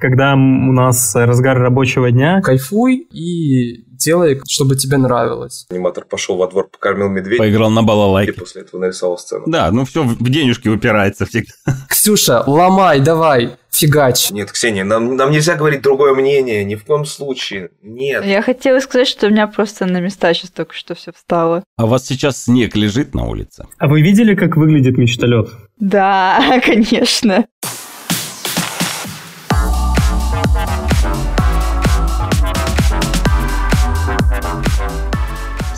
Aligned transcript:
когда 0.00 0.34
у 0.34 0.72
нас 0.72 1.14
разгар 1.14 1.58
рабочего 1.58 2.10
дня. 2.10 2.40
Кайфуй 2.42 3.06
и 3.12 3.84
делай, 4.00 4.40
чтобы 4.48 4.76
тебе 4.76 4.96
нравилось. 4.96 5.66
Аниматор 5.70 6.04
пошел 6.04 6.36
во 6.36 6.48
двор, 6.48 6.68
покормил 6.68 7.08
медведя. 7.08 7.38
Поиграл 7.42 7.70
на 7.70 7.82
балалайке. 7.82 8.32
И 8.32 8.34
после 8.34 8.62
этого 8.62 8.80
нарисовал 8.80 9.18
сцену. 9.18 9.44
Да, 9.46 9.70
ну 9.70 9.84
все 9.84 10.02
в 10.02 10.28
денежки 10.28 10.68
упирается 10.68 11.26
всегда. 11.26 11.52
Ксюша, 11.88 12.42
ломай, 12.46 13.00
давай, 13.00 13.56
фигач. 13.70 14.30
Нет, 14.30 14.50
Ксения, 14.52 14.84
нам, 14.84 15.16
нам 15.16 15.30
нельзя 15.30 15.54
говорить 15.54 15.82
другое 15.82 16.14
мнение, 16.14 16.64
ни 16.64 16.74
в 16.74 16.84
коем 16.84 17.04
случае. 17.04 17.70
Нет. 17.82 18.24
Я 18.24 18.42
хотела 18.42 18.80
сказать, 18.80 19.06
что 19.06 19.26
у 19.26 19.30
меня 19.30 19.46
просто 19.46 19.86
на 19.86 20.00
места 20.00 20.32
сейчас 20.34 20.50
только 20.50 20.74
что 20.74 20.94
все 20.94 21.12
встало. 21.12 21.62
А 21.76 21.84
у 21.84 21.88
вас 21.88 22.06
сейчас 22.06 22.44
снег 22.44 22.74
лежит 22.76 23.14
на 23.14 23.26
улице? 23.26 23.66
А 23.78 23.86
вы 23.86 24.00
видели, 24.00 24.34
как 24.34 24.56
выглядит 24.56 24.96
мечталет? 24.96 25.50
Да, 25.78 26.60
конечно. 26.64 27.46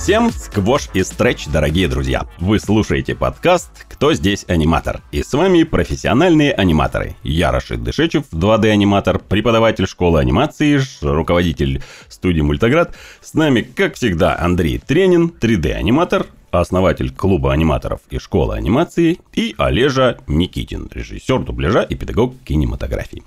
Всем 0.03 0.33
сквош 0.33 0.89
и 0.95 1.05
стретч, 1.05 1.47
дорогие 1.47 1.87
друзья! 1.87 2.27
Вы 2.41 2.59
слушаете 2.59 3.15
подкаст 3.15 3.87
«Кто 3.89 4.13
здесь 4.15 4.45
аниматор?» 4.49 5.01
И 5.13 5.23
с 5.23 5.33
вами 5.33 5.63
профессиональные 5.63 6.53
аниматоры. 6.53 7.15
Я 7.23 7.53
Рашид 7.53 7.85
Дышечев, 7.85 8.25
2D-аниматор, 8.33 9.21
преподаватель 9.21 9.87
школы 9.87 10.19
анимации, 10.19 10.81
руководитель 11.03 11.85
студии 12.09 12.41
«Мультоград». 12.41 12.97
С 13.21 13.35
нами, 13.35 13.61
как 13.61 13.95
всегда, 13.95 14.37
Андрей 14.37 14.79
Тренин, 14.79 15.33
3D-аниматор, 15.41 16.27
основатель 16.51 17.15
клуба 17.15 17.53
аниматоров 17.53 18.01
и 18.11 18.19
школы 18.19 18.57
анимации, 18.57 19.21
и 19.33 19.55
Олежа 19.57 20.19
Никитин, 20.27 20.91
режиссер 20.93 21.45
дубляжа 21.45 21.83
и 21.83 21.95
педагог 21.95 22.35
кинематографии. 22.45 23.23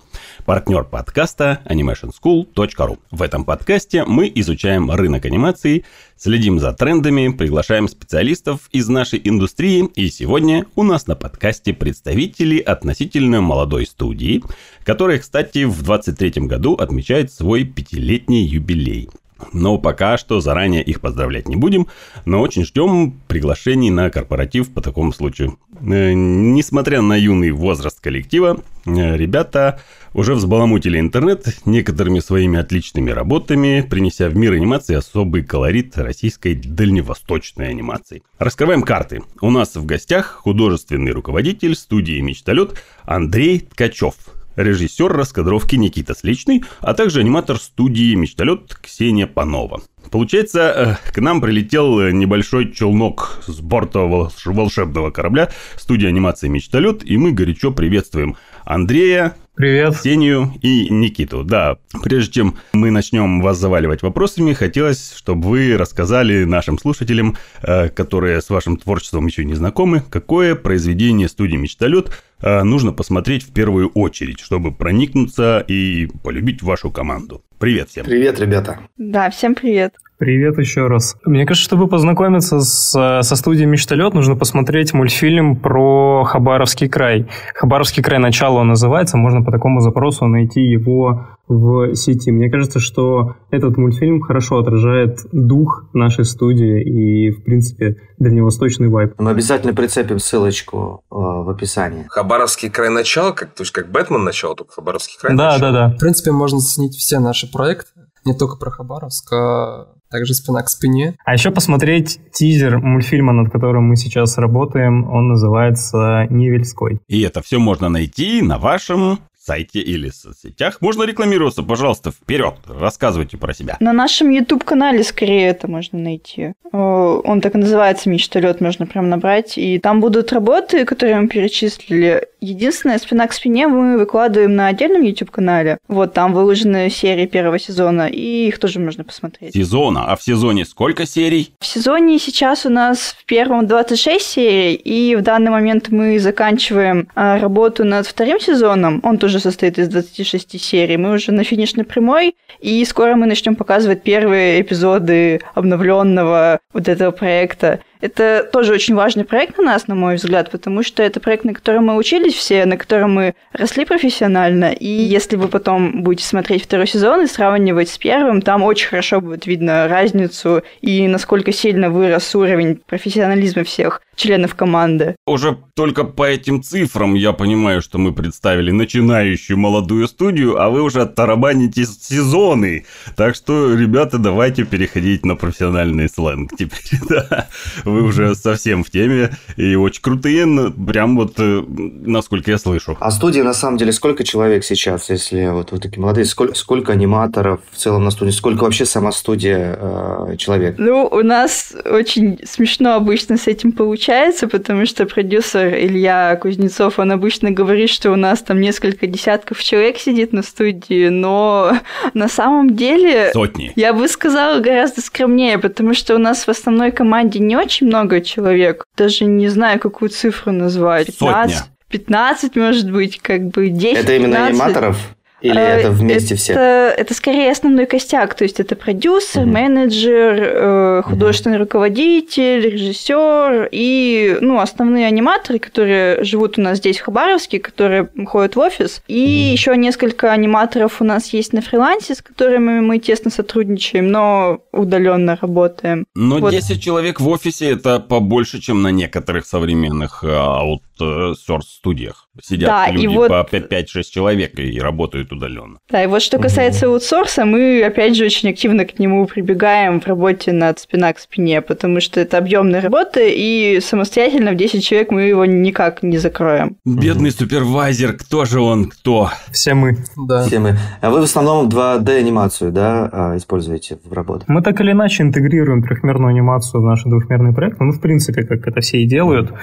Партнер 0.45 0.83
подкаста 0.83 1.61
animationschool.ru. 1.65 2.99
В 3.09 3.23
этом 3.23 3.45
подкасте 3.45 4.05
мы 4.05 4.31
изучаем 4.35 4.91
рынок 4.91 5.25
анимации, 5.25 5.85
следим 6.17 6.59
за 6.59 6.71
трендами, 6.71 7.29
приглашаем 7.29 7.87
специалистов 7.87 8.69
из 8.71 8.87
нашей 8.87 9.19
индустрии, 9.23 9.89
и 9.95 10.07
сегодня 10.09 10.67
у 10.75 10.83
нас 10.83 11.07
на 11.07 11.15
подкасте 11.15 11.73
представители 11.73 12.59
относительно 12.59 13.41
молодой 13.41 13.87
студии, 13.87 14.43
которая, 14.83 15.17
кстати, 15.17 15.63
в 15.63 15.81
23 15.81 16.45
году 16.45 16.75
отмечает 16.75 17.33
свой 17.33 17.63
пятилетний 17.63 18.45
юбилей. 18.45 19.09
Но 19.51 19.77
пока 19.77 20.17
что 20.17 20.39
заранее 20.39 20.83
их 20.83 21.01
поздравлять 21.01 21.47
не 21.47 21.55
будем, 21.55 21.87
но 22.25 22.41
очень 22.41 22.65
ждем 22.65 23.19
приглашений 23.27 23.89
на 23.89 24.09
корпоратив 24.09 24.73
по 24.73 24.81
такому 24.81 25.11
случаю. 25.11 25.57
Э, 25.81 26.13
несмотря 26.13 27.01
на 27.01 27.15
юный 27.15 27.51
возраст 27.51 27.99
коллектива, 27.99 28.61
э, 28.85 29.17
ребята 29.17 29.81
уже 30.15 30.33
взбаламутили 30.33 30.97
интернет 30.97 31.45
некоторыми 31.65 32.19
своими 32.19 32.57
отличными 32.57 33.11
работами, 33.11 33.85
принеся 33.87 34.29
в 34.29 34.35
мир 34.35 34.53
анимации 34.53 34.95
особый 34.95 35.43
колорит 35.43 35.97
российской 35.97 36.55
дальневосточной 36.55 37.69
анимации. 37.69 38.23
Раскрываем 38.39 38.81
карты. 38.81 39.21
У 39.41 39.51
нас 39.51 39.75
в 39.75 39.85
гостях 39.85 40.27
художественный 40.43 41.11
руководитель 41.11 41.75
студии 41.75 42.21
«Мечталет» 42.21 42.81
Андрей 43.03 43.59
Ткачев– 43.59 44.15
режиссер 44.55 45.11
раскадровки 45.11 45.75
Никита 45.75 46.15
Сличный, 46.15 46.63
а 46.79 46.93
также 46.93 47.19
аниматор 47.19 47.57
студии 47.57 48.15
«Мечталет» 48.15 48.73
Ксения 48.81 49.27
Панова. 49.27 49.81
Получается, 50.11 50.99
э, 51.05 51.11
к 51.11 51.19
нам 51.19 51.41
прилетел 51.41 52.09
небольшой 52.11 52.71
челнок 52.71 53.41
с 53.47 53.59
борта 53.59 53.99
волшебного 53.99 55.11
корабля 55.11 55.49
студии 55.75 56.07
анимации 56.07 56.47
«Мечталет», 56.47 57.03
и 57.03 57.17
мы 57.17 57.33
горячо 57.33 57.71
приветствуем 57.71 58.37
Андрея, 58.63 59.35
Привет. 59.55 59.95
Ксению 59.95 60.51
и 60.61 60.89
Никиту. 60.89 61.45
Да, 61.45 61.77
прежде 62.03 62.33
чем 62.33 62.55
мы 62.73 62.91
начнем 62.91 63.39
вас 63.41 63.57
заваливать 63.57 64.01
вопросами, 64.01 64.51
хотелось, 64.51 65.13
чтобы 65.15 65.47
вы 65.47 65.77
рассказали 65.77 66.43
нашим 66.43 66.77
слушателям, 66.77 67.37
э, 67.61 67.87
которые 67.87 68.41
с 68.41 68.49
вашим 68.49 68.75
творчеством 68.75 69.27
еще 69.27 69.45
не 69.45 69.53
знакомы, 69.53 70.03
какое 70.09 70.55
произведение 70.55 71.29
студии 71.29 71.55
«Мечталет» 71.55 72.11
э, 72.41 72.63
нужно 72.63 72.91
посмотреть 72.91 73.43
в 73.43 73.53
первую 73.53 73.87
очередь, 73.89 74.41
чтобы 74.41 74.73
проникнуться 74.73 75.63
и 75.65 76.09
полюбить 76.21 76.61
вашу 76.61 76.91
команду. 76.91 77.41
Привет 77.57 77.89
всем. 77.89 78.05
Привет, 78.05 78.41
ребята. 78.41 78.79
Да, 78.97 79.29
всем 79.29 79.55
привет. 79.55 79.93
Привет 80.17 80.57
еще 80.57 80.87
раз. 80.87 81.17
Мне 81.25 81.45
кажется, 81.45 81.65
чтобы 81.65 81.89
познакомиться 81.89 82.61
с, 82.61 83.21
со 83.21 83.35
студией 83.35 83.65
«Мечталет», 83.65 84.13
нужно 84.13 84.37
посмотреть 84.37 84.93
мультфильм 84.93 85.57
про 85.57 86.23
Хабаровский 86.23 86.87
край. 86.87 87.27
Хабаровский 87.53 88.01
край 88.01 88.19
начало 88.19 88.59
он 88.59 88.69
называется, 88.69 89.17
можно 89.17 89.43
по 89.45 89.51
такому 89.51 89.79
запросу 89.81 90.25
найти 90.27 90.61
его 90.61 91.27
в 91.47 91.95
сети. 91.95 92.31
Мне 92.31 92.49
кажется, 92.49 92.79
что 92.79 93.35
этот 93.51 93.77
мультфильм 93.77 94.19
хорошо 94.21 94.57
отражает 94.59 95.19
дух 95.31 95.85
нашей 95.93 96.25
студии 96.25 96.81
и, 96.81 97.29
в 97.31 97.43
принципе, 97.43 97.97
дальневосточный 98.17 98.89
вайб. 98.89 99.13
Мы 99.19 99.31
обязательно 99.31 99.73
прицепим 99.73 100.19
ссылочку 100.19 101.03
э, 101.11 101.15
в 101.15 101.49
описании. 101.49 102.05
Хабаровский 102.09 102.69
край 102.69 102.89
начала, 102.89 103.31
как, 103.31 103.53
то 103.53 103.61
есть 103.61 103.71
как 103.71 103.91
Бэтмен 103.91 104.23
начало, 104.23 104.55
только 104.55 104.73
Хабаровский 104.73 105.17
край 105.19 105.35
Да, 105.37 105.53
начало. 105.53 105.71
да, 105.71 105.89
да. 105.89 105.95
В 105.95 105.99
принципе, 105.99 106.31
можно 106.31 106.59
заценить 106.59 106.95
все 106.95 107.19
наши 107.19 107.51
проекты, 107.51 107.91
не 108.25 108.33
только 108.33 108.57
про 108.57 108.71
Хабаровск, 108.71 109.31
а 109.33 109.87
также 110.09 110.33
спина 110.33 110.61
к 110.63 110.69
спине. 110.69 111.15
А 111.25 111.33
еще 111.33 111.51
посмотреть 111.51 112.19
тизер 112.31 112.79
мультфильма, 112.79 113.33
над 113.33 113.51
которым 113.51 113.83
мы 113.85 113.97
сейчас 113.97 114.37
работаем. 114.37 115.07
Он 115.09 115.27
называется 115.27 116.25
«Невельской». 116.29 116.99
И 117.07 117.21
это 117.21 117.41
все 117.41 117.59
можно 117.59 117.89
найти 117.89 118.41
на 118.41 118.57
вашем 118.57 119.19
сайте 119.45 119.79
или 119.79 120.09
соцсетях. 120.09 120.81
Можно 120.81 121.03
рекламироваться, 121.03 121.63
пожалуйста, 121.63 122.11
вперед, 122.11 122.55
рассказывайте 122.67 123.37
про 123.37 123.53
себя. 123.53 123.77
На 123.79 123.93
нашем 123.93 124.29
YouTube-канале 124.29 125.03
скорее 125.03 125.49
это 125.49 125.69
можно 125.69 125.99
найти. 125.99 126.53
Он 126.71 127.41
так 127.41 127.55
и 127.55 127.57
называется 127.57 128.09
«Мечталет», 128.09 128.59
можно 128.59 128.85
прям 128.85 129.09
набрать. 129.09 129.57
И 129.57 129.79
там 129.79 130.01
будут 130.01 130.33
работы, 130.33 130.83
которые 130.83 131.15
мы 131.21 131.27
перечислили. 131.27 132.27
Единственное, 132.41 132.97
«Спина 132.97 133.27
к 133.27 133.33
спине» 133.33 133.67
мы 133.67 133.97
выкладываем 133.97 134.55
на 134.55 134.67
отдельном 134.67 135.03
YouTube-канале. 135.03 135.77
Вот, 135.87 136.13
там 136.13 136.33
выложены 136.33 136.89
серии 136.89 137.27
первого 137.27 137.59
сезона, 137.59 138.07
и 138.07 138.47
их 138.47 138.59
тоже 138.59 138.79
можно 138.79 139.03
посмотреть. 139.03 139.53
Сезона? 139.53 140.05
А 140.11 140.15
в 140.15 140.23
сезоне 140.23 140.65
сколько 140.65 141.05
серий? 141.05 141.53
В 141.59 141.65
сезоне 141.65 142.19
сейчас 142.19 142.65
у 142.65 142.69
нас 142.69 143.15
в 143.17 143.25
первом 143.25 143.67
26 143.67 144.25
серий, 144.25 144.73
и 144.73 145.15
в 145.15 145.21
данный 145.21 145.51
момент 145.51 145.89
мы 145.89 146.19
заканчиваем 146.19 147.07
а, 147.15 147.39
работу 147.39 147.85
над 147.85 148.05
вторым 148.05 148.39
сезоном. 148.39 148.99
Он 149.03 149.17
тоже 149.17 149.34
состоит 149.39 149.77
из 149.79 149.87
26 149.87 150.61
серий. 150.61 150.97
Мы 150.97 151.13
уже 151.13 151.31
на 151.31 151.43
финишной 151.43 151.85
прямой, 151.85 152.35
и 152.59 152.83
скоро 152.85 153.15
мы 153.15 153.25
начнем 153.25 153.55
показывать 153.55 154.03
первые 154.03 154.61
эпизоды 154.61 155.41
обновленного 155.53 156.59
вот 156.73 156.87
этого 156.87 157.11
проекта. 157.11 157.79
Это 158.01 158.47
тоже 158.51 158.73
очень 158.73 158.93
важный 158.93 159.23
проект 159.23 159.57
на 159.57 159.63
нас, 159.63 159.87
на 159.87 159.95
мой 159.95 160.15
взгляд, 160.15 160.51
потому 160.51 160.83
что 160.83 161.01
это 161.01 161.19
проект, 161.19 161.43
на 161.43 161.53
котором 161.53 161.87
мы 161.87 161.95
учились 161.95 162.33
все, 162.33 162.65
на 162.65 162.77
котором 162.77 163.15
мы 163.15 163.35
росли 163.51 163.85
профессионально. 163.85 164.73
И 164.73 164.87
если 164.87 165.37
вы 165.37 165.47
потом 165.47 166.03
будете 166.03 166.27
смотреть 166.27 166.63
второй 166.65 166.87
сезон 166.87 167.23
и 167.23 167.27
сравнивать 167.27 167.89
с 167.89 167.97
первым, 167.97 168.41
там 168.41 168.63
очень 168.63 168.89
хорошо 168.89 169.21
будет 169.21 169.47
видно 169.47 169.87
разницу 169.87 170.61
и 170.81 171.07
насколько 171.07 171.51
сильно 171.51 171.89
вырос 171.89 172.35
уровень 172.35 172.79
профессионализма 172.85 173.63
всех 173.63 174.01
членов 174.15 174.55
команды. 174.55 175.15
Уже 175.25 175.57
только 175.75 176.03
по 176.03 176.23
этим 176.23 176.63
цифрам 176.63 177.13
я 177.13 177.33
понимаю, 177.33 177.81
что 177.81 177.97
мы 177.97 178.13
представили 178.13 178.71
начинающую 178.71 179.57
молодую 179.57 180.07
студию, 180.07 180.61
а 180.61 180.69
вы 180.69 180.81
уже 180.81 181.05
тарабаните 181.05 181.85
сезоны. 181.85 182.85
Так 183.15 183.35
что, 183.35 183.75
ребята, 183.75 184.17
давайте 184.17 184.63
переходить 184.63 185.25
на 185.25 185.35
профессиональный 185.35 186.09
сленг 186.09 186.51
теперь. 186.57 186.79
Да. 187.09 187.47
Вы 187.83 188.01
уже 188.01 188.35
совсем 188.35 188.83
в 188.83 188.89
теме 188.89 189.37
и 189.57 189.75
очень 189.75 190.01
крутые, 190.01 190.71
прям 190.71 191.15
вот 191.15 191.33
э, 191.37 191.63
насколько 191.67 192.51
я 192.51 192.57
слышу. 192.57 192.97
А 192.99 193.11
студия, 193.11 193.43
на 193.43 193.53
самом 193.53 193.77
деле, 193.77 193.91
сколько 193.91 194.23
человек 194.23 194.63
сейчас, 194.63 195.09
если 195.09 195.47
вот 195.47 195.71
вы 195.71 195.79
такие 195.79 196.01
молодые, 196.01 196.25
сколько, 196.25 196.55
сколько 196.55 196.93
аниматоров 196.93 197.61
в 197.71 197.77
целом 197.77 198.03
на 198.03 198.11
студии, 198.11 198.31
сколько 198.31 198.63
вообще 198.63 198.85
сама 198.85 199.11
студия 199.11 199.77
э, 199.79 200.35
человек? 200.37 200.75
Ну, 200.77 201.05
у 201.05 201.21
нас 201.21 201.73
очень 201.85 202.39
смешно 202.43 202.95
обычно 202.95 203.37
с 203.37 203.47
этим 203.47 203.71
получается, 203.71 204.04
потому 204.47 204.85
что 204.85 205.05
продюсер 205.05 205.75
Илья 205.75 206.35
Кузнецов, 206.41 206.99
он 206.99 207.11
обычно 207.11 207.51
говорит, 207.51 207.89
что 207.89 208.11
у 208.11 208.15
нас 208.15 208.41
там 208.41 208.59
несколько 208.59 209.07
десятков 209.07 209.63
человек 209.63 209.97
сидит 209.97 210.33
на 210.33 210.41
студии, 210.43 211.09
но 211.09 211.77
на 212.13 212.27
самом 212.27 212.75
деле... 212.75 213.31
Сотни. 213.33 213.71
Я 213.75 213.93
бы 213.93 214.07
сказала 214.07 214.59
гораздо 214.59 215.01
скромнее, 215.01 215.59
потому 215.59 215.93
что 215.93 216.15
у 216.15 216.17
нас 216.17 216.45
в 216.45 216.49
основной 216.49 216.91
команде 216.91 217.39
не 217.39 217.55
очень 217.55 217.85
очень 217.85 217.87
много 217.87 218.21
человек. 218.21 218.85
Даже 218.97 219.25
не 219.25 219.47
знаю, 219.49 219.79
какую 219.79 220.09
цифру 220.09 220.51
назвать. 220.51 221.07
15, 221.07 221.57
Сотня. 221.57 221.71
15, 221.89 222.55
может 222.55 222.91
быть, 222.91 223.19
как 223.21 223.47
бы 223.47 223.69
10 223.69 223.97
Это 223.97 224.15
именно 224.15 224.47
15. 224.47 224.51
аниматоров? 224.51 225.14
Или 225.41 225.59
Э, 225.59 225.79
это 225.79 225.91
вместе 225.91 226.33
это, 226.33 226.41
все? 226.41 226.53
Это 226.53 227.13
скорее 227.13 227.51
основной 227.51 227.85
костяк, 227.85 228.33
то 228.35 228.43
есть 228.43 228.59
это 228.59 228.75
продюсер, 228.75 229.41
Мгм. 229.43 229.51
менеджер, 229.51 230.35
э, 230.39 231.01
художественный 231.03 231.57
руководитель, 231.57 232.61
режиссер 232.69 233.69
и 233.71 234.37
ну, 234.41 234.59
основные 234.59 235.05
аниматоры, 235.07 235.59
которые 235.59 236.23
живут 236.23 236.57
у 236.57 236.61
нас 236.61 236.77
здесь 236.77 236.99
в 236.99 237.03
Хабаровске, 237.03 237.59
которые 237.59 238.09
ходят 238.25 238.55
в 238.55 238.59
офис. 238.59 239.01
И 239.07 239.21
Мгм. 239.21 239.51
еще 239.53 239.77
несколько 239.77 240.31
аниматоров 240.31 241.01
у 241.01 241.03
нас 241.03 241.33
есть 241.33 241.53
на 241.53 241.61
фрилансе, 241.61 242.15
с 242.15 242.21
которыми 242.21 242.79
мы 242.79 242.97
тесно 242.99 243.29
сотрудничаем, 243.29 244.09
но 244.11 244.59
удаленно 244.71 245.37
работаем. 245.41 246.05
Но 246.15 246.39
Вот. 246.39 246.51
10 246.51 246.81
человек 246.81 247.19
в 247.19 247.27
офисе 247.27 247.71
это 247.71 247.99
побольше, 247.99 248.61
чем 248.61 248.81
на 248.81 248.91
некоторых 248.91 249.45
современных 249.45 250.23
э, 250.23 250.27
аутсорс-студиях. 250.33 252.27
Сидят 252.41 252.69
Да, 252.69 252.87
и 252.87 252.93
люди 252.93 253.07
вот- 253.07 253.29
по 253.29 253.43
5-6 253.49 254.11
человек 254.11 254.59
и 254.59 254.79
работают 254.79 255.24
удаленно. 255.31 255.77
Да, 255.89 256.03
и 256.03 256.07
вот 256.07 256.21
что 256.21 256.37
касается 256.37 256.87
аутсорса, 256.87 257.45
мы 257.45 257.83
опять 257.83 258.15
же 258.15 258.25
очень 258.25 258.49
активно 258.49 258.85
к 258.85 258.99
нему 258.99 259.25
прибегаем 259.25 260.01
в 260.01 260.07
работе 260.07 260.51
над 260.51 260.79
спина 260.79 261.13
к 261.13 261.19
спине, 261.19 261.61
потому 261.61 262.01
что 262.01 262.19
это 262.19 262.37
объемная 262.37 262.81
работа, 262.81 263.21
и 263.23 263.79
самостоятельно 263.81 264.51
в 264.51 264.55
10 264.55 264.83
человек 264.83 265.11
мы 265.11 265.23
его 265.23 265.45
никак 265.45 266.03
не 266.03 266.17
закроем. 266.17 266.77
Бедный 266.85 267.31
супервайзер, 267.31 268.13
кто 268.13 268.45
же 268.45 268.61
он, 268.61 268.85
кто? 268.85 269.29
Все 269.51 269.73
мы. 269.73 269.97
Да. 270.17 270.45
Все 270.45 270.59
мы. 270.59 270.77
А 271.01 271.09
вы 271.09 271.21
в 271.21 271.23
основном 271.23 271.69
2D-анимацию, 271.69 272.71
да, 272.71 273.09
а, 273.11 273.37
используете 273.37 273.97
в 274.03 274.13
работе? 274.13 274.45
Мы 274.47 274.61
так 274.61 274.79
или 274.81 274.91
иначе 274.91 275.23
интегрируем 275.23 275.83
трехмерную 275.83 276.29
анимацию 276.29 276.81
в 276.81 276.85
наши 276.85 277.09
двухмерные 277.09 277.53
проекты. 277.53 277.83
Ну, 277.83 277.91
в 277.91 278.01
принципе, 278.01 278.43
как 278.43 278.67
это 278.67 278.81
все 278.81 278.97
и 278.97 279.07
делают. 279.07 279.53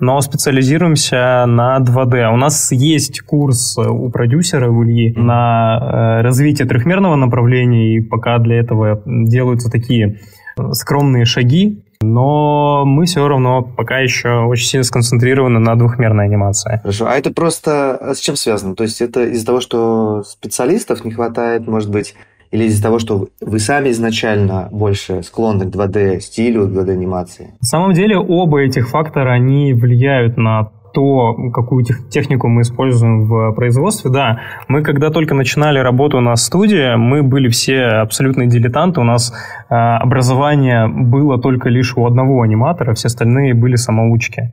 Но 0.00 0.20
специализируемся 0.20 1.44
на 1.46 1.78
2D. 1.78 2.32
У 2.32 2.36
нас 2.36 2.72
есть 2.72 3.20
курс 3.20 3.78
у 3.78 4.10
продюсера, 4.10 4.68
у 4.70 4.84
Ильи, 4.84 5.11
на 5.16 5.78
э, 6.20 6.22
развитие 6.22 6.66
трехмерного 6.66 7.16
направления, 7.16 7.96
и 7.96 8.00
пока 8.00 8.38
для 8.38 8.60
этого 8.60 9.02
делаются 9.06 9.70
такие 9.70 10.20
э, 10.58 10.72
скромные 10.72 11.24
шаги, 11.24 11.84
но 12.02 12.84
мы 12.84 13.06
все 13.06 13.26
равно 13.26 13.62
пока 13.62 13.98
еще 13.98 14.44
очень 14.44 14.66
сильно 14.66 14.84
сконцентрированы 14.84 15.58
на 15.58 15.76
двухмерной 15.76 16.24
анимации. 16.24 16.80
Хорошо. 16.82 17.06
А 17.08 17.14
это 17.14 17.32
просто 17.32 17.96
а 17.96 18.14
с 18.14 18.18
чем 18.18 18.36
связано? 18.36 18.74
То 18.74 18.84
есть 18.84 19.00
это 19.00 19.24
из-за 19.24 19.46
того, 19.46 19.60
что 19.60 20.22
специалистов 20.24 21.04
не 21.04 21.12
хватает, 21.12 21.66
может 21.66 21.90
быть, 21.90 22.14
или 22.50 22.64
из-за 22.64 22.82
того, 22.82 22.98
что 22.98 23.28
вы 23.40 23.58
сами 23.58 23.90
изначально 23.90 24.68
больше 24.70 25.22
склонны 25.22 25.70
к 25.70 25.74
2D 25.74 26.20
стилю, 26.20 26.68
2D 26.68 26.90
анимации? 26.90 27.54
На 27.60 27.66
самом 27.66 27.92
деле 27.94 28.18
оба 28.18 28.62
этих 28.62 28.90
фактора, 28.90 29.32
они 29.32 29.72
влияют 29.72 30.36
на 30.36 30.70
то, 30.92 31.34
какую 31.52 31.84
тех- 31.84 32.08
технику 32.08 32.48
мы 32.48 32.62
используем 32.62 33.26
в 33.26 33.52
производстве, 33.52 34.10
да, 34.10 34.40
мы 34.68 34.82
когда 34.82 35.10
только 35.10 35.34
начинали 35.34 35.78
работу 35.78 36.20
на 36.20 36.36
студии, 36.36 36.96
мы 36.96 37.22
были 37.22 37.48
все 37.48 37.84
абсолютные 38.02 38.48
дилетанты, 38.48 39.00
у 39.00 39.04
нас 39.04 39.32
э, 39.70 39.74
образование 39.74 40.88
было 40.88 41.38
только 41.38 41.68
лишь 41.68 41.96
у 41.96 42.06
одного 42.06 42.42
аниматора, 42.42 42.94
все 42.94 43.06
остальные 43.06 43.54
были 43.54 43.76
самоучки. 43.76 44.52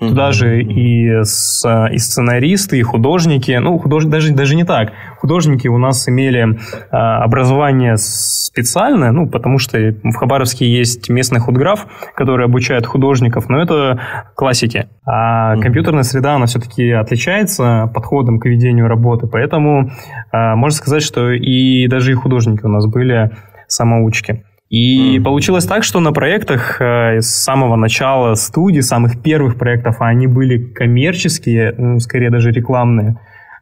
Туда 0.00 0.32
же 0.32 0.62
и, 0.62 1.22
с, 1.22 1.62
и 1.92 1.98
сценаристы, 1.98 2.78
и 2.78 2.82
художники. 2.82 3.52
Ну, 3.52 3.78
худож... 3.78 4.04
даже, 4.06 4.32
даже 4.32 4.56
не 4.56 4.64
так. 4.64 4.92
Художники 5.18 5.68
у 5.68 5.76
нас 5.76 6.08
имели 6.08 6.58
а, 6.90 7.22
образование 7.22 7.96
специальное, 7.98 9.12
ну, 9.12 9.28
потому 9.28 9.58
что 9.58 9.78
в 9.78 10.14
Хабаровске 10.14 10.66
есть 10.66 11.10
местный 11.10 11.38
худграф, 11.38 11.86
который 12.14 12.46
обучает 12.46 12.86
художников, 12.86 13.50
но 13.50 13.60
это 13.60 14.00
классики. 14.34 14.88
А 15.04 15.56
компьютерная 15.56 16.02
среда, 16.02 16.36
она 16.36 16.46
все-таки 16.46 16.90
отличается 16.90 17.90
подходом 17.92 18.40
к 18.40 18.46
ведению 18.46 18.88
работы, 18.88 19.26
поэтому 19.26 19.90
а, 20.32 20.56
можно 20.56 20.76
сказать, 20.76 21.02
что 21.02 21.30
и 21.30 21.86
даже 21.88 22.12
и 22.12 22.14
художники 22.14 22.64
у 22.64 22.68
нас 22.68 22.86
были 22.86 23.32
самоучки. 23.66 24.44
И 24.70 25.14
Мгм. 25.16 25.24
получилось 25.24 25.64
так, 25.66 25.82
что 25.82 25.98
на 26.00 26.12
проектах 26.12 26.80
э, 26.80 27.20
с 27.20 27.26
самого 27.44 27.76
начала 27.76 28.34
студии, 28.36 28.80
самых 28.80 29.20
первых 29.20 29.56
проектов, 29.56 29.96
а 29.98 30.06
они 30.06 30.28
были 30.28 30.58
коммерческие, 30.58 31.74
ну, 31.76 31.98
скорее 31.98 32.30
даже 32.30 32.52
рекламные, 32.52 33.16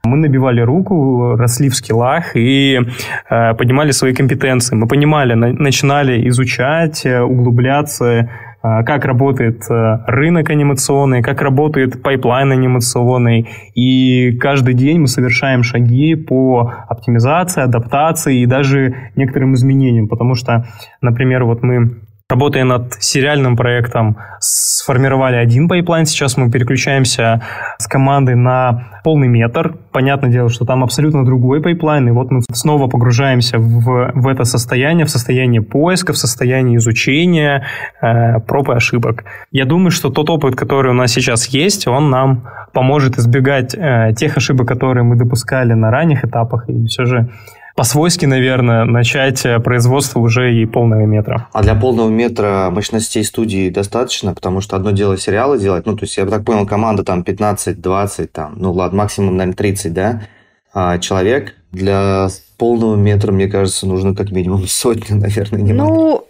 мы 0.05 0.17
набивали 0.19 0.61
руку, 0.61 1.35
росли 1.37 1.69
в 1.71 1.75
скиллах 1.75 2.37
и 2.37 2.79
э, 3.31 3.55
поднимали 3.55 3.91
свои 3.93 4.13
компетенции. 4.15 4.77
Мы 4.77 4.87
понимали, 4.87 5.33
на- 5.35 5.53
начинали 5.53 6.29
изучать, 6.29 7.07
э, 7.07 7.21
углубляться, 7.23 8.29
как 8.61 9.05
работает 9.05 9.63
э, 9.71 9.99
рынок 10.07 10.51
анимационный, 10.51 11.23
как 11.23 11.43
работает 11.43 12.03
пайплайн 12.03 12.51
анимационный. 12.51 13.49
И 13.75 14.37
каждый 14.41 14.75
день 14.75 14.99
мы 15.01 15.07
совершаем 15.07 15.63
шаги 15.63 16.17
по 16.17 16.73
оптимизации, 16.89 17.63
адаптации 17.63 18.41
и 18.41 18.47
даже 18.47 19.13
некоторым 19.15 19.55
изменениям. 19.55 20.09
Потому 20.09 20.35
что, 20.35 20.67
например, 21.01 21.45
вот 21.45 21.63
мы 21.63 22.01
Работая 22.31 22.65
над 22.65 22.93
сериальным 23.03 23.57
проектом, 23.57 24.19
сформировали 24.39 25.37
один 25.37 25.67
пайплайн, 25.67 26.05
сейчас 26.05 26.37
мы 26.37 26.51
переключаемся 26.51 27.41
с 27.79 27.87
командой 27.87 28.35
на 28.35 29.01
полный 29.03 29.29
метр. 29.29 29.77
Понятное 29.93 30.29
дело, 30.29 30.51
что 30.51 30.67
там 30.67 30.85
абсолютно 30.85 31.25
другой 31.25 31.63
пайплайн, 31.63 32.07
и 32.09 32.11
вот 32.11 32.31
мы 32.31 32.43
снова 32.53 32.87
погружаемся 32.87 33.57
в, 33.59 34.13
в 34.15 34.29
это 34.29 34.45
состояние, 34.45 35.07
в 35.07 35.11
состояние 35.11 35.63
поиска, 35.63 36.13
в 36.13 36.19
состояние 36.19 36.77
изучения, 36.77 37.65
э, 38.03 38.41
проб 38.41 38.69
и 38.69 38.73
ошибок. 38.75 39.25
Я 39.51 39.65
думаю, 39.65 39.91
что 39.91 40.11
тот 40.11 40.29
опыт, 40.29 40.55
который 40.55 40.91
у 40.91 40.95
нас 40.95 41.11
сейчас 41.11 41.47
есть, 41.47 41.89
он 41.89 42.11
нам 42.11 42.47
поможет 42.75 43.17
избегать 43.17 43.75
э, 43.75 44.13
тех 44.15 44.37
ошибок, 44.37 44.69
которые 44.69 45.03
мы 45.03 45.17
допускали 45.17 45.73
на 45.73 45.91
ранних 45.91 46.27
этапах, 46.27 46.69
и 46.69 46.85
все 46.89 47.07
же 47.07 47.31
по-свойски, 47.79 48.27
наверное, 48.27 48.85
начать 48.85 49.47
э, 49.47 49.61
производство 49.61 50.19
уже 50.19 50.53
и 50.53 50.67
полного 50.67 51.07
метра. 51.07 51.47
А 51.53 51.63
для 51.63 51.77
полного 51.77 52.09
метра 52.09 52.71
мощностей 52.73 53.23
студии 53.23 53.71
достаточно, 53.71 54.35
потому 54.35 54.61
что 54.61 54.75
одно 54.75 54.91
дело 54.91 55.17
сериалы 55.17 55.61
делать, 55.61 55.87
ну, 55.87 55.95
то 55.95 56.03
есть, 56.03 56.17
я 56.17 56.27
так 56.27 56.45
понял, 56.45 56.67
команда 56.67 57.05
там 57.05 57.21
15-20, 57.21 58.27
там, 58.27 58.55
ну, 58.57 58.73
ладно, 58.73 58.99
максимум, 58.99 59.37
наверное, 59.37 59.55
30, 59.55 59.93
да, 59.93 60.23
а 60.75 60.99
человек 60.99 61.55
для 61.71 62.27
полного 62.57 62.97
метра, 62.97 63.31
мне 63.31 63.47
кажется, 63.47 63.87
нужно 63.87 64.13
как 64.13 64.33
минимум 64.33 64.63
сотню, 64.67 65.15
наверное, 65.15 65.61
не. 65.61 65.73
Ну, 65.73 66.27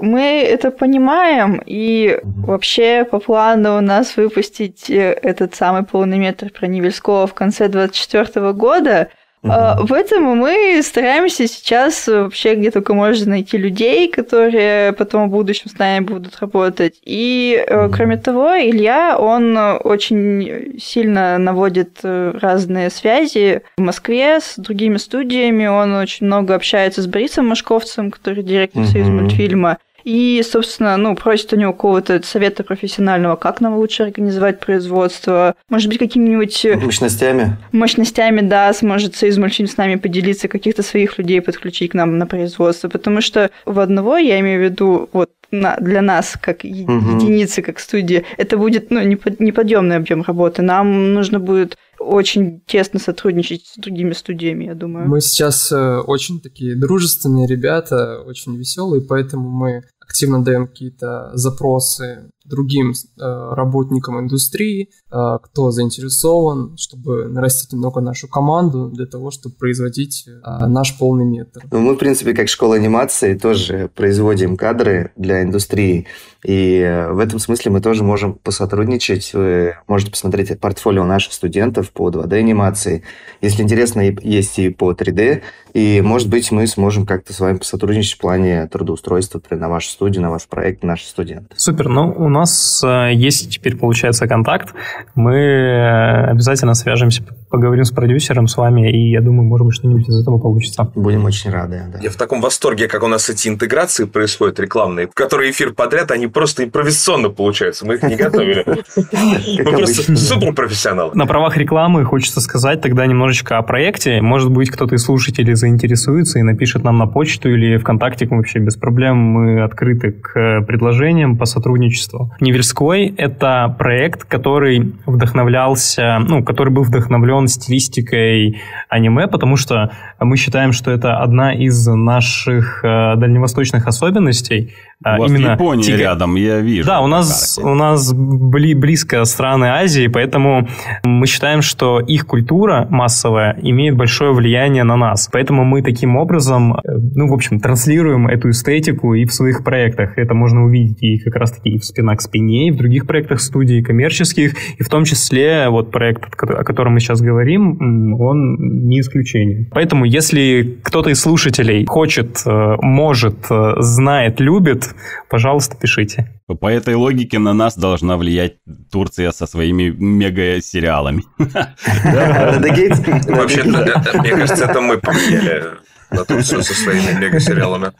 мы 0.00 0.46
это 0.48 0.70
понимаем, 0.70 1.60
и 1.66 2.20
вообще 2.24 3.04
по 3.04 3.18
плану 3.18 3.76
у 3.76 3.80
нас 3.82 4.16
выпустить 4.16 4.88
э, 4.88 5.12
этот 5.22 5.54
самый 5.54 5.82
полный 5.82 6.16
метр 6.16 6.50
про 6.50 6.66
Невельского 6.66 7.26
в 7.26 7.34
конце 7.34 7.68
2024 7.68 8.52
года. 8.54 9.10
А, 9.44 9.78
В 9.82 9.92
этом 9.92 10.24
мы 10.24 10.80
стараемся 10.82 11.46
сейчас 11.46 12.08
вообще 12.08 12.54
где 12.56 12.70
только 12.70 12.94
можно 12.94 13.30
найти 13.30 13.56
людей, 13.56 14.08
которые 14.08 14.92
потом 14.92 15.28
в 15.28 15.32
будущем 15.32 15.70
с 15.70 15.78
нами 15.78 16.04
будут 16.04 16.40
работать. 16.40 16.94
И 17.04 17.64
Мгм. 17.70 17.92
кроме 17.92 18.16
того, 18.16 18.56
Илья, 18.58 19.16
он 19.18 19.56
очень 19.56 20.78
сильно 20.80 21.38
наводит 21.38 21.98
э, 22.02 22.32
разные 22.40 22.90
связи 22.90 23.62
в 23.76 23.82
Москве 23.82 24.40
с 24.40 24.54
другими 24.56 24.96
студиями. 24.96 25.66
Он 25.66 25.94
очень 25.94 26.26
много 26.26 26.54
общается 26.54 27.02
с 27.02 27.06
Борисом 27.06 27.46
Машковцем, 27.46 28.10
который 28.10 28.42
директор 28.42 28.84
Союза 28.84 29.10
Мгм. 29.10 29.20
мультфильма. 29.22 29.78
И, 30.06 30.40
собственно, 30.48 30.96
ну, 30.96 31.16
просит 31.16 31.52
у 31.52 31.56
него 31.56 31.72
какого-то 31.72 32.22
совета 32.24 32.62
профессионального, 32.62 33.34
как 33.34 33.60
нам 33.60 33.74
лучше 33.76 34.04
организовать 34.04 34.60
производство. 34.60 35.56
Может 35.68 35.88
быть, 35.88 35.98
какими-нибудь 35.98 36.64
э, 36.64 36.76
Мощностями? 36.76 37.56
мощностями, 37.72 38.40
да, 38.40 38.72
сможет 38.72 39.16
Союз 39.16 39.36
мультфильм 39.36 39.68
с 39.68 39.76
нами 39.76 39.96
поделиться, 39.96 40.46
каких-то 40.46 40.84
своих 40.84 41.18
людей 41.18 41.40
подключить 41.40 41.90
к 41.90 41.94
нам 41.94 42.18
на 42.18 42.26
производство, 42.26 42.88
потому 42.88 43.20
что 43.20 43.50
в 43.64 43.80
одного, 43.80 44.16
я 44.16 44.38
имею 44.38 44.60
в 44.60 44.64
виду, 44.70 45.08
вот 45.12 45.30
на- 45.50 45.76
для 45.80 46.02
нас, 46.02 46.36
как 46.40 46.62
е- 46.64 46.84
Мгм. 46.86 47.18
единицы, 47.18 47.62
как 47.62 47.80
студии, 47.80 48.24
это 48.36 48.56
будет 48.58 48.90
ну, 48.92 49.00
непод- 49.02 49.40
неподъемный 49.40 49.96
объем 49.96 50.22
работы. 50.22 50.62
Нам 50.62 51.14
нужно 51.14 51.40
будет 51.40 51.76
очень 51.98 52.60
тесно 52.66 53.00
сотрудничать 53.00 53.64
с 53.66 53.76
другими 53.76 54.12
студиями, 54.12 54.66
я 54.66 54.74
думаю. 54.74 55.08
Мы 55.08 55.20
сейчас 55.20 55.72
э, 55.72 55.98
очень 55.98 56.40
такие 56.40 56.76
дружественные 56.76 57.46
ребята, 57.48 58.20
очень 58.26 58.56
веселые, 58.56 59.02
поэтому 59.02 59.48
мы 59.48 59.82
активно 60.06 60.42
даем 60.42 60.66
какие-то 60.66 61.30
запросы 61.34 62.30
другим 62.48 62.92
э, 62.92 63.54
работникам 63.54 64.20
индустрии, 64.20 64.90
э, 65.10 65.38
кто 65.42 65.70
заинтересован, 65.70 66.76
чтобы 66.76 67.28
нарастить 67.28 67.72
немного 67.72 68.00
нашу 68.00 68.28
команду 68.28 68.90
для 68.90 69.06
того, 69.06 69.30
чтобы 69.30 69.54
производить 69.56 70.26
э, 70.26 70.66
наш 70.66 70.98
полный 70.98 71.24
метр. 71.24 71.62
Ну, 71.70 71.80
мы, 71.80 71.94
в 71.94 71.98
принципе, 71.98 72.34
как 72.34 72.48
школа 72.48 72.76
анимации, 72.76 73.36
тоже 73.36 73.90
производим 73.94 74.56
кадры 74.56 75.12
для 75.16 75.42
индустрии. 75.42 76.06
И 76.44 77.06
в 77.10 77.18
этом 77.18 77.38
смысле 77.40 77.72
мы 77.72 77.80
тоже 77.80 78.04
можем 78.04 78.34
посотрудничать. 78.34 79.34
Вы 79.34 79.74
можете 79.88 80.12
посмотреть 80.12 80.58
портфолио 80.60 81.04
наших 81.04 81.32
студентов 81.32 81.90
по 81.90 82.08
2D-анимации. 82.10 83.02
Если 83.40 83.62
интересно, 83.62 84.00
есть 84.00 84.58
и 84.58 84.68
по 84.68 84.92
3D. 84.92 85.42
И, 85.74 86.00
может 86.00 86.28
быть, 86.28 86.52
мы 86.52 86.66
сможем 86.66 87.04
как-то 87.04 87.32
с 87.32 87.40
вами 87.40 87.58
посотрудничать 87.58 88.14
в 88.14 88.20
плане 88.20 88.66
трудоустройства 88.68 89.38
например, 89.38 89.60
на 89.60 89.68
вашу 89.68 89.90
студию, 89.90 90.22
на 90.22 90.30
ваш 90.30 90.46
проект, 90.46 90.82
наши 90.82 91.06
студенты. 91.06 91.54
Супер. 91.56 91.88
Ну, 91.88 92.14
у 92.16 92.28
нас 92.36 92.82
э, 92.84 93.12
есть 93.14 93.50
теперь, 93.50 93.76
получается, 93.76 94.26
контакт. 94.26 94.74
Мы 95.14 95.34
э, 95.34 96.30
обязательно 96.30 96.74
свяжемся 96.74 97.22
поговорим 97.48 97.84
с 97.84 97.90
продюсером, 97.90 98.46
с 98.46 98.56
вами, 98.56 98.90
и 98.90 99.10
я 99.10 99.20
думаю, 99.20 99.44
может 99.44 99.66
быть, 99.66 99.76
что-нибудь 99.76 100.08
из 100.08 100.20
этого 100.20 100.38
получится. 100.38 100.90
Будем 100.94 101.24
очень 101.24 101.50
рады. 101.50 101.82
Да. 101.92 101.98
Я 102.00 102.10
в 102.10 102.16
таком 102.16 102.40
восторге, 102.40 102.88
как 102.88 103.02
у 103.02 103.08
нас 103.08 103.28
эти 103.28 103.48
интеграции 103.48 104.04
происходят 104.04 104.58
рекламные, 104.60 105.08
которые 105.12 105.50
эфир 105.50 105.72
подряд, 105.72 106.10
они 106.10 106.26
просто 106.26 106.64
импровизационно 106.64 107.30
получаются. 107.30 107.86
Мы 107.86 107.94
их 107.94 108.02
не 108.02 108.16
готовили. 108.16 108.64
Мы 108.96 109.72
просто 109.72 110.16
супер 110.16 110.52
профессионалы. 110.52 111.12
На 111.14 111.26
правах 111.26 111.56
рекламы 111.56 112.04
хочется 112.04 112.40
сказать 112.40 112.80
тогда 112.80 113.06
немножечко 113.06 113.58
о 113.58 113.62
проекте. 113.62 114.20
Может 114.20 114.50
быть, 114.50 114.70
кто-то 114.70 114.94
из 114.94 115.04
слушателей 115.04 115.54
заинтересуется 115.54 116.38
и 116.38 116.42
напишет 116.42 116.84
нам 116.84 116.98
на 116.98 117.06
почту 117.06 117.50
или 117.50 117.76
ВКонтакте 117.78 118.26
вообще 118.26 118.58
без 118.58 118.76
проблем. 118.76 119.16
Мы 119.16 119.62
открыты 119.62 120.12
к 120.12 120.62
предложениям 120.66 121.36
по 121.36 121.44
сотрудничеству. 121.44 122.32
Невельской– 122.40 123.14
это 123.16 123.74
проект, 123.78 124.24
который 124.24 124.94
вдохновлялся, 125.06 126.18
ну, 126.26 126.42
который 126.44 126.72
был 126.72 126.82
вдохновлен 126.82 127.35
стилистикой 127.46 128.60
аниме, 128.88 129.26
потому 129.28 129.56
что 129.56 129.92
мы 130.18 130.36
считаем, 130.38 130.72
что 130.72 130.90
это 130.90 131.18
одна 131.18 131.54
из 131.54 131.86
наших 131.86 132.80
э, 132.82 133.16
дальневосточных 133.16 133.86
особенностей– 133.86 134.74
у 135.04 135.20
вас 135.20 135.30
именно 135.30 135.52
Япония 135.52 135.82
тига... 135.82 135.98
рядом, 135.98 136.36
я 136.36 136.60
вижу. 136.60 136.86
Да, 136.86 137.00
у 137.00 137.06
нас, 137.06 137.58
у 137.62 137.74
нас 137.74 138.12
бли, 138.14 138.74
близко 138.74 139.24
страны 139.24 139.66
Азии, 139.66 140.06
поэтому 140.06 140.68
мы 141.04 141.26
считаем, 141.26 141.60
что 141.60 142.00
их 142.00 142.26
культура 142.26 142.86
массовая 142.90 143.58
имеет 143.60 143.94
большое 143.96 144.32
влияние 144.32 144.84
на 144.84 144.96
нас. 144.96 145.28
Поэтому 145.30 145.64
мы 145.64 145.82
таким 145.82 146.16
образом, 146.16 146.74
э, 146.74 146.78
ну, 147.14 147.28
в 147.28 147.34
общем, 147.34 147.60
транслируем 147.60 148.26
эту 148.26 148.50
эстетику 148.50 149.12
и 149.14 149.26
в 149.26 149.32
своих 149.32 149.64
проектах. 149.64 150.16
Это 150.16 150.32
можно 150.32 150.64
увидеть 150.64 151.02
и 151.02 151.18
как 151.18 151.36
раз-таки 151.36 151.70
и 151.70 151.78
в 151.78 151.84
«Спина 151.84 152.16
к 152.16 152.22
спине», 152.22 152.68
и 152.68 152.70
в 152.70 152.76
других 152.76 153.06
проектах 153.06 153.40
студии 153.40 153.82
коммерческих, 153.82 154.54
и 154.78 154.82
в 154.82 154.88
том 154.88 155.04
числе 155.04 155.68
вот 155.68 155.90
проект, 155.90 156.24
о 156.42 156.64
котором 156.64 156.94
мы 156.94 157.00
сейчас 157.00 157.20
говорим, 157.20 158.14
он 158.18 158.56
не 158.88 159.00
исключение. 159.00 159.68
Поэтому 159.72 160.06
если 160.06 160.78
кто-то 160.82 161.10
из 161.10 161.20
слушателей 161.20 161.84
хочет, 161.86 162.40
э, 162.46 162.76
может, 162.80 163.46
э, 163.50 163.74
знает, 163.78 164.40
любит, 164.40 164.85
пожалуйста, 165.28 165.76
пишите. 165.76 166.40
По 166.46 166.70
этой 166.70 166.94
логике 166.94 167.38
на 167.38 167.52
нас 167.52 167.76
должна 167.76 168.16
влиять 168.16 168.54
Турция 168.90 169.32
со 169.32 169.46
своими 169.46 169.90
мега-сериалами. 169.90 171.24
Вообще, 171.38 173.64
мне 173.64 174.30
кажется, 174.30 174.64
это 174.64 174.80
мы 174.80 174.98
повлияли 174.98 175.76
на 176.10 176.24
Турцию 176.24 176.62
со 176.62 176.74
своими 176.74 177.18
мега-сериалами. 177.18 177.92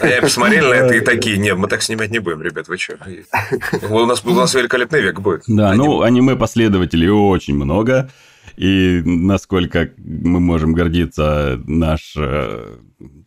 А 0.00 0.06
я 0.06 0.20
посмотрел 0.20 0.68
на 0.68 0.74
это 0.74 0.94
и 0.94 1.00
такие, 1.00 1.38
нет, 1.38 1.56
мы 1.56 1.68
так 1.68 1.82
снимать 1.82 2.10
не 2.10 2.18
будем, 2.18 2.42
ребят, 2.42 2.68
вы 2.68 2.78
что? 2.78 2.94
У 3.88 4.06
нас, 4.06 4.24
у 4.24 4.34
нас 4.34 4.54
великолепный 4.54 5.00
век 5.00 5.20
будет. 5.20 5.42
Да, 5.46 5.72
ну, 5.74 6.02
аниме-последователей 6.02 7.10
очень 7.10 7.54
много. 7.54 8.10
И 8.56 9.02
насколько 9.04 9.90
мы 9.96 10.40
можем 10.40 10.74
гордиться, 10.74 11.60
наш 11.66 12.14
э, 12.16 12.76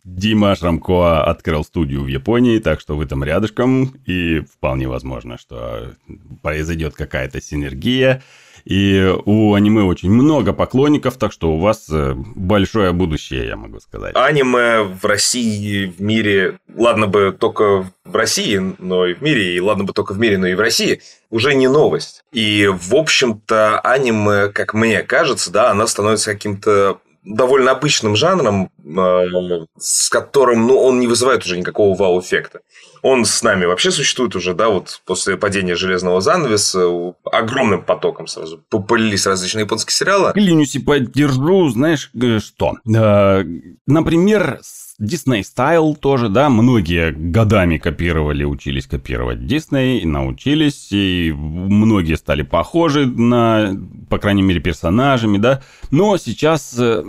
Дима 0.04 0.54
Шрамко 0.54 1.24
открыл 1.24 1.64
студию 1.64 2.02
в 2.04 2.06
Японии, 2.06 2.58
так 2.58 2.80
что 2.80 2.96
вы 2.96 3.06
там 3.06 3.24
рядышком, 3.24 3.94
и 4.06 4.40
вполне 4.40 4.88
возможно, 4.88 5.36
что 5.38 5.94
произойдет 6.42 6.94
какая-то 6.94 7.40
синергия. 7.40 8.22
И 8.66 9.14
у 9.24 9.54
аниме 9.54 9.84
очень 9.84 10.10
много 10.10 10.52
поклонников, 10.52 11.16
так 11.18 11.30
что 11.30 11.52
у 11.52 11.58
вас 11.58 11.86
э, 11.88 12.14
большое 12.16 12.92
будущее, 12.92 13.46
я 13.46 13.56
могу 13.56 13.78
сказать. 13.78 14.16
Аниме 14.16 14.82
в 14.82 15.04
России, 15.04 15.86
в 15.86 16.02
мире, 16.02 16.58
ладно 16.74 17.06
бы 17.06 17.34
только 17.38 17.88
в 18.04 18.16
России, 18.16 18.60
но 18.78 19.06
и 19.06 19.14
в 19.14 19.22
мире, 19.22 19.54
и 19.54 19.60
ладно 19.60 19.84
бы 19.84 19.92
только 19.92 20.14
в 20.14 20.18
мире, 20.18 20.36
но 20.36 20.48
и 20.48 20.54
в 20.54 20.60
России, 20.60 21.00
уже 21.30 21.54
не 21.54 21.68
новость. 21.68 22.24
И, 22.32 22.66
в 22.66 22.96
общем-то, 22.96 23.78
аниме, 23.80 24.48
как 24.48 24.74
мне 24.74 25.04
кажется, 25.04 25.52
да, 25.52 25.70
она 25.70 25.86
становится 25.86 26.32
каким-то 26.32 26.98
довольно 27.26 27.72
обычным 27.72 28.14
жанром, 28.14 28.70
э, 28.78 29.66
с 29.78 30.08
которым, 30.08 30.66
ну, 30.66 30.78
он 30.78 31.00
не 31.00 31.08
вызывает 31.08 31.44
уже 31.44 31.58
никакого 31.58 31.96
вау-эффекта. 31.96 32.60
Он 33.02 33.24
с 33.24 33.42
нами 33.42 33.66
вообще 33.66 33.90
существует 33.90 34.36
уже, 34.36 34.54
да, 34.54 34.68
вот 34.68 35.00
после 35.04 35.36
падения 35.36 35.74
железного 35.74 36.20
занавеса 36.20 36.88
огромным 37.24 37.82
потоком 37.82 38.26
сразу 38.28 38.58
полились 38.88 39.26
различные 39.26 39.64
японские 39.64 39.94
сериалы. 39.94 40.32
Клянусь 40.32 40.76
и 40.76 40.78
поддержу, 40.78 41.68
знаешь, 41.68 42.10
э, 42.14 42.38
что? 42.38 42.74
Э, 42.88 43.44
например, 43.86 44.60
Disney 45.00 45.42
Style 45.42 45.94
тоже, 45.96 46.28
да, 46.28 46.48
многие 46.48 47.12
годами 47.12 47.76
копировали, 47.76 48.44
учились 48.44 48.86
копировать 48.86 49.40
Disney, 49.40 50.06
научились, 50.06 50.88
и 50.90 51.32
многие 51.36 52.16
стали 52.16 52.42
похожи 52.42 53.06
на, 53.06 53.76
по 54.08 54.18
крайней 54.18 54.42
мере, 54.42 54.60
персонажами, 54.60 55.36
да, 55.38 55.62
но 55.90 56.16
сейчас 56.16 56.74
э, 56.78 57.04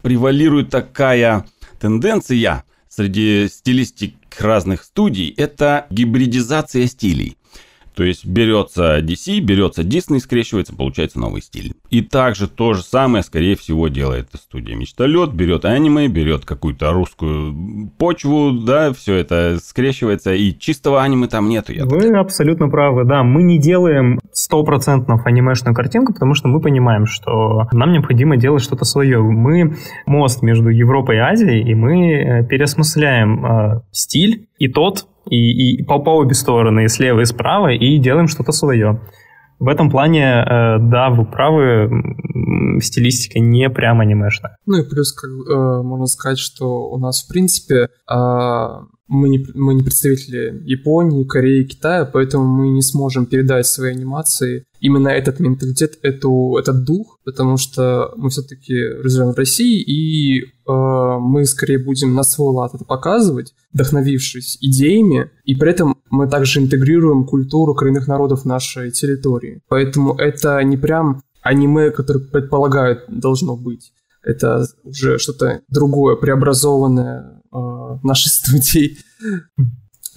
превалирует 0.00 0.70
такая 0.70 1.44
тенденция 1.80 2.64
среди 2.88 3.48
стилистик 3.48 4.14
разных 4.40 4.84
студий, 4.84 5.34
это 5.36 5.86
гибридизация 5.90 6.86
стилей. 6.86 7.36
То 7.98 8.04
есть 8.04 8.24
берется 8.24 9.00
DC, 9.00 9.40
берется 9.40 9.82
Disney, 9.82 10.20
скрещивается, 10.20 10.72
получается 10.72 11.18
новый 11.18 11.42
стиль. 11.42 11.74
И 11.90 12.00
также 12.00 12.46
то 12.46 12.74
же 12.74 12.84
самое, 12.84 13.24
скорее 13.24 13.56
всего, 13.56 13.88
делает 13.88 14.28
студия 14.34 14.76
Мечталет, 14.76 15.32
берет 15.32 15.64
аниме, 15.64 16.06
берет 16.06 16.44
какую-то 16.44 16.92
русскую 16.92 17.90
почву, 17.98 18.52
да, 18.52 18.92
все 18.92 19.16
это 19.16 19.58
скрещивается, 19.60 20.32
и 20.32 20.56
чистого 20.56 21.02
аниме 21.02 21.26
там 21.26 21.48
нету. 21.48 21.72
Я 21.72 21.86
Вы 21.86 22.02
так. 22.02 22.18
абсолютно 22.18 22.68
правы, 22.68 23.04
да, 23.04 23.24
мы 23.24 23.42
не 23.42 23.58
делаем 23.58 24.20
стопроцентно 24.30 25.20
анимешную 25.24 25.74
картинку, 25.74 26.12
потому 26.12 26.34
что 26.34 26.46
мы 26.46 26.60
понимаем, 26.60 27.04
что 27.04 27.66
нам 27.72 27.90
необходимо 27.90 28.36
делать 28.36 28.62
что-то 28.62 28.84
свое. 28.84 29.20
Мы 29.20 29.74
мост 30.06 30.40
между 30.40 30.68
Европой 30.68 31.16
и 31.16 31.18
Азией, 31.18 31.68
и 31.68 31.74
мы 31.74 32.12
э, 32.12 32.46
переосмысляем 32.46 33.44
э, 33.44 33.80
стиль 33.90 34.46
и 34.58 34.68
тот, 34.68 35.08
и, 35.30 35.80
и 35.80 35.84
по, 35.84 35.98
по 35.98 36.10
обе 36.10 36.34
стороны, 36.34 36.84
и 36.84 36.88
слева, 36.88 37.20
и 37.20 37.24
справа, 37.24 37.72
и 37.72 37.98
делаем 37.98 38.28
что-то 38.28 38.52
свое. 38.52 39.00
В 39.58 39.66
этом 39.66 39.90
плане, 39.90 40.44
э, 40.44 40.78
да, 40.78 41.10
вы 41.10 41.24
правы, 41.24 41.90
стилистика 42.80 43.40
не 43.40 43.68
прям 43.70 44.00
анимешная. 44.00 44.56
Ну 44.66 44.78
и 44.78 44.88
плюс, 44.88 45.12
как, 45.12 45.30
э, 45.30 45.82
можно 45.82 46.06
сказать, 46.06 46.38
что 46.38 46.88
у 46.88 46.98
нас, 46.98 47.24
в 47.24 47.28
принципе, 47.28 47.88
э, 48.08 48.16
мы 49.08 49.28
не, 49.30 49.44
мы 49.54 49.74
не 49.74 49.82
представители 49.82 50.62
Японии, 50.64 51.24
Кореи, 51.24 51.64
Китая, 51.64 52.04
поэтому 52.04 52.44
мы 52.44 52.68
не 52.68 52.82
сможем 52.82 53.26
передать 53.26 53.66
своей 53.66 53.94
анимации 53.94 54.64
именно 54.80 55.08
этот 55.08 55.40
менталитет, 55.40 55.98
эту, 56.02 56.56
этот 56.58 56.84
дух, 56.84 57.18
потому 57.24 57.56
что 57.56 58.12
мы 58.16 58.30
все-таки 58.30 58.74
живем 59.02 59.32
в 59.32 59.36
России, 59.36 59.80
и 59.80 60.42
э, 60.42 60.46
мы 60.66 61.44
скорее 61.46 61.82
будем 61.82 62.14
на 62.14 62.22
свой 62.22 62.54
лад 62.54 62.74
это 62.74 62.84
показывать, 62.84 63.54
вдохновившись 63.72 64.58
идеями, 64.60 65.30
и 65.44 65.54
при 65.54 65.70
этом 65.70 65.96
мы 66.10 66.28
также 66.28 66.60
интегрируем 66.60 67.24
культуру 67.24 67.74
коренных 67.74 68.06
народов 68.06 68.44
нашей 68.44 68.90
территории. 68.90 69.62
Поэтому 69.68 70.14
это 70.14 70.62
не 70.62 70.76
прям 70.76 71.22
аниме, 71.42 71.90
которое 71.90 72.20
предполагают 72.20 73.04
должно 73.08 73.56
быть. 73.56 73.92
Это 74.22 74.66
уже 74.84 75.18
что-то 75.18 75.62
другое, 75.68 76.16
преобразованное 76.16 77.37
нашей 77.50 78.28
студией 78.28 78.98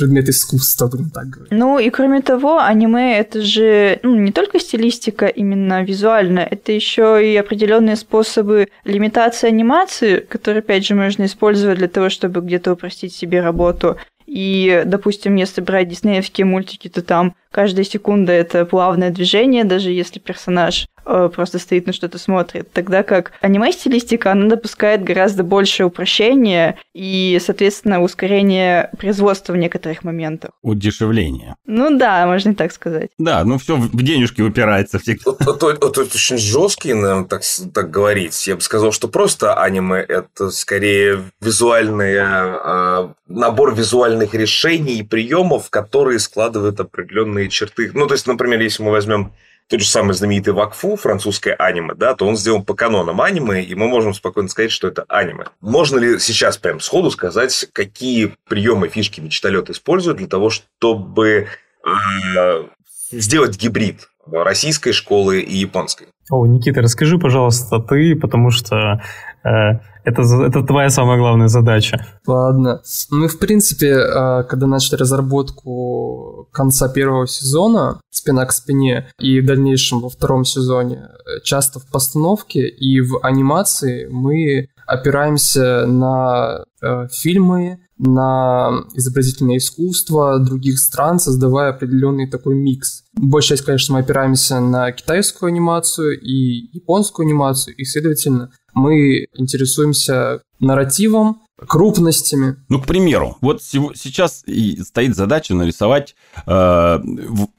предмет 0.01 0.29
искусства, 0.29 0.87
будем 0.87 1.11
так 1.11 1.27
говорить. 1.27 1.51
Ну 1.51 1.77
и 1.77 1.89
кроме 1.89 2.21
того, 2.21 2.59
аниме 2.59 3.19
это 3.19 3.41
же 3.41 3.99
ну, 4.03 4.15
не 4.15 4.31
только 4.31 4.59
стилистика 4.59 5.27
именно 5.27 5.83
визуальная, 5.83 6.45
это 6.45 6.71
еще 6.71 7.19
и 7.23 7.35
определенные 7.35 7.95
способы 7.95 8.69
лимитации 8.83 9.47
анимации, 9.47 10.19
которые, 10.19 10.59
опять 10.59 10.85
же, 10.85 10.95
можно 10.95 11.25
использовать 11.25 11.77
для 11.77 11.87
того, 11.87 12.09
чтобы 12.09 12.41
где-то 12.41 12.73
упростить 12.73 13.13
себе 13.13 13.41
работу. 13.41 13.97
И, 14.33 14.83
допустим, 14.85 15.35
если 15.35 15.59
брать 15.59 15.89
диснеевские 15.89 16.45
мультики, 16.45 16.87
то 16.87 17.01
там 17.01 17.35
каждая 17.51 17.83
секунда 17.83 18.31
это 18.31 18.65
плавное 18.65 19.09
движение, 19.09 19.65
даже 19.65 19.91
если 19.91 20.19
персонаж 20.19 20.87
Э, 21.05 21.29
просто 21.33 21.59
стоит 21.59 21.87
на 21.87 21.93
что-то 21.93 22.17
смотрит. 22.17 22.71
Тогда 22.71 23.03
как 23.03 23.31
аниме-стилистика, 23.41 24.31
она 24.31 24.47
допускает 24.47 25.03
гораздо 25.03 25.43
большее 25.43 25.87
упрощение 25.87 26.77
и, 26.93 27.39
соответственно, 27.43 28.01
ускорение 28.01 28.91
производства 28.97 29.53
в 29.53 29.57
некоторых 29.57 30.03
моментах. 30.03 30.51
Удешевление. 30.61 31.55
Ну 31.65 31.97
да, 31.97 32.25
можно 32.27 32.51
и 32.51 32.55
так 32.55 32.71
сказать. 32.71 33.09
Да, 33.17 33.43
ну 33.43 33.57
все 33.57 33.75
в 33.77 34.03
денежки 34.03 34.41
упирается 34.41 34.99
всегда. 34.99 35.31
Это 35.41 36.01
очень 36.01 36.37
жесткий, 36.37 36.93
наверное, 36.93 37.25
так, 37.25 37.41
так 37.73 37.89
говорить. 37.89 38.47
Я 38.47 38.55
бы 38.55 38.61
сказал, 38.61 38.91
что 38.91 39.07
просто 39.07 39.55
аниме– 39.55 39.99
это 40.07 40.51
скорее 40.51 41.23
визуальный 41.41 42.17
а, 42.19 43.13
набор 43.27 43.73
визуальных 43.75 44.20
решений 44.33 44.99
и 44.99 45.03
приемов, 45.03 45.69
которые 45.69 46.19
складывают 46.19 46.79
определенные 46.79 47.49
черты. 47.49 47.91
Ну, 47.93 48.07
то 48.07 48.13
есть, 48.13 48.27
например, 48.27 48.59
если 48.61 48.83
мы 48.83 48.91
возьмем 48.91 49.33
тот 49.67 49.79
же 49.79 49.87
самый 49.87 50.13
знаменитый 50.13 50.53
Вакфу, 50.53 50.97
французское 50.97 51.53
аниме, 51.55 51.93
да, 51.95 52.13
то 52.13 52.27
он 52.27 52.35
сделан 52.35 52.65
по 52.65 52.73
канонам 52.73 53.21
аниме, 53.21 53.63
и 53.63 53.73
мы 53.73 53.87
можем 53.87 54.13
спокойно 54.13 54.49
сказать, 54.49 54.71
что 54.71 54.87
это 54.87 55.05
аниме. 55.07 55.45
Можно 55.61 55.97
ли 55.97 56.19
сейчас 56.19 56.57
прям 56.57 56.81
сходу 56.81 57.09
сказать, 57.09 57.67
какие 57.71 58.35
приемы, 58.49 58.89
фишки 58.89 59.21
мечталет 59.21 59.69
используют 59.69 60.17
для 60.17 60.27
того, 60.27 60.49
чтобы 60.49 61.47
э, 61.85 62.63
сделать 63.11 63.57
гибрид 63.57 64.09
российской 64.29 64.91
школы 64.91 65.39
и 65.39 65.55
японской? 65.57 66.07
О, 66.29 66.45
Никита, 66.45 66.81
расскажи, 66.81 67.17
пожалуйста, 67.17 67.79
ты, 67.79 68.15
потому 68.15 68.51
что 68.51 69.01
это, 69.43 70.21
это 70.21 70.63
твоя 70.63 70.89
самая 70.89 71.17
главная 71.17 71.47
задача. 71.47 72.05
Ладно. 72.27 72.81
Мы, 73.09 73.27
в 73.27 73.39
принципе, 73.39 73.87
э, 73.87 74.43
когда 74.43 74.67
начали 74.67 74.95
разработку 74.95 76.47
конца 76.51 76.89
первого 76.89 77.27
сезона 77.27 77.99
«Спина 78.09 78.45
к 78.45 78.51
спине» 78.51 79.07
и 79.19 79.39
в 79.41 79.45
дальнейшем 79.45 80.01
во 80.01 80.09
втором 80.09 80.45
сезоне, 80.45 80.97
э, 80.97 81.41
часто 81.43 81.79
в 81.79 81.87
постановке 81.91 82.67
и 82.67 83.01
в 83.01 83.19
анимации 83.23 84.07
мы 84.11 84.69
опираемся 84.91 85.85
на 85.85 86.65
э, 86.81 87.07
фильмы, 87.11 87.79
на 87.97 88.83
изобразительное 88.93 89.57
искусство 89.57 90.39
других 90.39 90.79
стран, 90.79 91.19
создавая 91.19 91.69
определенный 91.69 92.29
такой 92.29 92.55
микс. 92.55 93.03
Большая 93.13 93.57
часть, 93.57 93.65
конечно, 93.65 93.93
мы 93.93 93.99
опираемся 94.01 94.59
на 94.59 94.91
китайскую 94.91 95.49
анимацию 95.49 96.19
и 96.19 96.75
японскую 96.75 97.25
анимацию, 97.25 97.75
и, 97.75 97.85
следовательно, 97.85 98.51
мы 98.73 99.27
интересуемся 99.35 100.41
нарративом, 100.59 101.41
крупностями. 101.67 102.57
Ну, 102.69 102.81
к 102.81 102.87
примеру, 102.87 103.37
вот 103.41 103.61
сейчас 103.61 104.43
стоит 104.83 105.15
задача 105.15 105.53
нарисовать 105.53 106.15
э, 106.45 106.99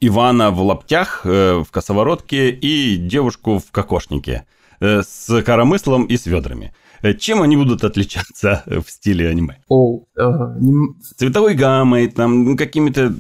Ивана 0.01 0.51
в 0.51 0.61
лаптях, 0.61 1.23
э, 1.25 1.63
в 1.65 1.71
косоворотке 1.71 2.51
и 2.51 2.97
девушку 2.97 3.59
в 3.59 3.71
кокошнике 3.71 4.45
э, 4.81 5.03
с 5.03 5.43
коромыслом 5.43 6.05
и 6.07 6.17
с 6.17 6.27
ведрами. 6.27 6.75
Чем 7.19 7.43
они 7.43 7.57
будут 7.57 7.85
отличаться 7.85 8.63
в 8.67 8.89
стиле 8.89 9.29
аниме? 9.29 9.59
О, 9.69 10.01
не... 10.17 10.95
Цветовой 11.17 11.55
гаммой, 11.55 12.09
там, 12.09 12.45
ну, 12.45 12.57
какими-то 12.57 13.13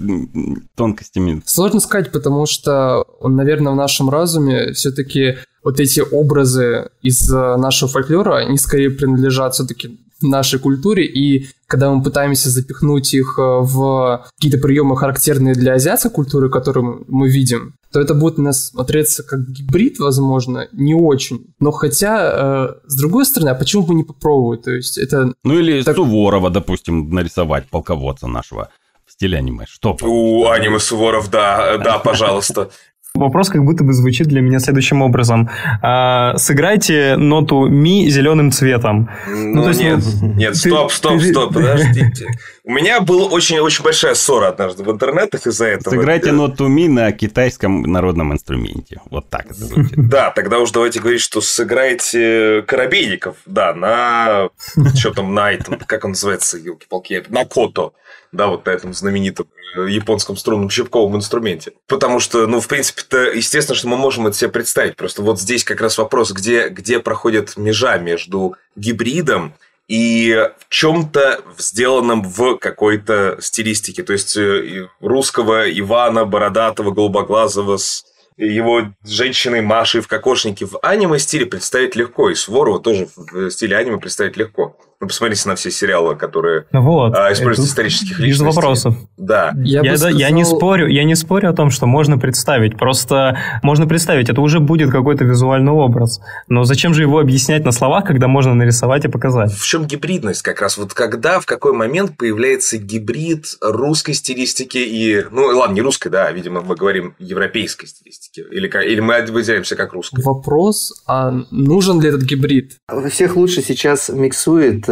тонкостями. 0.74 1.42
Сложно 1.44 1.80
сказать, 1.80 2.12
потому 2.12 2.46
что, 2.46 3.04
наверное, 3.22 3.72
в 3.72 3.76
нашем 3.76 4.10
разуме 4.10 4.72
все-таки 4.72 5.36
вот 5.64 5.80
эти 5.80 6.00
образы 6.00 6.90
из 7.02 7.30
э, 7.32 7.56
нашего 7.56 7.90
фольклора, 7.90 8.38
они 8.38 8.58
скорее 8.58 8.90
принадлежат 8.90 9.54
все-таки 9.54 9.98
нашей 10.28 10.58
культуре, 10.58 11.04
и 11.04 11.48
когда 11.66 11.90
мы 11.90 12.02
пытаемся 12.02 12.50
запихнуть 12.50 13.14
их 13.14 13.38
э, 13.38 13.42
в 13.42 14.26
какие-то 14.36 14.58
приемы, 14.58 14.96
характерные 14.96 15.54
для 15.54 15.74
азиатской 15.74 16.10
культуры, 16.10 16.50
которые 16.50 17.00
мы 17.08 17.30
видим, 17.30 17.74
то 17.92 18.00
это 18.00 18.14
будет 18.14 18.38
у 18.38 18.42
нас 18.42 18.68
смотреться 18.68 19.22
как 19.22 19.48
гибрид, 19.48 19.98
возможно, 19.98 20.68
не 20.72 20.94
очень. 20.94 21.46
Но 21.60 21.70
хотя, 21.70 22.74
э, 22.84 22.88
с 22.88 22.96
другой 22.96 23.24
стороны, 23.24 23.50
а 23.50 23.54
почему 23.54 23.84
бы 23.84 23.94
не 23.94 24.04
попробовать? 24.04 24.62
То 24.62 24.70
есть 24.70 24.98
это... 24.98 25.32
Ну 25.44 25.58
или 25.58 25.82
так... 25.82 25.96
Суворова, 25.96 26.50
допустим, 26.50 27.10
нарисовать 27.10 27.68
полководца 27.68 28.26
нашего 28.26 28.70
в 29.06 29.12
стиле 29.12 29.38
аниме. 29.38 29.66
Что? 29.68 29.96
У, 30.02 30.46
аниме 30.48 30.78
Суворов, 30.78 31.30
да, 31.30 31.78
да, 31.78 31.98
пожалуйста. 31.98 32.70
Вопрос 33.14 33.50
как 33.50 33.62
будто 33.62 33.84
бы 33.84 33.92
звучит 33.92 34.26
для 34.28 34.40
меня 34.40 34.58
следующим 34.58 35.02
образом. 35.02 35.50
А, 35.82 36.34
сыграйте 36.38 37.16
ноту 37.16 37.68
ми 37.68 38.08
зеленым 38.08 38.50
цветом. 38.50 39.10
Ну, 39.28 39.56
ну 39.56 39.62
то 39.64 39.68
есть, 39.68 39.82
нет, 39.82 40.00
ну, 40.22 40.32
нет, 40.32 40.56
стоп, 40.56 40.90
стоп, 40.90 41.20
ты, 41.20 41.30
стоп, 41.30 41.52
ты... 41.52 41.60
подождите. 41.60 42.26
У 42.64 42.70
меня 42.70 43.00
была 43.00 43.26
очень-очень 43.26 43.82
большая 43.82 44.14
ссора 44.14 44.48
однажды 44.48 44.84
в 44.84 44.90
интернетах 44.90 45.46
из-за 45.48 45.66
этого. 45.66 45.94
Сыграйте 45.94 46.30
ноту 46.30 46.68
ми 46.68 46.86
на 46.88 47.10
китайском 47.10 47.82
народном 47.82 48.32
инструменте. 48.32 49.00
Вот 49.10 49.28
так. 49.28 49.46
Да, 49.96 50.30
тогда 50.30 50.58
уж 50.58 50.70
давайте 50.70 51.00
говорить, 51.00 51.20
что 51.20 51.40
сыграйте 51.40 52.62
Коробейников, 52.66 53.36
да, 53.46 53.74
на... 53.74 54.50
Что 54.94 55.10
там, 55.12 55.34
на 55.34 55.52
этом, 55.52 55.78
как 55.78 56.04
он 56.04 56.12
называется, 56.12 56.58
елки-палки, 56.58 57.24
на 57.28 57.44
кото 57.44 57.92
да, 58.32 58.46
вот 58.48 58.66
на 58.66 58.70
этом 58.70 58.94
знаменитом 58.94 59.46
э, 59.76 59.88
японском 59.88 60.36
струнном 60.36 60.70
щипковом 60.70 61.16
инструменте. 61.16 61.72
Потому 61.86 62.18
что, 62.18 62.46
ну, 62.46 62.60
в 62.60 62.68
принципе-то, 62.68 63.30
естественно, 63.30 63.76
что 63.76 63.88
мы 63.88 63.96
можем 63.96 64.26
это 64.26 64.36
себе 64.36 64.50
представить. 64.50 64.96
Просто 64.96 65.22
вот 65.22 65.38
здесь 65.38 65.64
как 65.64 65.80
раз 65.80 65.98
вопрос, 65.98 66.32
где, 66.32 66.68
где 66.68 66.98
проходит 66.98 67.56
межа 67.56 67.98
между 67.98 68.56
гибридом 68.74 69.54
и 69.88 70.48
в 70.58 70.68
чем-то 70.68 71.40
сделанном 71.58 72.22
в 72.22 72.56
какой-то 72.56 73.38
стилистике. 73.40 74.02
То 74.02 74.12
есть 74.12 74.36
э, 74.36 74.88
русского 75.00 75.70
Ивана, 75.70 76.24
бородатого, 76.24 76.92
голубоглазого 76.92 77.76
с 77.76 78.04
его 78.36 78.92
женщиной 79.04 79.60
Машей 79.60 80.00
в 80.00 80.08
кокошнике 80.08 80.66
в 80.66 80.78
аниме 80.82 81.18
стиле 81.18 81.46
представить 81.46 81.96
легко, 81.96 82.30
и 82.30 82.34
Сворова 82.34 82.80
тоже 82.80 83.08
в 83.16 83.50
стиле 83.50 83.76
аниме 83.76 83.98
представить 83.98 84.36
легко. 84.36 84.76
Ну, 85.02 85.08
посмотрите 85.08 85.48
на 85.48 85.56
все 85.56 85.72
сериалы, 85.72 86.14
которые 86.14 86.66
вот, 86.70 87.16
а, 87.16 87.32
используют 87.32 87.68
исторических 87.68 88.20
личностей. 88.20 88.46
Без 88.46 88.54
вопросов. 88.54 88.94
Да. 89.16 89.52
Я, 89.56 89.80
я, 89.82 89.96
сказал... 89.96 90.16
я, 90.16 90.30
не 90.30 90.44
спорю, 90.44 90.86
я 90.86 91.02
не 91.02 91.16
спорю 91.16 91.50
о 91.50 91.52
том, 91.52 91.72
что 91.72 91.86
можно 91.86 92.18
представить. 92.18 92.78
Просто 92.78 93.36
можно 93.64 93.88
представить, 93.88 94.30
это 94.30 94.40
уже 94.40 94.60
будет 94.60 94.92
какой-то 94.92 95.24
визуальный 95.24 95.72
образ. 95.72 96.20
Но 96.46 96.62
зачем 96.62 96.94
же 96.94 97.02
его 97.02 97.18
объяснять 97.18 97.64
на 97.64 97.72
словах, 97.72 98.04
когда 98.04 98.28
можно 98.28 98.54
нарисовать 98.54 99.04
и 99.04 99.08
показать? 99.08 99.52
В 99.52 99.66
чем 99.66 99.86
гибридность 99.86 100.42
как 100.42 100.60
раз? 100.62 100.78
Вот 100.78 100.94
когда, 100.94 101.40
в 101.40 101.46
какой 101.46 101.72
момент 101.72 102.16
появляется 102.16 102.78
гибрид 102.78 103.56
русской 103.60 104.12
стилистики 104.12 104.78
и... 104.78 105.26
Ну, 105.32 105.46
ладно, 105.46 105.74
не 105.74 105.82
русской, 105.82 106.10
да, 106.10 106.30
видимо, 106.30 106.60
мы 106.60 106.76
говорим 106.76 107.16
европейской 107.18 107.86
стилистики. 107.86 108.44
Или, 108.52 108.68
или 108.86 109.00
мы 109.00 109.20
выделяемся 109.22 109.74
как 109.74 109.94
русской. 109.94 110.22
Вопрос, 110.22 110.92
а 111.08 111.32
нужен 111.50 112.00
ли 112.00 112.08
этот 112.08 112.22
гибрид? 112.22 112.76
Всех 113.10 113.34
лучше 113.34 113.62
сейчас 113.62 114.08
миксует 114.08 114.91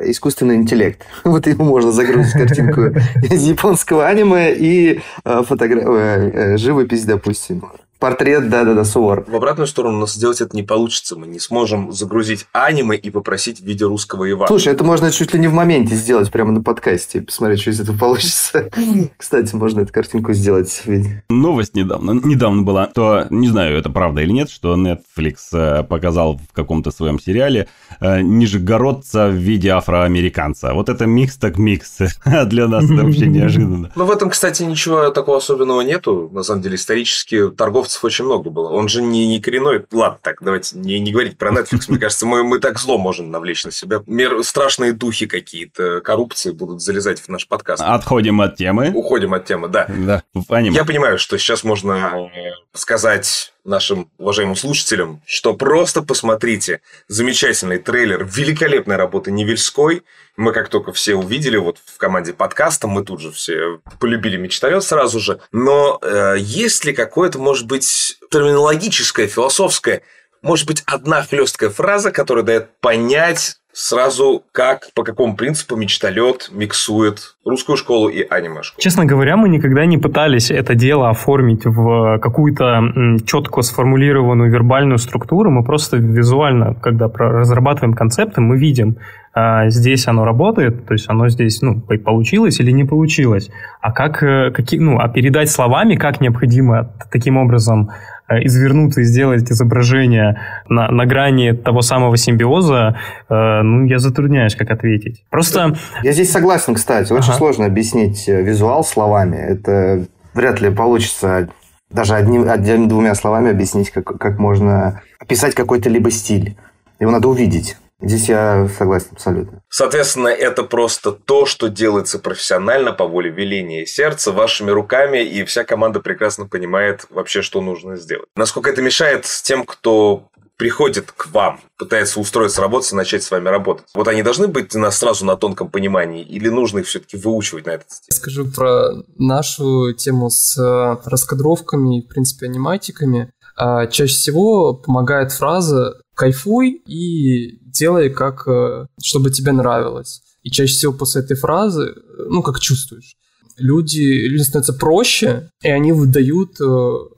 искусственный 0.00 0.56
интеллект. 0.56 1.04
Вот 1.24 1.46
ему 1.46 1.64
можно 1.64 1.92
загрузить 1.92 2.32
картинку 2.32 2.82
из 3.22 3.46
японского 3.46 4.06
аниме 4.06 4.54
и 4.54 5.00
э, 5.24 5.42
фотогра... 5.46 5.80
Э, 5.80 6.56
живопись, 6.56 7.04
допустим. 7.04 7.64
Портрет, 7.98 8.48
да-да-да, 8.48 8.84
Суворов. 8.84 9.28
В 9.28 9.34
обратную 9.34 9.66
сторону 9.66 9.96
у 9.96 10.00
нас 10.02 10.14
сделать 10.14 10.40
это 10.40 10.54
не 10.54 10.62
получится. 10.62 11.16
Мы 11.16 11.26
не 11.26 11.40
сможем 11.40 11.90
загрузить 11.90 12.46
аниме 12.52 12.96
и 12.96 13.10
попросить 13.10 13.60
в 13.60 13.64
виде 13.64 13.84
русского 13.84 14.30
Ивана. 14.30 14.46
Слушай, 14.46 14.72
это 14.72 14.84
можно 14.84 15.10
чуть 15.10 15.34
ли 15.34 15.40
не 15.40 15.48
в 15.48 15.52
моменте 15.52 15.96
сделать, 15.96 16.30
прямо 16.30 16.52
на 16.52 16.62
подкасте, 16.62 17.22
посмотреть, 17.22 17.60
что 17.60 17.70
из 17.70 17.80
этого 17.80 17.98
получится. 17.98 18.70
Кстати, 19.16 19.54
можно 19.56 19.80
эту 19.80 19.92
картинку 19.92 20.32
сделать. 20.32 20.82
Новость 21.28 21.74
недавно, 21.74 22.12
недавно 22.12 22.62
была, 22.62 22.86
то 22.86 23.26
не 23.30 23.48
знаю, 23.48 23.76
это 23.76 23.90
правда 23.90 24.22
или 24.22 24.30
нет, 24.30 24.48
что 24.48 24.76
Netflix 24.76 25.36
э, 25.52 25.82
показал 25.82 26.38
в 26.38 26.52
каком-то 26.52 26.92
своем 26.92 27.18
сериале 27.18 27.66
э, 28.00 28.20
нижегородца 28.20 29.26
в 29.26 29.34
виде 29.34 29.70
афроамериканца. 29.70 30.72
Вот 30.72 30.88
это 30.88 31.06
микс 31.06 31.36
так 31.36 31.58
микс. 31.58 31.98
Для 32.46 32.68
нас 32.68 32.84
это 32.84 33.02
вообще 33.02 33.26
неожиданно. 33.26 33.90
Ну, 33.94 34.04
в 34.04 34.10
этом, 34.10 34.30
кстати, 34.30 34.62
ничего 34.62 35.10
такого 35.10 35.38
особенного 35.38 35.80
нету. 35.80 36.30
На 36.32 36.44
самом 36.44 36.62
деле, 36.62 36.76
исторически 36.76 37.50
торговцы 37.50 37.87
торговцев 37.88 38.04
очень 38.04 38.24
много 38.24 38.50
было. 38.50 38.70
Он 38.70 38.88
же 38.88 39.02
не, 39.02 39.26
не 39.26 39.40
коренной. 39.40 39.84
Ладно, 39.90 40.18
так, 40.22 40.42
давайте 40.42 40.78
не, 40.78 40.98
не 41.00 41.12
говорить 41.12 41.38
про 41.38 41.50
Netflix. 41.50 41.84
Мне 41.88 41.98
кажется, 41.98 42.26
мы, 42.26 42.44
мы 42.44 42.60
так 42.60 42.78
зло 42.78 42.98
можем 42.98 43.30
навлечь 43.30 43.64
на 43.64 43.70
себя. 43.70 44.02
Мер, 44.06 44.42
страшные 44.44 44.92
духи 44.92 45.26
какие-то, 45.26 46.00
коррупции 46.00 46.52
будут 46.52 46.80
залезать 46.80 47.20
в 47.20 47.28
наш 47.28 47.48
подкаст. 47.48 47.82
Отходим 47.84 48.40
от 48.40 48.56
темы. 48.56 48.92
Уходим 48.94 49.34
от 49.34 49.44
темы, 49.46 49.68
да. 49.68 49.86
Да, 49.88 50.22
Я 50.50 50.84
понимаю, 50.84 51.18
что 51.18 51.38
сейчас 51.38 51.64
можно 51.64 52.30
э, 52.34 52.50
сказать 52.72 53.52
нашим 53.64 54.10
уважаемым 54.18 54.56
слушателям, 54.56 55.22
что 55.26 55.54
просто 55.54 56.02
посмотрите 56.02 56.80
замечательный 57.06 57.78
трейлер, 57.78 58.24
великолепная 58.24 58.96
работа 58.96 59.30
Невельской. 59.30 60.02
Мы 60.36 60.52
как 60.52 60.68
только 60.68 60.92
все 60.92 61.14
увидели 61.14 61.56
вот 61.56 61.78
в 61.84 61.98
команде 61.98 62.32
подкаста, 62.32 62.86
мы 62.86 63.04
тут 63.04 63.20
же 63.20 63.32
все 63.32 63.80
полюбили 63.98 64.36
«Мечтарет» 64.36 64.84
сразу 64.84 65.20
же. 65.20 65.40
Но 65.52 65.98
э, 66.00 66.36
есть 66.38 66.84
ли 66.84 66.92
какое-то, 66.92 67.38
может 67.38 67.66
быть, 67.66 68.18
терминологическое, 68.30 69.26
философское, 69.26 70.02
может 70.42 70.66
быть, 70.66 70.82
одна 70.86 71.22
хлесткая 71.22 71.70
фраза, 71.70 72.10
которая 72.10 72.44
дает 72.44 72.68
понять 72.80 73.56
сразу, 73.72 74.42
как, 74.50 74.88
по 74.94 75.04
какому 75.04 75.36
принципу 75.36 75.76
мечталет 75.76 76.50
миксует 76.52 77.36
русскую 77.44 77.76
школу 77.76 78.08
и 78.08 78.26
аниме-школу. 78.28 78.80
Честно 78.82 79.04
говоря, 79.04 79.36
мы 79.36 79.48
никогда 79.48 79.86
не 79.86 79.98
пытались 79.98 80.50
это 80.50 80.74
дело 80.74 81.10
оформить 81.10 81.64
в 81.64 82.18
какую-то 82.18 82.80
четко 83.24 83.62
сформулированную 83.62 84.50
вербальную 84.50 84.98
структуру. 84.98 85.50
Мы 85.50 85.62
просто 85.62 85.96
визуально, 85.96 86.74
когда 86.74 87.08
разрабатываем 87.08 87.94
концепты, 87.94 88.40
мы 88.40 88.58
видим, 88.58 88.96
а, 89.38 89.70
здесь 89.70 90.08
оно 90.08 90.24
работает, 90.24 90.86
то 90.86 90.94
есть 90.94 91.08
оно 91.08 91.28
здесь 91.28 91.62
ну, 91.62 91.80
получилось 91.80 92.60
или 92.60 92.70
не 92.70 92.84
получилось. 92.84 93.50
А 93.80 93.92
как, 93.92 94.22
э, 94.22 94.50
какие, 94.50 94.80
ну, 94.80 94.98
а 94.98 95.08
передать 95.08 95.50
словами, 95.50 95.94
как 95.96 96.20
необходимо 96.20 96.90
таким 97.10 97.36
образом 97.36 97.90
Э, 98.28 98.44
извернуться 98.44 99.00
и 99.00 99.04
сделать 99.04 99.50
изображение 99.50 100.38
на, 100.68 100.90
на 100.90 101.06
грани 101.06 101.52
того 101.52 101.80
самого 101.80 102.18
симбиоза, 102.18 102.98
э, 103.30 103.62
ну, 103.62 103.86
я 103.86 103.98
затрудняюсь, 103.98 104.54
как 104.54 104.70
ответить. 104.70 105.24
Просто... 105.30 105.74
Я 106.02 106.12
здесь 106.12 106.30
согласен, 106.30 106.74
кстати. 106.74 107.10
Очень 107.10 107.30
ага. 107.30 107.38
сложно 107.38 107.64
объяснить 107.64 108.28
э, 108.28 108.42
визуал 108.42 108.84
словами. 108.84 109.36
Это 109.36 110.04
вряд 110.34 110.60
ли 110.60 110.70
получится 110.70 111.48
даже 111.90 112.16
одним, 112.16 112.50
одним-двумя 112.50 113.14
словами 113.14 113.50
объяснить, 113.50 113.90
как, 113.90 114.04
как 114.04 114.38
можно 114.38 115.00
описать 115.18 115.54
какой-то 115.54 115.88
либо 115.88 116.10
стиль. 116.10 116.54
Его 117.00 117.10
надо 117.10 117.28
увидеть. 117.28 117.78
Здесь 118.00 118.28
я 118.28 118.68
согласен 118.78 119.08
абсолютно. 119.12 119.62
Соответственно, 119.68 120.28
это 120.28 120.62
просто 120.62 121.12
то, 121.12 121.46
что 121.46 121.68
делается 121.68 122.18
профессионально 122.18 122.92
по 122.92 123.06
воле 123.06 123.30
веления 123.30 123.86
сердца 123.86 124.30
вашими 124.30 124.70
руками, 124.70 125.24
и 125.24 125.44
вся 125.44 125.64
команда 125.64 126.00
прекрасно 126.00 126.46
понимает 126.46 127.06
вообще, 127.10 127.42
что 127.42 127.60
нужно 127.60 127.96
сделать. 127.96 128.28
Насколько 128.36 128.70
это 128.70 128.82
мешает 128.82 129.24
тем, 129.24 129.64
кто 129.64 130.28
приходит 130.58 131.12
к 131.12 131.28
вам, 131.28 131.60
пытается 131.78 132.20
устроиться, 132.20 132.60
работать 132.60 132.92
и 132.92 132.96
начать 132.96 133.22
с 133.22 133.30
вами 133.30 133.48
работать. 133.48 133.86
Вот 133.94 134.08
они 134.08 134.22
должны 134.22 134.48
быть 134.48 134.74
на, 134.74 134.90
сразу 134.90 135.24
на 135.24 135.36
тонком 135.36 135.70
понимании 135.70 136.22
или 136.22 136.48
нужно 136.48 136.80
их 136.80 136.86
все-таки 136.86 137.16
выучивать 137.16 137.66
на 137.66 137.70
этот 137.70 137.90
стиль? 137.90 138.14
Скажу 138.14 138.50
про 138.50 138.90
нашу 139.16 139.92
тему 139.94 140.30
с 140.30 140.58
э, 140.58 140.96
раскадровками 141.08 141.98
и, 141.98 142.04
в 142.04 142.08
принципе, 142.08 142.46
аниматиками. 142.46 143.32
А, 143.56 143.86
чаще 143.86 144.14
всего 144.14 144.74
помогает 144.74 145.32
фраза 145.32 145.94
«кайфуй 146.14 146.82
и 146.86 147.67
делай 147.78 148.10
как, 148.10 148.46
э, 148.48 148.86
чтобы 149.02 149.30
тебе 149.30 149.52
нравилось». 149.52 150.22
И 150.42 150.50
чаще 150.50 150.72
всего 150.72 150.92
после 150.92 151.22
этой 151.22 151.36
фразы, 151.36 151.94
э, 151.94 152.22
ну, 152.28 152.42
как 152.42 152.60
чувствуешь 152.60 153.16
люди, 153.58 154.26
люди 154.26 154.42
становятся 154.42 154.72
проще, 154.72 155.50
и 155.62 155.68
они 155.68 155.92
выдают 155.92 156.60
э, 156.60 156.64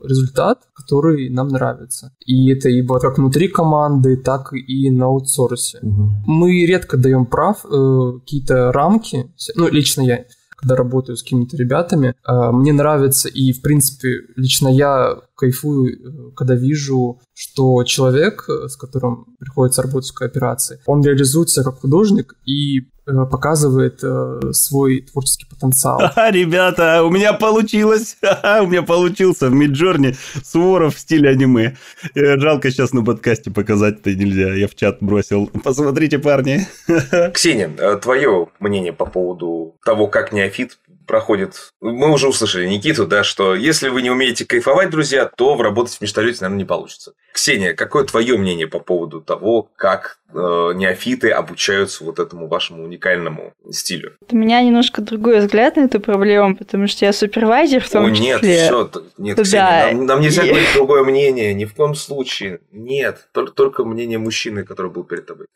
результат, 0.03 0.61
который 0.75 1.31
нам 1.31 1.49
нравится. 1.49 2.13
И 2.27 2.51
это 2.51 2.69
ибо 2.69 2.99
как 2.99 3.19
внутри 3.19 3.49
команды, 3.49 4.17
так 4.17 4.53
и 4.53 4.91
на 4.91 5.07
аутсорсе. 5.07 5.79
Угу. 5.83 6.11
Мы 6.27 6.67
редко 6.67 6.97
даем 6.97 7.27
прав, 7.27 7.65
э, 7.65 8.13
какие-то 8.21 8.73
рамки, 8.73 9.31
ну, 9.55 9.69
лично 9.69 10.03
я, 10.03 10.25
когда 10.61 10.77
работаю 10.77 11.17
с 11.17 11.23
какими-то 11.23 11.57
ребятами, 11.57 12.09
э, 12.09 12.51
мне 12.53 12.73
нравится, 12.73 13.29
и, 13.29 13.53
в 13.53 13.63
принципе, 13.63 14.21
лично 14.37 14.69
я 14.69 15.17
кайфую, 15.37 15.93
э, 15.93 16.31
когда 16.37 16.55
вижу, 16.55 17.21
что 17.35 17.83
человек, 17.85 18.45
э, 18.49 18.69
с 18.69 18.77
которым 18.77 19.37
приходится 19.39 19.83
работать 19.83 20.11
в 20.11 20.15
кооперации, 20.15 20.81
он 20.87 21.03
реализуется 21.03 21.65
как 21.65 21.81
художник 21.81 22.35
и 22.47 22.89
показывает 23.27 24.01
э, 24.03 24.53
свой 24.53 25.03
творческий 25.03 25.47
потенциал. 25.47 26.01
Ха, 26.15 26.31
ребята, 26.31 27.03
у 27.05 27.11
меня 27.11 27.33
получилось. 27.33 28.17
Ха, 28.23 28.61
у 28.63 28.67
меня 28.67 28.83
получился 28.83 29.49
в 29.49 29.53
Миджорне 29.53 30.17
Суворов 30.45 30.97
в 30.97 30.99
стиле 30.99 31.31
аниме. 31.31 31.77
Э, 32.15 32.39
жалко 32.39 32.71
сейчас 32.71 32.93
на 32.93 33.05
подкасте 33.05 33.51
показать 33.51 34.01
это 34.01 34.15
нельзя. 34.15 34.55
Я 34.55 34.69
в 34.69 34.75
чат 34.75 34.99
бросил. 35.01 35.47
Посмотрите, 35.63 36.19
парни. 36.19 36.67
Ксения, 37.35 37.71
э, 37.77 37.97
твое 37.97 38.49
мнение 38.59 38.93
по 38.93 39.07
поводу 39.07 39.77
того, 39.85 40.07
как 40.07 40.33
неофит 40.33 40.79
проходит. 41.11 41.73
Мы 41.81 42.13
уже 42.13 42.29
услышали 42.29 42.69
Никиту, 42.69 43.05
да, 43.05 43.25
что 43.25 43.57
если 43.57 43.89
вы 43.89 44.01
не 44.01 44.11
умеете 44.11 44.45
кайфовать, 44.45 44.91
друзья, 44.91 45.25
то 45.25 45.61
работать 45.61 45.95
в 45.95 46.01
межтолете, 46.01 46.39
наверное, 46.43 46.59
не 46.59 46.65
получится. 46.65 47.15
Ксения, 47.33 47.75
какое 47.75 48.05
твое 48.05 48.39
мнение 48.39 48.69
по 48.69 48.79
поводу 48.79 49.21
того, 49.21 49.69
как 49.75 50.20
э, 50.20 50.20
неофиты 50.35 51.31
обучаются 51.31 52.05
вот 52.05 52.19
этому 52.19 52.49
вашему 52.49 52.85
уникальному 52.85 53.53
стилю? 53.71 54.15
У 54.31 54.37
меня 54.37 54.63
немножко 54.63 55.03
другой 55.03 55.41
взгляд 55.41 55.77
на 55.77 55.83
эту 55.83 56.01
проблему, 56.01 56.57
потому 56.57 56.87
что 56.87 57.05
я 57.05 57.13
супервайзер 57.13 57.83
в 57.83 57.91
том 57.91 58.07
О, 58.07 58.11
числе. 58.11 58.27
нет, 58.27 58.41
все, 58.41 58.91
нет, 59.19 59.37
да. 59.37 59.43
Ксения, 59.43 59.93
нам, 59.93 60.07
нам 60.07 60.21
нельзя 60.21 60.45
и... 60.45 60.49
говорить 60.49 60.69
другое 60.75 61.05
мнение, 61.05 61.55
ни 61.55 61.65
в 61.65 61.75
коем 61.75 61.95
случае. 61.95 62.61
Нет, 62.73 63.29
только, 63.33 63.53
только 63.53 63.85
мнение 63.85 64.19
мужчины, 64.19 64.65
который 64.65 64.91
был 64.91 65.05
перед 65.05 65.27
тобой. 65.27 65.47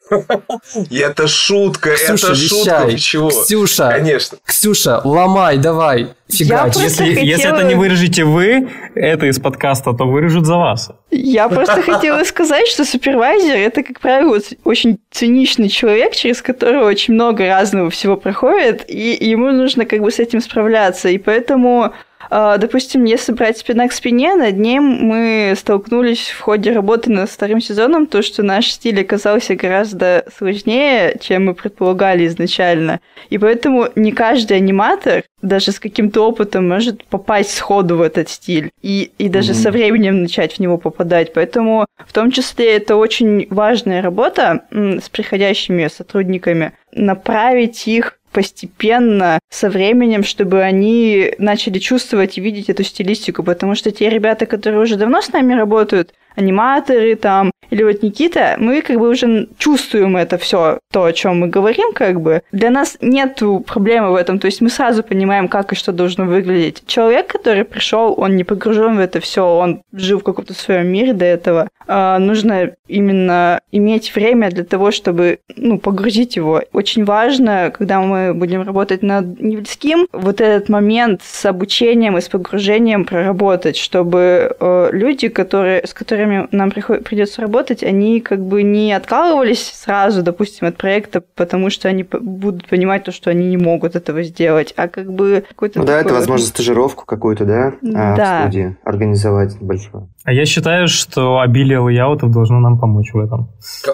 И 0.91 0.99
это 0.99 1.27
шутка, 1.27 1.91
это 1.91 2.35
шутка, 2.35 2.97
чего? 2.99 3.31
Ксюша, 3.31 3.91
конечно. 3.91 4.39
Ксюша, 4.45 5.01
ломай 5.05 5.59
давай, 5.59 6.15
фигач. 6.29 6.77
Если, 6.77 7.05
хотела... 7.05 7.25
если 7.25 7.55
это 7.55 7.65
не 7.65 7.75
вырежете 7.75 8.25
вы, 8.25 8.71
это 8.95 9.27
из 9.27 9.39
подкаста, 9.39 9.93
то 9.93 10.05
вырежут 10.05 10.47
за 10.47 10.57
вас. 10.57 10.91
Я 11.11 11.49
просто 11.55 11.83
хотела 11.83 12.25
сказать, 12.25 12.69
что 12.69 12.85
супервайзер 12.85 13.57
это, 13.57 13.83
как 13.83 14.01
правило, 14.01 14.39
очень 14.65 14.99
циничный 15.11 15.69
человек, 15.69 16.15
через 16.15 16.43
которого 16.43 16.87
очень 16.87 17.15
много 17.15 17.47
разного 17.47 17.91
всего 17.91 18.17
проходит, 18.17 18.85
и 18.89 19.17
ему 19.21 19.53
нужно 19.53 19.85
как 19.85 20.01
бы 20.01 20.11
с 20.11 20.19
этим 20.19 20.41
справляться. 20.41 21.09
И 21.09 21.19
поэтому 21.19 21.93
допустим, 22.31 23.05
если 23.05 23.33
брать 23.33 23.59
спина 23.59 23.89
к 23.89 23.93
спине, 23.93 24.35
над 24.35 24.57
ним 24.57 24.83
мы 24.83 25.55
столкнулись 25.57 26.29
в 26.29 26.41
ходе 26.41 26.73
работы 26.73 27.11
над 27.11 27.31
вторым 27.31 27.61
сезоном, 27.61 28.07
то, 28.07 28.23
что 28.23 28.43
наш 28.43 28.71
стиль 28.71 29.01
оказался 29.01 29.55
гораздо 29.55 30.25
сложнее, 30.37 31.17
чем 31.21 31.47
мы 31.47 31.55
предполагали 31.55 32.27
изначально. 32.27 33.01
И 33.31 33.39
поэтому 33.39 33.89
не 33.95 34.13
каждый 34.13 34.59
аниматор, 34.59 35.25
даже 35.43 35.73
с 35.73 35.81
каким-то 35.81 36.27
опытом, 36.27 36.69
может 36.69 37.05
попасть 37.05 37.55
сходу 37.55 37.97
в 37.97 38.03
этот 38.03 38.29
стиль. 38.29 38.71
И, 38.83 39.13
и 39.19 39.29
даже 39.29 39.53
mm-hmm. 39.53 39.63
со 39.63 39.71
временем 39.71 40.23
начать 40.23 40.55
в 40.55 40.59
него 40.59 40.79
попадать. 40.79 41.33
Поэтому 41.35 41.87
в 42.07 42.13
том 42.13 42.31
числе 42.31 42.77
это 42.77 42.97
очень 42.97 43.47
важная 43.51 44.03
работа 44.03 44.65
с 44.71 45.09
приходящими 45.09 45.89
сотрудниками, 45.89 46.73
направить 46.93 47.87
их 47.89 48.19
постепенно, 48.35 49.39
со 49.49 49.71
временем, 49.71 50.25
чтобы 50.25 50.61
они 50.61 51.33
начали 51.39 51.79
чувствовать 51.79 52.37
и 52.37 52.41
видеть 52.41 52.69
эту 52.69 52.83
стилистику, 52.83 53.45
потому 53.45 53.77
что 53.77 53.93
те 53.93 54.11
ребята, 54.11 54.45
которые 54.45 54.83
уже 54.83 54.97
давно 54.97 55.23
с 55.23 55.33
нами 55.33 55.55
работают, 55.55 56.13
аниматоры 56.35 57.17
там, 57.17 57.51
или 57.71 57.83
вот 57.83 58.03
Никита, 58.03 58.57
мы 58.59 58.83
как 58.83 58.99
бы 58.99 59.09
уже 59.09 59.49
чувствуем 59.59 60.17
это 60.17 60.39
все, 60.39 60.79
то, 60.93 61.05
о 61.05 61.13
чем 61.13 61.41
мы 61.41 61.49
говорим, 61.49 61.93
как 61.93 62.21
бы. 62.21 62.43
Для 62.53 62.71
нас 62.71 62.97
нет 63.01 63.41
проблемы 63.67 64.13
в 64.13 64.15
этом, 64.15 64.39
то 64.39 64.47
есть 64.47 64.61
мы 64.61 64.71
сразу 64.71 65.03
понимаем, 65.03 65.49
как 65.49 65.73
и 65.73 65.77
что 65.77 65.93
должно 65.93 66.25
выглядеть. 66.25 66.83
Человек, 66.87 67.27
который 67.27 67.65
пришел, 67.65 68.15
он 68.17 68.37
не 68.37 68.45
погружен 68.45 68.97
в 68.97 69.01
это 69.01 69.21
все, 69.21 69.45
он 69.45 69.83
жил 69.93 70.21
в 70.21 70.25
каком-то 70.25 70.55
своем 70.55 70.89
мире 70.89 71.13
до 71.13 71.25
этого. 71.25 71.69
А, 71.87 72.19
нужно 72.19 72.73
именно 72.89 73.61
иметь 73.73 74.15
время 74.15 74.51
для 74.51 74.65
того, 74.65 74.91
чтобы 74.91 75.41
ну, 75.57 75.79
погрузить 75.79 76.37
его. 76.37 76.63
Очень 76.73 77.05
важно, 77.05 77.73
когда 77.77 78.01
мы 78.01 78.33
будем 78.35 78.63
работать 78.63 79.03
над 79.03 79.41
Невельским, 79.41 80.07
вот 80.13 80.41
этот 80.41 80.69
момент 80.69 81.23
с 81.23 81.45
обучением 81.45 82.17
и 82.17 82.21
с 82.21 82.29
погружением 82.29 83.05
проработать, 83.05 83.77
чтобы 83.77 84.57
э, 84.59 84.89
люди, 84.93 85.29
которые, 85.29 85.87
с 85.87 85.93
которыми 85.93 86.24
нам 86.27 86.71
приход, 86.71 87.05
придется 87.05 87.41
работать, 87.43 87.83
они 87.83 88.21
как 88.21 88.45
бы 88.45 88.63
не 88.63 88.93
откалывались 88.93 89.73
сразу, 89.75 90.23
допустим, 90.23 90.69
от 90.69 90.77
проекта, 90.77 91.21
потому 91.21 91.71
что 91.71 91.89
они 91.89 92.05
будут 92.05 92.69
понимать 92.69 93.05
то, 93.05 93.13
что 93.13 93.31
они 93.31 93.47
не 93.47 93.57
могут 93.57 93.97
этого 93.97 94.23
сделать, 94.23 94.73
а 94.77 94.89
как 94.89 95.13
бы 95.13 95.45
какой-то... 95.49 95.81
Ну, 95.81 95.87
такой... 95.87 96.03
да, 96.03 96.07
это, 96.07 96.15
возможно, 96.15 96.47
стажировку 96.47 97.05
какую-то, 97.05 97.45
да, 97.45 97.73
а, 97.95 98.17
да. 98.17 98.39
в 98.39 98.43
студии 98.43 98.77
организовать 98.85 99.57
большую. 99.61 100.11
А 100.25 100.33
я 100.33 100.47
считаю, 100.47 100.89
что 100.89 101.41
обилие 101.41 101.81
layout 101.81 102.18
ов 102.18 102.31
должно 102.31 102.59
нам 102.59 102.79
помочь 102.79 103.13
в 103.13 103.19
этом. 103.19 103.51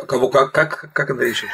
Кого, 0.07 0.29
как, 0.29 0.53
как, 0.53 0.91
как 0.93 1.11
это 1.11 1.23
речь? 1.25 1.45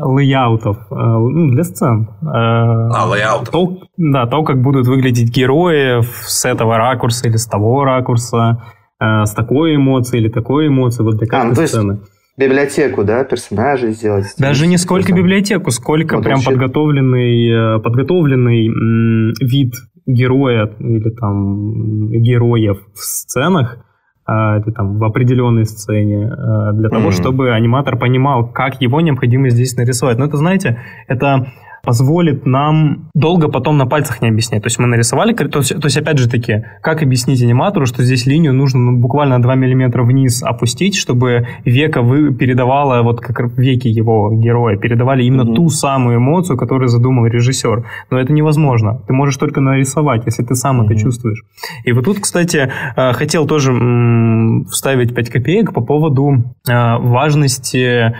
Layout 0.00 0.52
ов, 0.52 0.78
э, 0.90 0.94
ну, 0.94 1.52
для 1.52 1.62
сцен. 1.62 2.08
Э, 2.22 2.24
а, 2.24 3.06
layout 3.06 3.35
ов. 3.35 3.50
То, 3.50 3.78
да, 3.96 4.26
то, 4.26 4.42
как 4.42 4.60
будут 4.62 4.86
выглядеть 4.88 5.30
герои 5.30 6.02
с 6.02 6.44
этого 6.44 6.76
ракурса 6.76 7.28
или 7.28 7.36
с 7.36 7.46
того 7.46 7.84
ракурса, 7.84 8.62
э, 9.00 9.24
с 9.24 9.32
такой 9.32 9.76
эмоцией 9.76 10.22
или 10.22 10.30
такой 10.30 10.68
эмоцией, 10.68 11.04
вот 11.04 11.16
для 11.18 11.26
каждой 11.26 11.58
а, 11.58 11.60
ну, 11.60 11.66
сцены. 11.66 12.00
Библиотеку, 12.36 13.02
да, 13.04 13.24
персонажей 13.24 13.92
сделать. 13.92 14.34
Даже 14.38 14.66
не 14.66 14.76
сколько 14.76 15.12
библиотеку, 15.12 15.70
сколько 15.70 16.16
вот 16.16 16.24
прям 16.24 16.36
вообще... 16.36 16.50
подготовленный, 16.50 17.80
подготовленный 17.80 18.68
вид 19.40 19.74
героя 20.06 20.70
или 20.78 21.10
там 21.10 22.10
героев 22.10 22.78
в 22.94 22.98
сценах, 22.98 23.78
а, 24.28 24.58
или 24.58 24.72
там 24.72 24.98
в 24.98 25.04
определенной 25.04 25.66
сцене, 25.66 26.28
а, 26.28 26.72
для 26.72 26.88
того, 26.88 27.10
mm-hmm. 27.10 27.20
чтобы 27.20 27.52
аниматор 27.52 27.96
понимал, 27.96 28.50
как 28.50 28.80
его 28.80 29.00
необходимо 29.00 29.50
здесь 29.50 29.76
нарисовать. 29.76 30.18
Но 30.18 30.24
это, 30.24 30.36
знаете, 30.36 30.80
это 31.06 31.46
позволит 31.86 32.44
нам 32.46 33.08
долго 33.14 33.48
потом 33.48 33.78
на 33.78 33.86
пальцах 33.86 34.20
не 34.20 34.28
объяснять. 34.28 34.62
То 34.62 34.66
есть 34.66 34.78
мы 34.78 34.86
нарисовали, 34.88 35.32
то 35.32 35.60
есть, 35.60 35.80
то 35.80 35.86
есть 35.86 35.96
опять 35.96 36.18
же 36.18 36.28
таки, 36.28 36.64
как 36.82 37.02
объяснить 37.02 37.42
аниматору, 37.42 37.86
что 37.86 38.02
здесь 38.02 38.26
линию 38.26 38.52
нужно 38.52 38.80
ну, 38.80 38.98
буквально 38.98 39.40
2 39.40 39.54
мм 39.54 40.02
вниз 40.02 40.42
опустить, 40.42 40.96
чтобы 40.96 41.46
века 41.64 42.02
вы 42.02 42.34
передавала, 42.34 43.02
вот 43.02 43.20
как 43.20 43.56
веки 43.56 43.88
его 43.88 44.32
героя, 44.32 44.76
передавали 44.76 45.24
именно 45.24 45.42
mm-hmm. 45.42 45.54
ту 45.54 45.68
самую 45.68 46.18
эмоцию, 46.18 46.58
которую 46.58 46.88
задумал 46.88 47.26
режиссер. 47.26 47.86
Но 48.10 48.18
это 48.18 48.32
невозможно. 48.32 49.00
Ты 49.06 49.12
можешь 49.12 49.36
только 49.36 49.60
нарисовать, 49.60 50.26
если 50.26 50.42
ты 50.42 50.56
сам 50.56 50.80
mm-hmm. 50.80 50.86
это 50.86 50.96
чувствуешь. 50.96 51.44
И 51.84 51.92
вот 51.92 52.04
тут, 52.04 52.18
кстати, 52.18 52.70
э, 52.96 53.12
хотел 53.12 53.46
тоже 53.46 53.72
вставить 54.70 55.14
5 55.14 55.30
копеек 55.30 55.72
по 55.72 55.80
поводу 55.80 56.44
э, 56.68 56.96
важности 56.98 58.12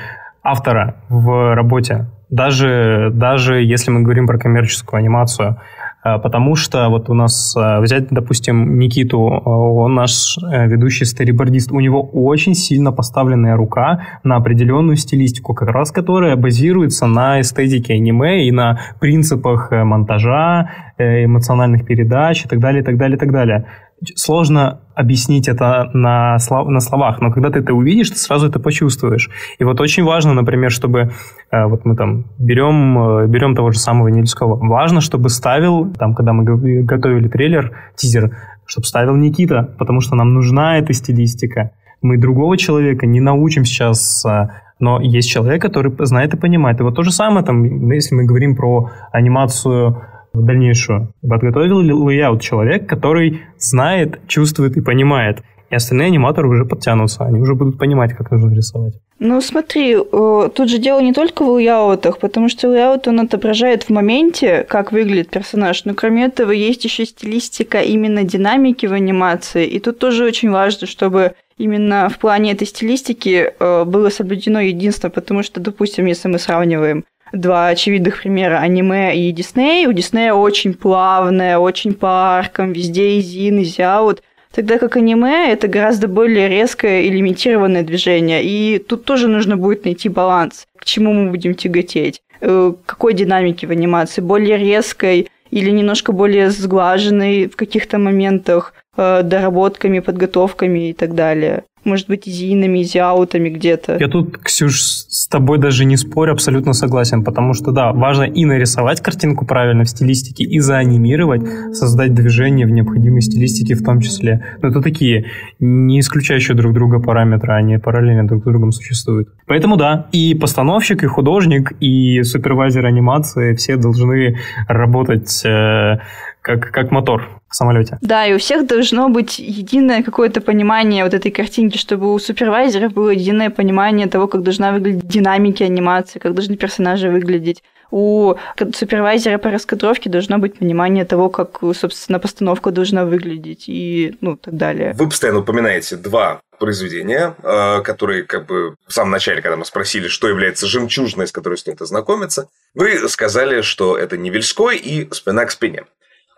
автора 0.45 1.03
в 1.09 1.55
работе 1.55 2.07
даже, 2.31 3.11
даже 3.13 3.63
если 3.63 3.91
мы 3.91 4.03
говорим 4.03 4.27
про 4.27 4.39
коммерческую 4.39 4.99
анимацию. 4.99 5.59
А, 6.07 6.19
потому 6.19 6.55
что 6.55 6.89
вот 6.89 7.11
у 7.11 7.15
нас, 7.15 7.55
а, 7.57 7.81
взять, 7.81 8.09
допустим, 8.11 8.79
Никиту, 8.79 9.27
а, 9.27 9.49
он 9.49 9.95
наш 9.95 10.39
э, 10.39 10.69
ведущий 10.69 11.05
старибордист, 11.05 11.73
у 11.73 11.81
него 11.81 12.01
очень 12.01 12.55
сильно 12.55 12.93
поставленная 12.93 13.57
рука 13.57 14.07
на 14.23 14.37
определенную 14.37 14.97
стилистику, 14.97 15.53
как 15.55 15.69
раз 15.71 15.91
которая 15.91 16.37
базируется 16.37 17.07
на 17.07 17.41
эстетике 17.41 17.95
аниме 17.95 18.47
и 18.47 18.53
на 18.53 18.79
принципах 19.01 19.73
э, 19.73 19.83
монтажа, 19.83 20.71
э, 20.97 21.25
эмоциональных 21.25 21.85
передач 21.85 22.45
и 22.45 22.49
так 22.49 22.61
далее, 22.61 22.83
и 22.83 22.85
так 22.85 22.97
далее, 22.99 23.17
и 23.17 23.19
так 23.19 23.33
далее. 23.33 23.67
Сложно 24.15 24.81
объяснить 24.95 25.49
это 25.49 25.91
на, 25.93 26.39
слов, 26.39 26.69
на 26.69 26.81
словах, 26.81 27.21
но 27.21 27.31
когда 27.31 27.51
ты 27.51 27.61
это 27.61 27.75
увидишь, 27.75 28.11
ты 28.11 28.17
сразу 28.17 28.49
это 28.49 28.61
почувствуешь. 28.61 29.31
И 29.59 29.65
вот 29.65 29.81
очень 29.81 30.05
важно, 30.05 30.35
например, 30.35 30.71
чтобы 30.71 31.13
э, 31.51 31.65
вот 31.67 31.85
мы 31.85 31.97
там 31.97 32.27
берем, 32.39 32.99
э, 32.99 33.27
берем 33.27 33.55
того 33.55 33.71
же 33.73 33.79
самого 33.79 34.09
Нельского, 34.09 34.57
важно, 34.57 35.01
чтобы 35.01 35.29
ставил, 35.29 35.93
там, 35.93 36.15
когда 36.15 36.33
мы 36.33 36.45
готовили 36.83 37.29
трейлер, 37.29 37.73
тизер, 37.95 38.37
чтобы 38.67 38.87
ставил 38.87 39.17
Никита, 39.17 39.75
потому 39.79 40.01
что 40.01 40.15
нам 40.15 40.35
нужна 40.35 40.79
эта 40.79 40.93
стилистика. 40.93 41.71
Мы 42.03 42.19
другого 42.19 42.59
человека 42.59 43.07
не 43.07 43.21
научим 43.21 43.65
сейчас 43.65 44.25
э, 44.27 44.49
но 44.79 45.01
есть 45.01 45.31
человек, 45.31 45.63
который 45.63 45.91
знает 46.05 46.35
и 46.35 46.37
понимает. 46.37 46.81
И 46.81 46.83
вот 46.83 46.95
то 46.95 47.03
же 47.03 47.11
самое, 47.11 47.45
там, 47.45 47.91
если 47.91 48.15
мы 48.15 48.25
говорим 48.25 48.55
про 48.55 48.91
анимацию 49.11 50.03
в 50.37 50.45
дальнейшую. 50.45 51.13
Подготовил 51.23 51.81
layout 51.81 52.43
человек, 52.43 52.89
который 52.89 53.43
знает, 53.59 54.21
чувствует 54.27 54.77
и 54.77 54.81
понимает. 54.81 55.43
И 55.69 55.75
остальные 55.75 56.09
аниматоры 56.09 56.49
уже 56.49 56.65
подтянутся, 56.65 57.25
они 57.25 57.41
уже 57.41 57.55
будут 57.55 57.77
понимать, 57.79 58.13
как 58.13 58.31
нужно 58.31 58.55
рисовать. 58.55 58.95
Ну 59.19 59.41
смотри, 59.41 59.97
тут 59.97 60.69
же 60.69 60.79
дело 60.79 61.01
не 61.01 61.13
только 61.13 61.43
в 61.43 61.49
layout 61.49 61.91
ах, 61.91 62.19
потому 62.19 62.49
что 62.49 62.69
layout 62.69 63.09
он 63.09 63.21
отображает 63.21 63.85
в 63.85 63.91
моменте, 63.91 64.65
как 64.69 64.93
выглядит 64.93 65.31
персонаж, 65.31 65.85
но 65.85 65.95
кроме 65.95 66.27
этого 66.27 66.53
есть 66.53 66.85
еще 66.85 67.05
стилистика 67.05 67.81
именно 67.81 68.23
динамики 68.23 68.87
в 68.87 68.93
анимации, 68.93 69.67
и 69.67 69.81
тут 69.81 69.99
тоже 69.99 70.25
очень 70.25 70.51
важно, 70.51 70.87
чтобы 70.87 71.33
именно 71.59 72.09
в 72.09 72.19
плане 72.19 72.53
этой 72.53 72.67
стилистики 72.67 73.53
э, 73.59 73.85
было 73.85 74.11
соблюдено 74.11 74.61
единство, 74.61 75.09
потому 75.09 75.43
что, 75.43 75.61
допустим, 75.61 76.07
если 76.07 76.29
мы 76.29 76.39
сравниваем 76.39 77.05
два 77.33 77.69
очевидных 77.69 78.21
примера 78.21 78.59
аниме 78.59 79.17
и 79.17 79.33
Дисней. 79.33 79.87
У 79.87 79.93
Диснея 79.93 80.33
очень 80.35 80.75
плавное, 80.75 81.59
очень 81.59 81.95
по 81.95 82.37
аркам, 82.39 82.73
везде 82.73 83.19
изин, 83.19 83.63
изяут. 83.63 84.23
Тогда 84.53 84.79
как 84.79 84.97
аниме 84.97 85.53
это 85.53 85.69
гораздо 85.69 86.09
более 86.09 86.49
резкое 86.49 87.03
и 87.03 87.11
лимитированное 87.11 87.83
движение. 87.83 88.43
И 88.43 88.79
тут 88.79 89.05
тоже 89.05 89.29
нужно 89.29 89.57
будет 89.57 89.85
найти 89.85 90.09
баланс, 90.09 90.67
к 90.79 90.85
чему 90.85 91.13
мы 91.13 91.31
будем 91.31 91.55
тяготеть. 91.55 92.21
Э, 92.41 92.73
какой 92.87 93.15
динамики 93.15 93.67
в 93.67 93.71
анимации? 93.71 94.23
Более 94.23 94.57
резкой 94.57 95.29
или 95.51 95.71
немножко 95.71 96.13
более 96.13 96.51
сглаженной 96.51 97.49
в 97.49 97.57
каких-то 97.57 97.99
моментах, 97.99 98.73
э, 98.97 99.23
доработками, 99.23 99.99
подготовками 99.99 100.91
и 100.91 100.93
так 100.93 101.15
далее 101.15 101.65
может 101.87 102.09
быть, 102.09 102.29
изинами, 102.29 102.83
изиаутами 102.83 103.49
где-то. 103.49 103.97
Я 103.99 104.09
тут, 104.09 104.39
Ксюш, 104.39 104.81
с 104.81 105.29
тобой 105.29 105.59
даже 105.59 105.85
не 105.85 105.97
спорю, 105.97 106.33
абсолютно 106.33 106.73
согласен, 106.73 107.25
потому 107.25 107.55
что, 107.55 107.73
да, 107.73 107.93
важно 107.93 108.25
и 108.25 108.45
нарисовать 108.45 109.01
картинку 109.01 109.47
правильно 109.47 109.85
в 109.85 109.89
стилистике, 109.89 110.45
и 110.45 110.59
заанимировать, 110.59 111.43
создать 111.73 112.15
движение 112.15 112.67
в 112.67 112.71
необходимой 112.71 113.23
стилистике 113.23 113.75
в 113.75 113.85
том 113.85 114.01
числе. 114.01 114.45
Но 114.61 114.69
это 114.69 114.83
такие 114.83 115.27
не 115.59 116.01
исключающие 116.01 116.57
друг 116.57 116.75
друга 116.75 117.01
параметры, 117.01 117.53
они 117.55 117.79
параллельно 117.79 118.27
друг 118.27 118.43
с 118.43 118.45
другом 118.45 118.73
существуют. 118.73 119.29
Поэтому 119.47 119.77
да, 119.77 120.09
и 120.13 120.35
постановщик, 120.35 121.03
и 121.05 121.07
художник, 121.07 121.73
и 121.81 122.23
супервайзер 122.23 122.85
анимации 122.85 123.55
все 123.55 123.77
должны 123.77 124.39
работать 124.69 125.43
э, 125.45 125.99
как, 126.47 126.71
как 126.71 126.93
мотор 126.93 127.29
в 127.49 127.57
самолете. 127.57 127.99
Да, 128.03 128.25
и 128.25 128.33
у 128.33 128.39
всех 128.39 128.69
должно 128.69 129.09
быть 129.09 129.41
единое 129.41 130.05
какое-то 130.05 130.41
понимание 130.41 131.03
вот 131.03 131.13
этой 131.13 131.33
картинки, 131.33 131.77
чтобы 131.77 132.15
у 132.15 132.19
супервайзеров 132.21 132.93
было 132.93 133.11
единое 133.11 133.51
понимание 133.51 134.07
того, 134.07 134.29
как 134.29 134.43
должна 134.43 134.71
выглядеть 134.71 135.09
динамики 135.09 135.65
анимации, 135.65 136.21
как 136.21 136.35
должны 136.35 136.57
персонажи 136.57 137.09
выглядеть. 137.09 137.65
У 137.91 138.35
супервайзера 138.75 139.39
по 139.39 139.51
раскадровке 139.51 140.09
должно 140.09 140.39
быть 140.39 140.57
понимание 140.59 141.05
того, 141.05 141.31
как, 141.31 141.61
собственно, 141.75 142.21
постановка 142.21 142.71
должна 142.71 143.05
выглядеть 143.05 143.65
и 143.67 144.17
ну, 144.21 144.37
так 144.37 144.55
далее. 144.55 144.93
Вы 144.97 145.09
постоянно 145.09 145.41
упоминаете 145.41 145.97
два 145.97 146.41
произведения, 146.61 147.35
э, 147.43 147.83
которые 147.83 148.23
как 148.23 148.47
бы 148.47 148.77
в 148.87 148.93
самом 148.93 149.11
начале, 149.11 149.43
когда 149.43 149.57
мы 149.57 149.65
спросили, 149.65 150.07
что 150.07 150.29
является 150.29 150.67
жемчужиной, 150.67 151.27
с 151.27 151.33
которой 151.33 151.59
стоит 151.59 151.83
ознакомиться, 151.83 152.49
вы 152.75 153.09
сказали, 153.09 153.63
что 153.63 153.99
это 153.99 154.17
Невельской 154.17 154.77
и 154.77 155.13
«Спина 155.13 155.45
к 155.45 155.51
спине». 155.51 155.85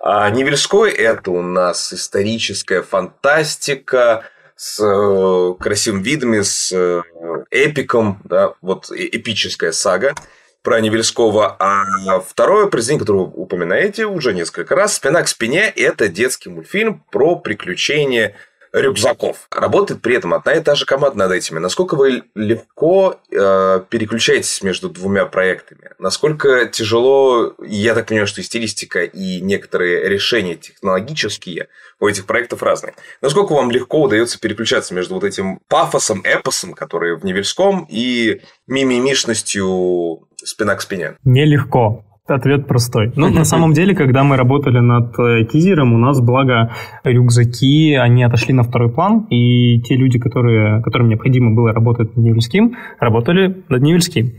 А 0.00 0.30
Невельской– 0.30 0.92
это 0.92 1.32
у 1.32 1.42
нас 1.42 1.92
историческая 1.92 2.82
фантастика 2.82 4.24
с 4.54 4.80
э, 4.80 5.54
красивыми 5.60 6.02
видами, 6.02 6.40
с 6.40 6.72
э, 6.72 7.02
эпиком, 7.50 8.20
да, 8.24 8.54
вот 8.60 8.90
эпическая 8.90 9.72
сага 9.72 10.14
про 10.62 10.80
Невельского. 10.80 11.56
А 11.58 12.20
второе 12.20 12.66
произведение, 12.66 13.00
которое 13.00 13.24
вы 13.24 13.32
упоминаете 13.42 14.06
уже 14.06 14.34
несколько 14.34 14.76
раз, 14.76 14.94
«Спина 14.94 15.22
к 15.22 15.28
спине»– 15.28 15.68
это 15.76 16.08
детский 16.08 16.48
мультфильм 16.48 17.04
про 17.10 17.36
приключения 17.36 18.36
рюкзаков. 18.72 19.48
Работает 19.50 20.02
при 20.02 20.16
этом 20.16 20.34
одна 20.34 20.54
и 20.54 20.60
та 20.60 20.74
же 20.74 20.84
команда 20.84 21.18
над 21.18 21.32
этими. 21.32 21.58
Насколько 21.58 21.94
вы 21.94 22.24
легко 22.34 23.20
э, 23.30 23.80
переключаетесь 23.88 24.62
между 24.62 24.88
двумя 24.88 25.24
проектами? 25.26 25.90
Насколько 25.98 26.66
тяжело, 26.66 27.54
я 27.64 27.94
так 27.94 28.06
понимаю, 28.06 28.26
что 28.26 28.40
и 28.40 28.44
стилистика, 28.44 29.04
и 29.04 29.40
некоторые 29.40 30.08
решения 30.08 30.56
технологические 30.56 31.68
у 32.00 32.06
этих 32.06 32.26
проектов 32.26 32.62
разные. 32.62 32.94
Насколько 33.20 33.54
вам 33.54 33.70
легко 33.70 34.02
удается 34.02 34.38
переключаться 34.38 34.94
между 34.94 35.14
вот 35.14 35.24
этим 35.24 35.60
пафосом, 35.68 36.22
эпосом, 36.24 36.74
который 36.74 37.16
в 37.16 37.24
Невельском, 37.24 37.86
и 37.90 38.42
мимимишностью 38.66 40.28
спина 40.44 40.76
к 40.76 40.82
спине? 40.82 41.16
Нелегко. 41.24 42.04
Ответ 42.28 42.66
простой. 42.66 43.10
Ну, 43.16 43.30
на 43.30 43.44
самом 43.52 43.72
деле, 43.72 43.94
когда 43.94 44.22
мы 44.22 44.36
работали 44.36 44.80
над 44.80 45.18
э, 45.18 45.44
тизером, 45.50 45.94
у 45.94 45.98
нас, 45.98 46.20
благо, 46.20 46.70
рюкзаки, 47.02 47.94
они 47.94 48.22
отошли 48.22 48.52
на 48.52 48.62
второй 48.62 48.90
план, 48.90 49.26
и 49.30 49.80
те 49.80 49.96
люди, 49.96 50.18
которые, 50.18 50.82
которым 50.82 51.08
необходимо 51.08 51.54
было 51.54 51.72
работать 51.72 52.14
над 52.16 52.26
Невельским, 52.26 52.76
работали 53.00 53.64
над 53.70 53.80
Невельским. 53.80 54.32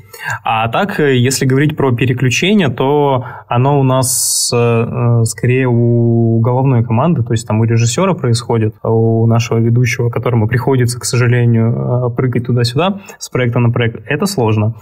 А 0.43 0.67
так, 0.67 0.99
э, 0.99 1.17
если 1.17 1.47
говорить 1.47 1.75
про 1.75 1.91
переключение, 1.91 2.69
то 2.69 3.25
оно 3.47 3.80
у 3.80 3.84
нас 3.84 4.52
э, 4.54 5.23
скорее 5.23 5.67
у 5.67 6.39
головной 6.41 6.84
команды, 6.84 7.23
то 7.23 7.34
есть 7.34 7.47
там 7.47 7.60
у 7.60 7.63
режиссера 7.63 8.13
происходит, 8.13 8.75
а 8.84 8.91
у 8.91 9.25
нашего 9.25 9.58
ведущего, 9.58 10.12
которому 10.12 10.47
приходится, 10.47 10.99
к 10.99 11.06
сожалению, 11.06 12.13
прыгать 12.15 12.45
туда-сюда 12.45 13.02
с 13.17 13.30
проекта 13.30 13.60
на 13.60 13.71
проект. 13.71 14.04
Это 14.06 14.28
сложно. 14.28 14.75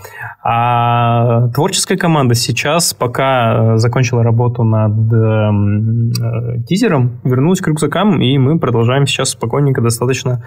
А 0.43 1.47
творческая 1.53 1.97
команда 1.97 2.35
сейчас 2.35 2.96
пока 2.97 3.75
э, 3.75 3.77
закончила 3.77 4.23
работу 4.23 4.63
над 4.63 5.11
эм, 5.13 6.11
э, 6.11 6.63
тизером, 6.67 7.19
вернулась 7.23 7.61
к 7.61 7.67
рюкзакам, 7.67 8.21
и 8.21 8.37
мы 8.37 8.59
продолжаем 8.59 9.05
сейчас 9.07 9.29
спокойненько 9.29 9.81
достаточно 9.81 10.43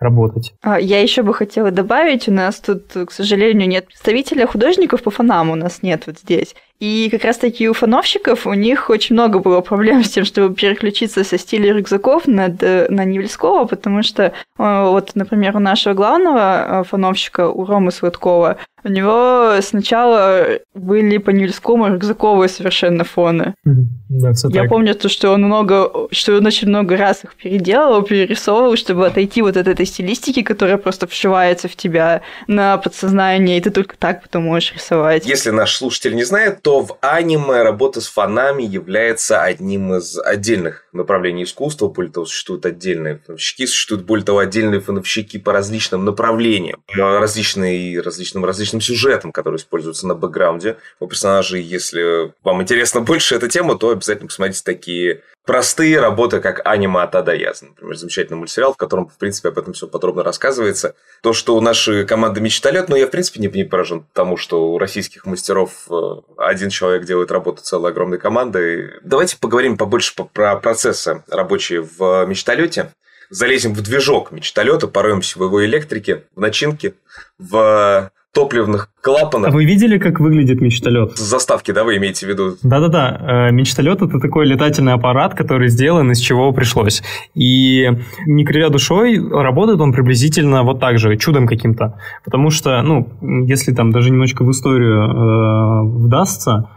работать. 0.00 0.54
А, 0.62 0.80
я 0.80 1.00
еще 1.00 1.22
бы 1.22 1.34
хотела 1.34 1.70
добавить, 1.70 2.28
у 2.28 2.32
нас 2.32 2.58
тут, 2.58 2.84
к 3.06 3.10
сожалению, 3.10 3.68
нет 3.68 3.86
представителя 3.86 4.46
художников 4.46 5.02
по 5.02 5.10
фонам, 5.10 5.50
у 5.50 5.54
нас 5.54 5.82
нет 5.82 6.04
вот 6.06 6.18
здесь. 6.18 6.54
И 6.80 7.08
как 7.10 7.24
раз-таки 7.24 7.68
у 7.68 7.74
фановщиков 7.74 8.46
у 8.46 8.54
них 8.54 8.88
очень 8.88 9.14
много 9.14 9.38
было 9.38 9.60
проблем 9.60 10.02
с 10.02 10.08
тем, 10.08 10.24
чтобы 10.24 10.54
переключиться 10.54 11.24
со 11.24 11.38
стиля 11.38 11.74
рюкзаков 11.74 12.26
над, 12.26 12.62
э, 12.62 12.86
на 12.88 13.04
Невельского, 13.04 13.66
потому 13.66 14.02
что 14.02 14.24
э, 14.24 14.32
вот, 14.56 15.10
например, 15.14 15.56
у 15.56 15.60
нашего 15.60 15.92
главного 15.92 16.84
фановщика, 16.88 17.50
у 17.50 17.66
Ромы 17.66 17.92
Сладкова, 17.92 18.56
у 18.82 18.88
него 18.88 19.60
сначала 19.60 20.46
были 20.74 21.18
по 21.18 21.30
Невельскому 21.30 21.88
рюкзаковые 21.88 22.48
совершенно 22.48 23.04
фоны. 23.04 23.54
Да, 23.64 24.32
все 24.32 24.48
Я 24.48 24.62
так. 24.62 24.70
помню, 24.70 24.94
то, 24.94 25.08
что 25.08 25.32
он 25.32 25.42
много, 25.42 26.08
что 26.10 26.36
он 26.36 26.46
очень 26.46 26.68
много 26.68 26.96
раз 26.96 27.24
их 27.24 27.34
переделывал, 27.34 28.02
перерисовывал, 28.02 28.76
чтобы 28.76 29.06
отойти 29.06 29.42
вот 29.42 29.56
от 29.56 29.68
этой 29.68 29.84
стилистики, 29.84 30.42
которая 30.42 30.78
просто 30.78 31.06
вшивается 31.06 31.68
в 31.68 31.76
тебя 31.76 32.22
на 32.46 32.78
подсознание, 32.78 33.58
и 33.58 33.60
ты 33.60 33.70
только 33.70 33.96
так 33.98 34.22
потом 34.22 34.44
можешь 34.44 34.72
рисовать. 34.74 35.26
Если 35.26 35.50
наш 35.50 35.76
слушатель 35.76 36.14
не 36.14 36.24
знает, 36.24 36.62
то 36.62 36.69
в 36.78 36.96
аниме 37.00 37.64
работа 37.64 38.00
с 38.00 38.06
фонами 38.06 38.62
является 38.62 39.42
одним 39.42 39.94
из 39.94 40.16
отдельных 40.16 40.86
направлений 40.92 41.42
искусства. 41.42 41.88
Более 41.88 42.12
того, 42.12 42.26
существуют 42.26 42.64
отдельные 42.64 43.20
фоновщики, 43.26 43.66
существуют, 43.66 44.04
более 44.04 44.24
того, 44.24 44.38
отдельные 44.38 44.80
фоновщики 44.80 45.38
по 45.38 45.52
различным 45.52 46.04
направлениям, 46.04 46.82
различные, 46.94 48.00
различным, 48.00 48.44
различным 48.44 48.80
сюжетам, 48.80 49.32
которые 49.32 49.58
используются 49.58 50.06
на 50.06 50.14
бэкграунде 50.14 50.76
у 51.00 51.08
персонажей. 51.08 51.62
Если 51.62 52.32
вам 52.44 52.62
интересна 52.62 53.00
больше 53.00 53.34
эта 53.34 53.48
тема, 53.48 53.76
то 53.76 53.90
обязательно 53.90 54.28
посмотрите 54.28 54.62
такие 54.64 55.22
простые 55.50 55.98
работы, 55.98 56.38
как 56.38 56.64
аниме 56.64 57.00
от 57.02 57.16
Адаяз, 57.16 57.62
например, 57.62 57.96
замечательный 57.96 58.36
мультсериал, 58.36 58.72
в 58.72 58.76
котором, 58.76 59.08
в 59.08 59.18
принципе, 59.18 59.48
об 59.48 59.58
этом 59.58 59.72
все 59.72 59.88
подробно 59.88 60.22
рассказывается. 60.22 60.94
То, 61.22 61.32
что 61.32 61.56
у 61.56 61.60
нашей 61.60 62.06
команды 62.06 62.40
мечталет, 62.40 62.88
но 62.88 62.94
я, 62.94 63.08
в 63.08 63.10
принципе, 63.10 63.40
не, 63.40 63.48
не 63.48 63.64
поражен 63.64 64.06
тому, 64.12 64.36
что 64.36 64.70
у 64.70 64.78
российских 64.78 65.26
мастеров 65.26 65.88
э, 65.90 65.94
один 66.36 66.70
человек 66.70 67.04
делает 67.04 67.32
работу 67.32 67.64
целой 67.64 67.90
огромной 67.90 68.18
команды. 68.18 69.00
Давайте 69.02 69.38
поговорим 69.40 69.76
побольше 69.76 70.14
про 70.32 70.54
процессы 70.54 71.24
рабочие 71.28 71.80
в 71.80 72.26
мечталете. 72.26 72.92
Залезем 73.28 73.74
в 73.74 73.82
движок 73.82 74.30
мечталета, 74.30 74.86
пороемся 74.86 75.36
в 75.36 75.42
его 75.42 75.64
электрике, 75.64 76.26
в 76.36 76.40
начинке, 76.40 76.94
в 77.40 78.12
топливных 78.32 78.88
клапанов. 79.02 79.50
А 79.50 79.52
вы 79.52 79.64
видели, 79.64 79.98
как 79.98 80.20
выглядит 80.20 80.60
мечталет? 80.60 81.16
Заставки, 81.18 81.72
да, 81.72 81.84
вы 81.84 81.96
имеете 81.96 82.26
в 82.26 82.28
виду? 82.28 82.56
Да-да-да. 82.62 83.48
Э, 83.48 83.50
мечталет– 83.50 84.02
это 84.02 84.20
такой 84.20 84.46
летательный 84.46 84.92
аппарат, 84.92 85.34
который 85.34 85.68
сделан, 85.68 86.12
из 86.12 86.18
чего 86.18 86.52
пришлось. 86.52 87.02
И 87.34 87.90
не 88.26 88.44
кривя 88.44 88.68
душой, 88.68 89.18
работает 89.18 89.80
он 89.80 89.92
приблизительно 89.92 90.62
вот 90.62 90.80
так 90.80 90.98
же, 90.98 91.16
чудом 91.16 91.46
каким-то. 91.46 91.98
Потому 92.24 92.50
что, 92.50 92.80
ну, 92.82 93.08
если 93.46 93.72
там 93.74 93.90
даже 93.90 94.10
немножечко 94.10 94.44
в 94.44 94.50
историю 94.50 95.02
э, 95.02 95.82
вдастся, 96.06 96.68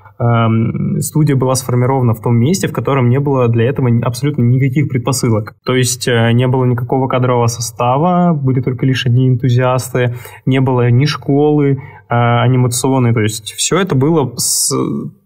студия 0.99 1.35
была 1.35 1.55
сформирована 1.55 2.13
в 2.13 2.21
том 2.21 2.35
месте, 2.37 2.67
в 2.67 2.73
котором 2.73 3.09
не 3.09 3.19
было 3.19 3.47
для 3.47 3.65
этого 3.65 3.89
абсолютно 4.03 4.43
никаких 4.43 4.89
предпосылок. 4.89 5.55
То 5.65 5.75
есть 5.75 6.07
э, 6.07 6.31
не 6.33 6.47
было 6.47 6.65
никакого 6.65 7.07
кадрового 7.07 7.47
состава, 7.47 8.33
были 8.33 8.61
только 8.61 8.85
лишь 8.85 9.05
одни 9.05 9.29
энтузиасты, 9.29 10.15
не 10.45 10.61
было 10.61 10.89
ни 10.89 11.05
школы 11.05 11.71
э, 11.71 11.77
анимационной, 12.09 13.13
то 13.13 13.21
есть 13.21 13.53
все 13.53 13.79
это 13.79 13.95
было 13.95 14.33
с, 14.37 14.73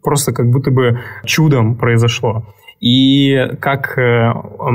просто 0.03 0.33
как 0.33 0.49
будто 0.49 0.71
бы 0.71 0.99
чудом 1.25 1.75
произошло. 1.75 2.43
И 2.79 3.51
как 3.59 3.97
э, 3.97 4.31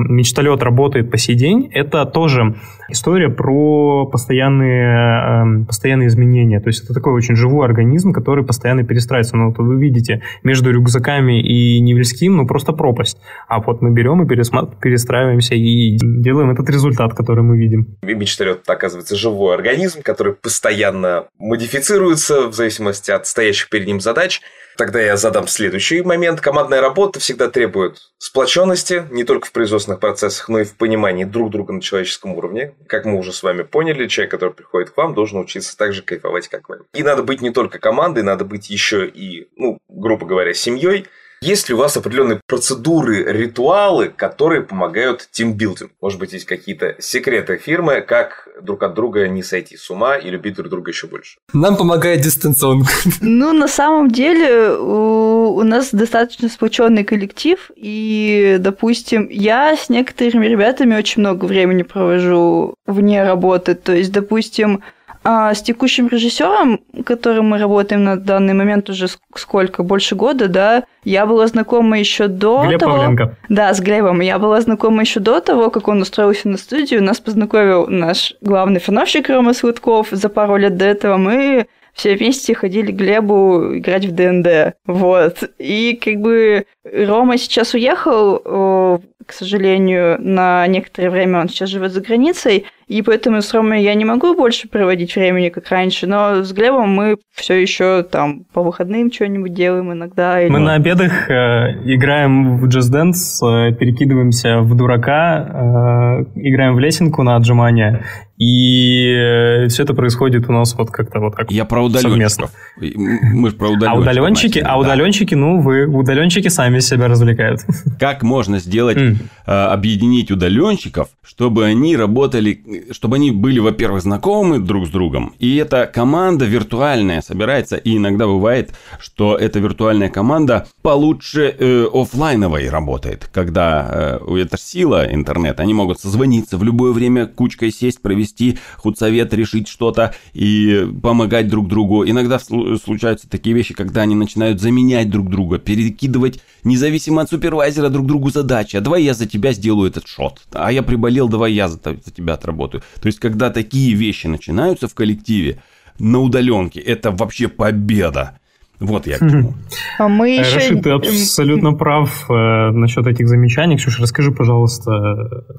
мечталет 0.09 0.63
работает 0.63 1.11
по 1.11 1.19
сей 1.19 1.37
день, 1.37 1.71
это 1.73 2.05
тоже 2.05 2.57
история 2.89 3.29
про 3.29 4.07
постоянные, 4.07 5.43
эм, 5.43 5.67
постоянные 5.67 6.09
изменения. 6.09 6.61
То 6.61 6.69
есть 6.69 6.85
это 6.85 6.95
такой 6.95 7.13
очень 7.13 7.37
живой 7.37 7.65
организм, 7.65 8.13
который 8.13 8.45
постоянно 8.45 8.85
перестраивается. 8.85 9.37
Ну, 9.37 9.49
вот 9.49 9.59
вы 9.59 9.81
видите, 9.81 10.23
между 10.43 10.71
рюкзаками 10.71 11.41
и 11.41 11.81
Невельским, 11.81 12.37
ну, 12.37 12.47
просто 12.47 12.73
пропасть. 12.73 13.19
А 13.49 13.61
вот 13.61 13.83
мы 13.83 13.91
берем 13.91 14.23
и 14.23 14.27
перестраиваемся 14.27 15.55
и 15.55 15.97
делаем 16.01 16.51
этот 16.51 16.69
результат, 16.71 17.15
который 17.15 17.45
мы 17.45 17.57
видим. 17.57 17.99
Мечталет, 18.03 18.69
оказывается, 18.69 19.17
живой 19.17 19.55
организм, 19.55 20.03
который 20.03 20.33
постоянно 20.33 21.27
модифицируется 21.39 22.49
в 22.49 22.55
зависимости 22.55 23.11
от 23.11 23.27
стоящих 23.27 23.69
перед 23.71 23.87
ним 23.87 24.01
задач– 24.01 24.41
Тогда 24.77 25.01
я 25.01 25.17
задам 25.17 25.49
следующий 25.49 26.03
момент. 26.03 26.41
Командная 26.41 26.81
работа 26.81 27.21
всегда 27.21 27.49
требует 27.49 27.99
сплоченности, 28.19 29.05
не 29.11 29.25
только 29.25 29.47
в 29.47 29.53
производственных 29.53 30.01
процессах, 30.01 30.49
но 30.49 30.61
и 30.61 30.65
в 30.65 30.77
понимании 30.77 31.25
друг 31.25 31.51
друга 31.51 31.73
на 31.73 31.81
человеческом 31.81 32.35
уровне. 32.35 32.75
Как 32.87 33.05
мы 33.05 33.19
уже 33.19 33.33
с 33.33 33.43
вами 33.43 33.63
поняли, 33.63 34.07
человек, 34.07 34.31
который 34.31 34.55
приходит 34.55 34.91
к 34.91 34.97
вам, 34.97 35.15
должен 35.15 35.41
учиться 35.41 35.77
так 35.77 35.93
же 35.93 36.03
кайфовать, 36.03 36.49
как 36.49 36.69
вы. 36.69 36.81
И 36.95 37.03
надо 37.03 37.23
быть 37.23 37.43
не 37.43 37.51
только 37.51 37.79
командой, 37.79 38.23
надо 38.23 38.45
быть 38.45 38.71
еще 38.71 39.07
и, 39.07 39.49
ну, 39.57 39.79
грубо 39.89 40.27
говоря, 40.27 40.55
семьей– 40.55 41.07
есть 41.43 41.69
ли 41.69 41.75
у 41.75 41.79
вас 41.79 41.97
определенные 41.97 42.41
процедуры, 42.47 43.25
ритуалы, 43.25 44.09
которые 44.09 44.63
помогают 44.63 45.29
тимбилдингу? 45.31 45.93
Может 46.01 46.19
быть, 46.19 46.33
есть 46.33 46.47
какие-то 46.47 46.97
секреты 47.01 47.57
фирмы, 47.57 48.01
как 48.01 48.49
друг 48.63 48.83
от 48.83 48.95
друга 48.95 49.29
не 49.29 49.43
сойти 49.43 49.77
с 49.77 49.91
ума 49.91 50.17
и 50.17 50.31
любить 50.31 50.55
друг 50.55 50.69
друга 50.69 50.91
еще 50.91 51.07
больше? 51.07 51.39
Нам 51.53 51.77
помогает 51.77 52.21
дистанционка. 52.21 52.93
Ну, 53.21 53.53
на 53.53 53.69
самом 53.69 54.11
деле, 54.11 54.73
у, 54.77 55.55
у 55.57 55.63
нас 55.63 55.91
достаточно 55.93 56.49
сплоченный 56.49 57.05
коллектив, 57.05 57.71
и, 57.77 58.57
допустим, 58.61 59.29
я 59.31 59.77
с 59.77 59.89
некоторыми 59.89 60.47
ребятами 60.47 60.97
очень 60.97 61.21
много 61.21 61.45
времени 61.47 61.83
провожу 61.83 62.75
вне 62.87 63.25
работы. 63.25 63.75
То 63.75 63.95
есть, 63.95 64.13
допустим, 64.13 64.83
а 65.25 65.55
с 65.55 65.63
текущим 65.63 66.09
режиссером, 66.09 66.81
которым 67.05 67.51
мы 67.51 67.59
работаем 67.59 68.05
на 68.05 68.17
данный 68.17 68.55
момент 68.55 68.91
уже 68.91 69.07
сколько, 69.35 69.83
больше 69.83 70.15
года, 70.15 70.49
да, 70.49 70.85
я 71.05 71.27
была 71.27 71.47
знакома 71.47 71.99
еще 71.99 72.29
до 72.29 72.65
Глеб 72.67 72.81
того... 72.81 72.97
Павленко. 72.97 73.37
Да, 73.49 73.73
с 73.73 73.81
Глебом. 73.81 74.21
Я 74.21 74.39
была 74.39 74.61
знакома 74.61 75.03
еще 75.03 75.21
до 75.21 75.41
того, 75.41 75.71
как 75.71 75.89
он 75.89 76.03
устроился 76.03 76.49
на 76.49 76.57
студию. 76.57 77.03
Нас 77.03 77.21
познакомил 77.21 77.87
наш 77.89 78.35
главный 78.41 78.81
фановщик 78.81 79.29
Рома 79.29 79.55
Сладков. 79.55 80.09
За 80.11 80.29
пару 80.29 80.57
лет 80.57 80.77
до 80.77 80.85
этого 80.85 81.17
мы 81.17 81.67
все 81.93 82.15
вместе 82.15 82.55
ходили 82.55 82.91
к 82.91 82.97
Глебу 82.97 83.77
играть 83.77 84.07
в 84.07 84.15
ДНД. 84.15 84.75
Вот. 84.87 85.43
И 85.59 85.99
как 86.03 86.17
бы 86.17 86.67
Рома 86.85 87.37
сейчас 87.37 87.75
уехал, 87.75 89.01
к 89.27 89.33
сожалению, 89.33 90.17
на 90.21 90.67
некоторое 90.67 91.11
время 91.11 91.41
он 91.41 91.49
сейчас 91.49 91.69
живет 91.69 91.93
за 91.93 92.01
границей, 92.01 92.67
и 92.93 93.03
поэтому 93.03 93.41
с 93.41 93.55
Ромой 93.55 93.83
я 93.83 93.95
не 93.95 94.05
могу 94.05 94.35
больше 94.35 94.69
проводить 94.69 95.17
времени, 95.17 95.49
как 95.49 95.69
раньше, 95.71 96.07
но 96.07 96.43
с 96.43 96.53
Глебом 96.53 96.91
мы 96.91 97.17
все 97.33 97.55
еще 97.55 98.03
там 98.03 98.45
по 98.53 98.63
выходным 98.63 99.11
что-нибудь 99.11 99.55
делаем 99.55 99.93
иногда. 99.93 100.41
Или... 100.41 100.51
Мы 100.51 100.59
на 100.59 100.75
обедах 100.75 101.31
э, 101.31 101.81
играем 101.85 102.59
в 102.59 102.67
Just 102.67 102.93
Dance, 102.93 103.43
э, 103.43 103.73
перекидываемся 103.75 104.61
в 104.61 104.77
дурака, 104.77 106.27
э, 106.35 106.49
играем 106.49 106.75
в 106.75 106.81
лесенку 106.81 107.23
на 107.23 107.37
отжимания, 107.37 108.05
и 108.37 109.07
э, 109.09 109.69
все 109.69 109.85
это 109.85 109.95
происходит 109.95 110.49
у 110.49 110.53
нас 110.53 110.75
вот 110.75 110.91
как-то 110.91 111.21
вот 111.21 111.35
как 111.35 111.51
Я 111.51 111.65
про 111.65 111.85
удаленщиков. 111.85 112.51
Мы 112.77 113.51
же 113.51 113.57
про 113.57 113.69
удаленщиков. 113.69 113.89
А 113.89 113.95
удаленщики, 113.95 114.59
а 114.59 114.79
удаленщики, 114.79 115.35
ну 115.35 115.61
вы, 115.61 115.87
удаленщики 115.87 116.49
сами 116.49 116.81
себя 116.81 117.09
развлекают. 117.09 117.61
Как 118.01 118.23
можно 118.23 118.59
сделать, 118.59 118.99
mm. 118.99 119.17
объединить 119.47 120.31
удаленщиков, 120.31 121.09
чтобы 121.25 121.67
они 121.67 121.97
работали, 121.97 122.61
чтобы 122.91 123.17
они 123.17 123.31
были, 123.31 123.59
во-первых, 123.59 124.03
знакомы 124.03 124.59
друг 124.59 124.87
с 124.87 124.91
другом, 124.91 125.35
и 125.39 125.57
эта 125.57 125.87
команда 125.87 126.45
виртуальная 126.45 127.23
собирается, 127.23 127.77
и 127.77 127.97
иногда 127.97 128.27
бывает, 128.27 128.73
что 128.99 129.37
эта 129.37 129.59
виртуальная 129.59 130.09
команда 130.09 130.67
получше 130.83 131.55
э, 131.59 131.87
офлайновой 131.93 132.69
работает, 132.69 133.29
когда 133.33 134.19
э, 134.21 134.37
это 134.39 134.59
сила 134.59 135.07
интернета, 135.13 135.63
они 135.63 135.75
могут 135.75 136.01
созвониться 136.01 136.59
в 136.59 136.65
любое 136.65 136.93
время, 136.93 137.27
кучкой 137.27 137.71
сесть, 137.71 138.01
провести 138.03 138.59
худсовет, 138.77 139.35
решить 139.35 139.69
что-то 139.69 140.15
и 140.33 140.87
помогать 141.03 141.49
друг 141.49 141.69
другу. 141.69 142.05
Иногда 142.05 142.39
случаются 142.39 143.29
такие 143.29 143.55
вещи, 143.55 143.75
когда 143.75 144.03
они 144.03 144.15
начинают 144.15 144.61
заменять 144.61 145.11
друг 145.11 145.29
друга, 145.29 145.59
перекидывать 145.59 146.41
независимо 146.65 147.23
от 147.23 147.31
супервайзера 147.31 147.89
друг 147.89 148.07
другу 148.07 148.31
задачи. 148.31 148.77
А 148.77 148.81
давай 148.81 149.03
я 149.03 149.15
за 149.15 149.27
тебя 149.27 149.53
сделаю 149.53 149.91
этот 149.91 150.07
шот. 150.07 150.41
А 150.53 150.73
я 150.73 150.83
приболел, 150.83 151.29
давай 151.29 151.53
я 151.53 151.69
за, 151.69 151.79
за 151.79 152.11
тебя 152.15 152.35
отработаю. 152.35 152.72
То 152.81 153.07
есть, 153.07 153.19
когда 153.19 153.51
такие 153.51 153.95
вещи 153.95 154.27
начинаются 154.27 154.89
в 154.89 154.95
коллективе, 154.95 155.59
на 155.99 156.21
удаленке, 156.21 156.81
это 156.81 157.11
вообще 157.11 157.49
победа. 157.49 158.39
Вот 158.81 159.07
я 159.07 159.19
к 159.19 159.21
чему. 159.21 159.55
А 159.99 160.09
мы 160.09 160.31
еще... 160.31 160.57
Рашид, 160.57 160.83
ты 160.83 160.91
абсолютно 160.91 161.73
прав 161.73 162.29
э, 162.29 162.71
насчет 162.73 163.07
этих 163.07 163.29
замечаний. 163.29 163.77
Ксюша, 163.77 164.03
расскажи, 164.03 164.33
пожалуйста, 164.33 164.91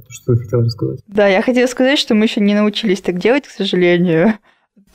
что 0.10 0.36
ты 0.36 0.44
хотела 0.44 0.66
рассказать. 0.66 1.00
Да, 1.08 1.28
я 1.28 1.42
хотела 1.42 1.68
сказать, 1.68 1.98
что 1.98 2.16
мы 2.16 2.26
еще 2.26 2.42
не 2.42 2.54
научились 2.54 3.00
так 3.02 3.20
делать, 3.20 3.48
к 3.48 3.52
сожалению. 3.52 4.34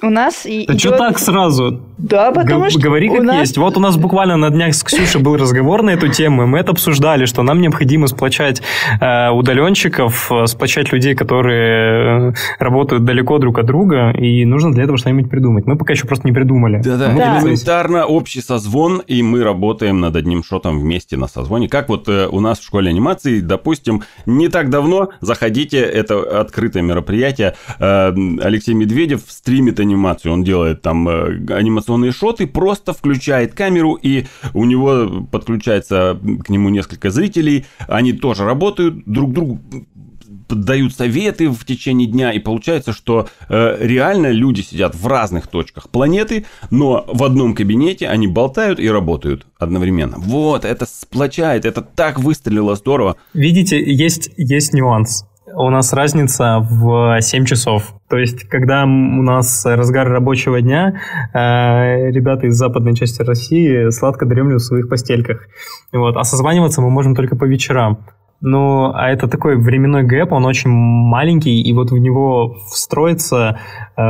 У 0.01 0.11
нас 0.11 0.47
и 0.47 0.65
да 0.67 0.75
идет... 0.75 0.81
что 0.81 0.91
так 0.97 1.19
сразу? 1.19 1.81
Да, 1.99 2.31
потому 2.31 2.65
Г- 2.65 2.71
что 2.71 2.81
Говори 2.81 3.09
как 3.09 3.23
нас... 3.23 3.41
есть. 3.41 3.59
Вот 3.59 3.77
у 3.77 3.81
нас 3.81 3.97
буквально 3.97 4.37
на 4.37 4.51
днях 4.51 4.75
с 4.75 4.85
Ксюшей 4.85 5.21
был 5.21 5.37
разговор 5.37 5.83
на 5.83 5.91
эту 5.91 6.07
тему, 6.09 6.45
и 6.45 6.47
мы 6.47 6.59
это 6.59 6.71
обсуждали, 6.71 7.25
что 7.27 7.43
нам 7.43 7.61
необходимо 7.61 8.07
сплочать 8.07 8.63
э, 9.01 9.31
удаленщиков, 9.31 10.31
э, 10.31 10.47
сплочать 10.47 10.93
людей, 10.93 11.17
которые 11.17 12.31
э, 12.31 12.35
работают 12.61 13.05
далеко 13.05 13.39
друг 13.39 13.59
от 13.59 13.67
друга, 13.67 14.13
и 14.13 14.45
нужно 14.45 14.73
для 14.73 14.85
этого 14.85 14.97
что-нибудь 14.97 15.29
придумать. 15.29 15.67
Мы 15.67 15.77
пока 15.77 15.95
еще 15.95 16.07
просто 16.07 16.29
не 16.29 16.33
придумали. 16.33 16.81
Да-да, 16.85 17.13
да. 17.13 17.41
элементарно 17.41 18.07
общий 18.07 18.41
созвон, 18.41 19.03
и 19.05 19.23
мы 19.23 19.43
работаем 19.43 19.99
над 19.99 20.15
одним 20.15 20.45
шотом 20.45 20.79
вместе 20.79 21.17
на 21.17 21.27
созвоне. 21.27 21.69
Как 21.69 21.89
вот 21.89 22.09
э, 22.09 22.29
у 22.29 22.39
нас 22.39 22.61
в 22.61 22.65
школе 22.65 22.91
анимации, 22.91 23.41
допустим, 23.41 24.05
не 24.27 24.49
так 24.49 24.71
давно, 24.71 25.09
заходите, 25.21 25.79
это 25.81 26.41
открытое 26.41 26.83
мероприятие, 26.83 27.57
э, 27.81 28.13
Алексей 28.41 28.75
Медведев 28.75 29.23
стримит 29.27 29.81
анимацию, 29.89 30.33
он 30.33 30.45
делает 30.45 30.83
там 30.83 31.09
э, 31.09 31.53
анимационные 31.53 32.13
шоты, 32.13 32.47
просто 32.47 32.93
включает 32.93 33.55
камеру, 33.55 33.95
и 33.95 34.27
у 34.55 34.65
него 34.65 35.27
подключается 35.31 36.19
к 36.45 36.49
нему 36.49 36.69
несколько 36.69 37.11
зрителей, 37.11 37.67
они 37.89 38.13
тоже 38.13 38.45
работают, 38.45 39.03
друг 39.07 39.33
другу 39.33 39.61
дают 40.49 40.95
советы 40.95 41.51
в 41.51 41.65
течение 41.65 42.07
дня, 42.07 42.33
и 42.33 42.39
получается, 42.39 42.93
что 42.93 43.29
э, 43.49 43.77
реально 43.81 44.31
люди 44.31 44.63
сидят 44.63 44.95
в 44.95 45.07
разных 45.07 45.47
точках 45.47 45.91
планеты, 45.91 46.47
но 46.71 47.05
в 47.07 47.23
одном 47.25 47.55
кабинете 47.55 48.09
они 48.09 48.27
болтают 48.27 48.81
и 48.81 48.89
работают 48.89 49.47
одновременно. 49.59 50.17
Вот, 50.19 50.65
это 50.65 50.87
сплочает, 50.87 51.65
это 51.65 51.83
так 51.83 52.19
выстрелило 52.19 52.77
здорово. 52.77 53.17
Видите, 53.35 53.83
есть, 53.83 54.31
есть 54.37 54.73
нюанс 54.73 55.25
у 55.55 55.71
нас 55.71 55.93
разница 55.93 56.59
в 56.61 57.21
7 57.21 57.45
часов. 57.45 57.95
То 58.09 58.17
есть, 58.17 58.49
когда 58.49 58.85
у 58.85 59.23
нас 59.23 59.65
разгар 59.67 60.09
рабочего 60.09 60.61
дня, 60.61 61.01
э, 61.33 62.11
ребята 62.11 62.47
из 62.47 62.57
западной 62.57 62.95
части 62.95 63.23
России 63.23 63.91
сладко 63.91 64.27
дремлют 64.27 64.63
в 64.63 64.65
своих 64.65 64.89
постельках. 64.89 65.47
Вот. 65.93 66.17
А 66.17 66.25
созваниваться 66.25 66.81
мы 66.81 66.91
можем 66.91 67.15
только 67.15 67.37
по 67.37 67.45
вечерам. 67.45 68.07
Ну, 68.41 68.93
а 68.95 69.11
это 69.11 69.27
такой 69.27 69.57
временной 69.57 70.05
гэп, 70.05 70.33
он 70.33 70.45
очень 70.47 70.71
маленький, 70.71 71.61
и 71.61 71.73
вот 71.73 71.91
в 71.91 71.99
него 71.99 72.55
встроиться, 72.73 73.59
э, 73.97 74.01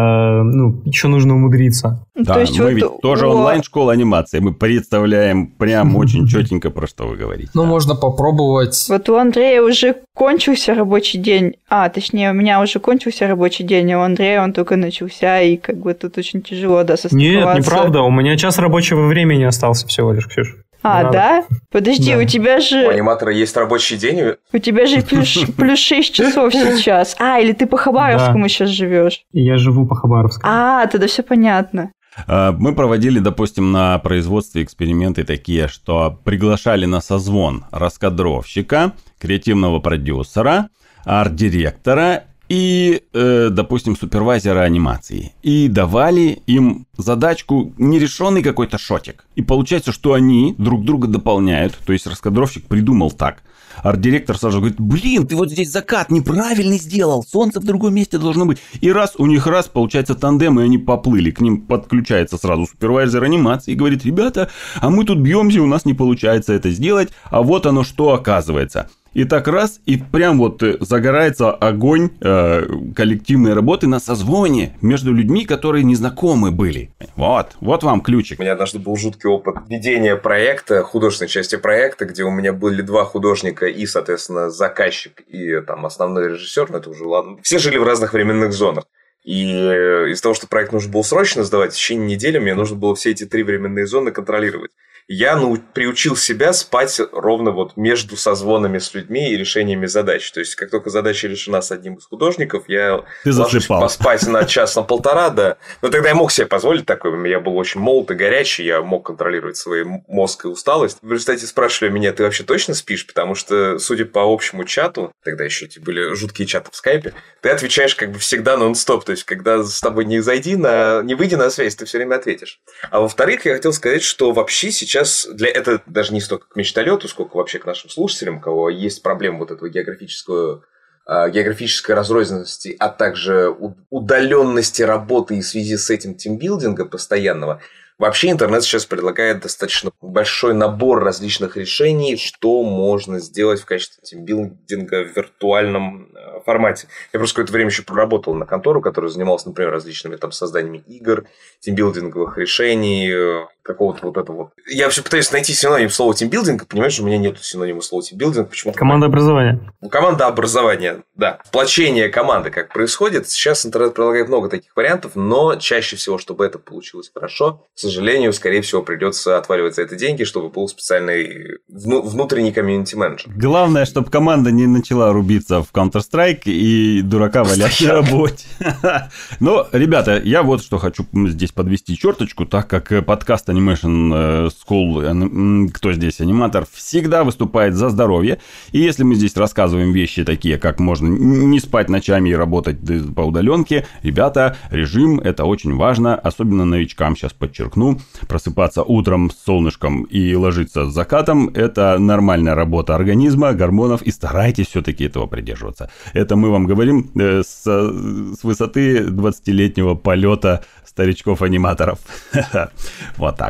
ну, 0.43 0.83
еще 0.85 1.09
нужно 1.09 1.35
умудриться. 1.35 2.05
Да, 2.15 2.35
То 2.35 2.41
есть 2.41 2.59
мы 2.59 2.65
вот 2.67 2.73
ведь 2.75 2.85
тоже 3.01 3.27
у- 3.27 3.31
онлайн-школа 3.31 3.93
анимации. 3.93 4.41
Мы 4.41 4.53
представляем 4.53 5.47
прям 5.47 5.97
очень 5.97 6.27
четенько, 6.29 6.71
про 6.71 6.87
что 6.87 7.07
вы 7.07 7.17
говорите. 7.17 7.51
Ну, 7.55 7.63
Да. 7.63 7.69
можно 7.69 7.95
попробовать. 7.95 8.87
Вот 8.91 9.09
у 9.09 9.17
Андрея 9.17 9.63
уже 9.63 9.95
кончился 10.15 10.75
рабочий 10.75 11.19
день. 11.19 11.55
А, 11.71 11.89
точнее, 11.89 12.31
у 12.31 12.35
меня 12.35 12.61
уже 12.61 12.81
кончился 12.81 13.27
рабочий 13.29 13.65
день, 13.65 13.91
а 13.93 13.99
у 14.01 14.03
Андрея 14.03 14.43
он 14.43 14.53
только 14.53 14.77
начался, 14.77 15.41
и 15.41 15.57
как 15.57 15.77
бы 15.79 15.95
тут 15.95 16.19
очень 16.19 16.43
тяжело, 16.43 16.83
да, 16.85 16.93
Нет, 16.95 17.01
состыковаться. 17.01 17.59
неправда, 17.61 18.03
у 18.03 18.11
меня 18.11 18.37
час 18.37 18.59
рабочего 18.59 19.07
времени 19.07 19.45
остался 19.45 19.87
всего 19.87 20.13
лишь, 20.13 20.27
Ксюш. 20.29 20.55
А, 20.83 21.03
Надо. 21.03 21.13
да? 21.13 21.45
Подожди, 21.73 22.13
Да. 22.15 22.19
у 22.21 22.25
тебя 22.25 22.59
У 22.59 22.61
же... 22.61 22.87
аниматора 22.89 23.33
есть 23.33 23.57
рабочий 23.57 23.97
день, 23.97 24.35
У 24.53 24.59
тебя 24.59 24.87
же 24.87 25.03
плюс, 25.03 25.37
плюс 25.57 25.79
6 25.79 26.15
часов 26.15 26.53
сейчас. 26.53 27.17
А, 27.19 27.41
или 27.41 27.53
ты 27.53 27.67
по 27.67 27.77
Хабаровскому 27.77 28.49
сейчас 28.49 28.71
живешь. 28.71 29.23
Я 29.33 29.57
живу 29.57 29.87
по 29.87 29.95
Хабаровску. 29.97 30.41
А, 30.45 30.87
тогда 30.87 31.07
все 31.09 31.23
понятно. 31.23 31.91
А, 32.27 32.53
Мы 32.53 32.75
проводили, 32.75 33.19
допустим, 33.19 33.73
на 33.73 33.99
производстве 33.99 34.63
эксперименты 34.63 35.25
такие, 35.25 35.67
что 35.69 36.19
приглашали 36.25 36.87
на 36.87 37.01
созвон 37.01 37.65
раскадровщика, 37.73 38.93
креативного 39.21 39.81
продюсера, 39.81 40.69
арт-директора 41.05 42.25
и, 42.49 43.03
э, 43.13 43.49
допустим, 43.51 43.97
супервайзера 43.97 44.61
анимации. 44.61 45.33
И 45.43 45.69
давали 45.69 46.41
им 46.47 46.87
задачку, 46.97 47.73
нерешенный 47.79 48.43
какой-то 48.43 48.79
шотик. 48.79 49.27
И 49.37 49.43
получается, 49.43 49.93
что 49.93 50.15
они 50.15 50.55
друг 50.59 50.85
друга 50.85 51.09
дополняют. 51.09 51.79
То 51.87 51.93
есть 51.93 52.07
раскадровщик 52.07 52.67
придумал 52.67 53.11
так. 53.11 53.43
Арт-директор 53.83 54.37
сразу 54.37 54.59
говорит, 54.59 54.81
блин, 54.81 55.27
ты 55.27 55.37
вот 55.37 55.51
здесь 55.51 55.71
закат 55.71 56.11
неправильный 56.11 56.79
сделал, 56.79 57.23
солнце 57.23 57.61
в 57.61 57.65
другом 57.65 57.95
месте 57.95 58.19
должно 58.19 58.45
быть. 58.45 58.59
И 58.81 58.91
раз 58.91 59.15
у 59.19 59.27
них 59.27 59.47
раз 59.47 59.67
получается 59.67 60.15
тандем, 60.15 60.59
и 60.59 60.65
они 60.65 60.79
поплыли. 60.79 61.31
К 61.31 61.41
ним 61.41 61.63
подключается 61.63 62.39
сразу 62.39 62.67
супервайзер 62.67 63.23
анимации 63.23 63.73
и 63.73 63.77
говорит, 63.77 64.05
ребята, 64.05 64.51
а 64.81 64.91
мы 64.91 65.05
тут 65.05 65.19
бьемся, 65.19 65.63
у 65.63 65.67
нас 65.67 65.85
не 65.85 65.95
получается 65.95 66.53
это 66.53 66.71
сделать, 66.71 67.11
а 67.31 67.43
вот 67.43 67.67
оно 67.67 67.85
что 67.85 68.15
оказывается. 68.15 68.89
И 69.19 69.25
так 69.25 69.49
раз, 69.49 69.81
и 69.85 69.97
прям 69.97 70.39
вот 70.39 70.63
э, 70.63 70.77
загорается 70.79 71.51
огонь 71.51 72.11
э, 72.21 72.63
коллективной 72.95 73.53
работы 73.53 73.89
на 73.89 73.99
созвоне 73.99 74.79
между 74.81 75.13
людьми, 75.13 75.45
которые 75.45 75.83
незнакомы 75.83 76.53
были. 76.53 76.93
Вот, 77.17 77.57
вот 77.61 77.83
вам 77.83 78.01
ключик. 78.01 78.39
У 78.39 78.43
меня 78.43 78.53
однажды 78.53 78.79
был 78.79 78.95
жуткий 78.97 79.29
опыт 79.29 79.57
ведения 79.69 80.15
проекта, 80.15 80.85
художественной 80.85 81.31
части 81.31 81.57
проекта, 81.57 82.05
где 82.05 82.23
у 82.23 82.31
меня 82.31 82.53
были 82.53 82.81
два 82.81 83.05
художника 83.05 83.67
и, 83.67 83.87
соответственно, 83.87 84.51
заказчик 84.51 85.21
и 85.27 85.63
там 85.63 85.85
основной 85.85 86.35
режиссер, 86.35 86.71
но 86.71 86.79
это 86.79 86.89
уже 86.89 87.05
ладно. 87.05 87.39
Все 87.43 87.59
жили 87.59 87.77
в 87.77 87.83
разных 87.83 88.13
временных 88.13 88.53
зонах. 88.53 88.85
И 89.25 89.51
э, 89.51 90.11
из-за 90.11 90.23
того, 90.23 90.37
что 90.37 90.47
проект 90.47 90.73
нужно 90.73 90.93
было 90.93 91.03
срочно 91.03 91.43
сдавать, 91.43 91.73
в 91.73 91.77
течение 91.77 92.15
недели 92.15 92.39
мне 92.39 92.55
нужно 92.55 92.77
было 92.77 92.95
все 92.95 93.11
эти 93.11 93.27
три 93.27 93.43
временные 93.43 93.89
зоны 93.89 94.13
контролировать. 94.13 94.71
Я 95.11 95.37
ну, 95.37 95.57
приучил 95.73 96.17
себя 96.17 96.53
спать 96.53 97.01
ровно 97.13 97.51
вот 97.51 97.79
между 97.79 98.15
созвонами 98.19 98.77
с 98.77 98.93
людьми 98.93 99.33
и 99.33 99.37
решениями 99.39 99.87
задач. 99.87 100.31
То 100.31 100.41
есть, 100.41 100.55
как 100.55 100.71
только 100.71 100.91
задача 100.91 101.29
решена 101.29 101.63
с 101.63 101.73
одним 101.73 101.95
из 101.95 102.05
художников, 102.05 102.65
я 102.69 103.03
Ты 103.25 103.33
засыпал. 103.33 103.81
поспать 103.81 104.27
на 104.27 104.45
час, 104.45 104.77
на 104.77 104.83
полтора, 104.83 105.31
да. 105.31 105.57
Но 105.81 105.89
тогда 105.89 106.11
я 106.11 106.15
мог 106.15 106.31
себе 106.31 106.47
позволить 106.47 106.85
такое. 106.85 107.27
Я 107.27 107.41
был 107.41 107.57
очень 107.57 107.81
молод 107.81 108.11
и 108.11 108.15
горячий, 108.15 108.65
я 108.65 108.83
мог 108.83 109.07
контролировать 109.07 109.57
свой 109.57 109.85
мозг 110.07 110.45
и 110.45 110.49
усталость. 110.49 110.99
В 111.01 111.11
результате 111.11 111.47
спрашивали 111.47 111.91
меня, 111.91 112.13
ты 112.13 112.23
вообще 112.23 112.45
точно 112.45 112.75
спишь? 112.75 113.07
Потому 113.07 113.35
что, 113.35 113.79
судя 113.79 114.05
по 114.05 114.31
общему 114.31 114.65
чату, 114.65 115.11
тогда 115.25 115.45
еще 115.45 115.65
эти 115.65 115.79
были 115.79 116.13
жуткие 116.15 116.47
чаты 116.47 116.71
в 116.71 116.77
скайпе, 116.77 117.15
ты 117.41 117.49
отвечаешь 117.49 117.95
как 117.95 118.13
бы 118.13 118.19
всегда 118.19 118.59
нон-стоп. 118.59 119.05
То 119.05 119.13
есть, 119.13 119.25
когда 119.25 119.63
с 119.63 119.81
тобой 119.81 120.05
не 120.05 120.21
зайди 120.21 120.55
на... 120.57 121.01
не 121.03 121.15
выйди 121.15 121.35
на 121.35 121.49
связь, 121.49 121.77
ты 121.77 121.87
все 121.87 121.97
время 121.97 122.17
ответишь. 122.17 122.61
А 122.91 123.01
во-вторых, 123.01 123.47
я 123.47 123.55
хотел 123.55 123.73
сказать, 123.73 124.03
что 124.03 124.33
вообще 124.33 124.71
сейчас 124.71 124.98
для 125.33 125.49
это 125.49 125.83
даже 125.87 126.13
не 126.13 126.21
столько 126.21 126.49
к 126.49 126.57
мечталету, 126.57 127.09
сколько 127.09 127.37
вообще 127.37 127.59
к 127.59 127.67
нашим 127.67 127.91
слушателям, 127.91 128.39
у 128.39 128.41
кого 128.41 128.71
есть 128.71 129.03
проблема 129.03 129.39
вот 129.39 129.51
этого 129.51 129.69
географического 129.69 130.65
а, 131.11 131.31
географической 131.31 131.95
разрозненности, 131.95 132.77
а 132.79 132.91
также 132.91 133.57
удаленности 133.89 134.83
работы 134.83 135.39
и 135.39 135.41
в 135.41 135.47
связи 135.47 135.79
с 135.79 135.89
этим 135.89 136.15
тимбилдинга 136.15 136.85
постоянного, 136.85 137.63
вообще 137.99 138.31
интернет 138.31 138.63
сейчас 138.63 138.85
предлагает 138.85 139.41
достаточно 139.41 139.91
большой 140.03 140.53
набор 140.53 141.03
различных 141.03 141.57
решений, 141.57 142.19
что 142.19 142.63
можно 142.63 143.21
сделать 143.21 143.63
в 143.63 143.65
качестве 143.65 144.03
тимбилдинга 144.03 145.05
в 145.05 145.17
виртуальном 145.17 146.11
э, 146.15 146.41
формате. 146.45 146.89
Я 147.15 147.21
просто 147.21 147.37
какое-то 147.37 147.55
время 147.55 147.71
еще 147.71 147.85
проработал 147.85 148.35
на 148.35 148.45
контору, 148.45 148.83
которая 148.83 149.11
занималась, 149.11 149.47
например, 149.47 149.73
различными 149.73 150.17
там 150.17 150.31
созданиями 150.31 150.85
игр, 150.87 151.27
тимбилдинговых 151.61 152.37
решений, 152.37 153.11
э, 153.11 153.47
какого-то 153.69 154.07
вот 154.07 154.17
этого 154.17 154.37
вот. 154.37 154.49
Я 154.67 154.89
все 154.89 155.03
пытаюсь 155.03 155.31
найти 155.31 155.53
синоним 155.53 155.91
слова 155.91 156.15
тимбилдинг, 156.15 156.67
понимаешь, 156.67 156.99
у 156.99 157.05
меня 157.05 157.19
нет 157.19 157.39
синонима 157.41 157.83
слова 157.83 158.03
тимбилдинг, 158.03 158.49
почему-то 158.49 158.79
Команда 158.79 159.07
образования. 159.07 159.61
Команда 159.91 160.27
образования, 160.27 161.03
да. 161.15 161.39
Сплочение 161.45 162.09
команды 162.09 162.51
как 162.51 162.73
происходит. 162.73 163.29
Сейчас 163.29 163.67
интернет 163.67 163.95
предлагает 163.95 164.29
много 164.29 164.49
таких 164.49 164.75
вариантов, 164.75 165.13
но 165.15 165.57
чаще 165.57 165.97
всего, 165.97 166.19
чтобы 166.19 166.47
это 166.47 166.59
получилось 166.59 167.11
хорошо, 167.13 167.65
к 167.75 167.79
сожалению, 167.79 168.33
скорее 168.33 168.63
всего, 168.63 168.83
придется 168.83 169.37
отваливать 169.37 169.75
за 169.75 169.83
это 169.83 169.97
деньги, 169.97 170.25
чтобы 170.25 170.49
был 170.49 170.67
специальный 170.69 171.59
вну- 171.69 172.03
внутренний 172.03 172.53
комьюнити-менеджер. 172.53 173.31
Главное, 173.37 173.85
чтобы 173.85 174.11
команда 174.11 174.51
не 174.51 174.67
начала 174.67 175.13
рубиться 175.13 175.63
в 175.63 175.73
Counter-Strike 175.73 176.45
и 176.47 177.03
дурака 177.03 177.45
валять 177.45 177.81
на 177.83 177.93
работе. 177.93 178.47
Но, 179.41 179.69
ребята, 179.73 180.21
я 180.25 180.43
вот 180.43 180.63
что 180.63 180.79
хочу 180.79 181.05
здесь 181.13 181.53
подвести 181.53 181.97
черточку, 181.97 182.47
так 182.47 182.69
как 182.69 183.05
подкаст 183.05 183.51
Animation 183.59 184.13
э, 184.15 184.49
School, 184.49 185.67
э, 185.67 185.71
кто 185.73 185.93
здесь 185.93 186.21
аниматор, 186.21 186.67
всегда 186.73 187.25
выступает 187.25 187.75
за 187.75 187.89
здоровье. 187.91 188.39
И 188.73 188.81
если 188.81 189.03
мы 189.03 189.15
здесь 189.15 189.37
рассказываем 189.37 189.93
вещи 189.93 190.25
такие, 190.25 190.59
как 190.59 190.81
можно 190.81 191.09
не 191.09 191.61
спать 191.61 191.89
ночами 191.89 192.31
и 192.31 192.35
работать 192.35 192.79
по 193.15 193.23
удаленке, 193.23 193.87
ребята, 194.03 194.57
режим 194.71 195.21
это 195.21 195.45
очень 195.45 195.75
важно, 195.77 196.15
особенно 196.15 196.65
новичкам 196.65 197.17
сейчас 197.17 197.33
подчеркну. 197.33 197.99
Просыпаться 198.29 198.83
утром 198.83 199.31
с 199.31 199.45
солнышком 199.45 200.05
и 200.05 200.35
ложиться 200.35 200.87
с 200.87 200.95
закатом– 200.95 201.49
это 201.55 201.99
нормальная 201.99 202.55
работа 202.55 202.95
организма, 202.95 203.53
гормонов, 203.53 204.03
и 204.03 204.11
старайтесь 204.11 204.69
все-таки 204.69 205.05
этого 205.05 205.27
придерживаться. 205.27 205.91
Это 206.13 206.37
мы 206.37 206.51
вам 206.51 206.67
говорим 206.67 207.11
э, 207.15 207.43
с, 207.43 207.65
с 207.65 208.45
высоты 208.45 208.99
20-летнего 208.99 209.95
полета 209.95 210.65
старичков-аниматоров. 210.99 211.99
Вот 213.17 213.37
так. 213.37 213.48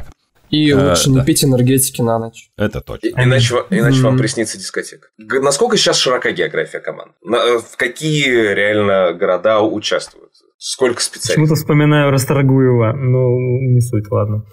И 0.51 0.71
Э, 0.71 0.91
лучше 0.91 1.11
не 1.11 1.17
да. 1.19 1.25
пить 1.25 1.45
энергетики 1.45 2.01
на 2.01 2.19
ночь. 2.19 2.51
Это 2.57 2.79
И- 2.79 2.83
точно. 2.83 3.09
Иначе, 3.23 3.55
иначе 3.71 4.01
вам 4.03 4.13
Мгм. 4.15 4.19
приснится 4.23 4.57
дискотека. 4.59 5.09
Г- 5.19 5.41
Насколько 5.41 5.77
сейчас 5.77 5.99
широка 5.99 6.33
география 6.33 6.81
команд? 6.81 7.13
На- 7.23 7.37
э, 7.37 7.59
В 7.59 7.77
какие 7.77 8.55
реально 8.55 9.13
города 9.13 9.61
участвуют? 9.61 10.31
Сколько 10.57 11.03
специалистов? 11.03 11.35
Почему-то 11.37 11.55
вспоминаю 11.55 12.11
Расторгуева, 12.11 12.93
ну, 12.93 13.61
не 13.61 13.81
суть, 13.81 14.11
ладно. 14.11 14.45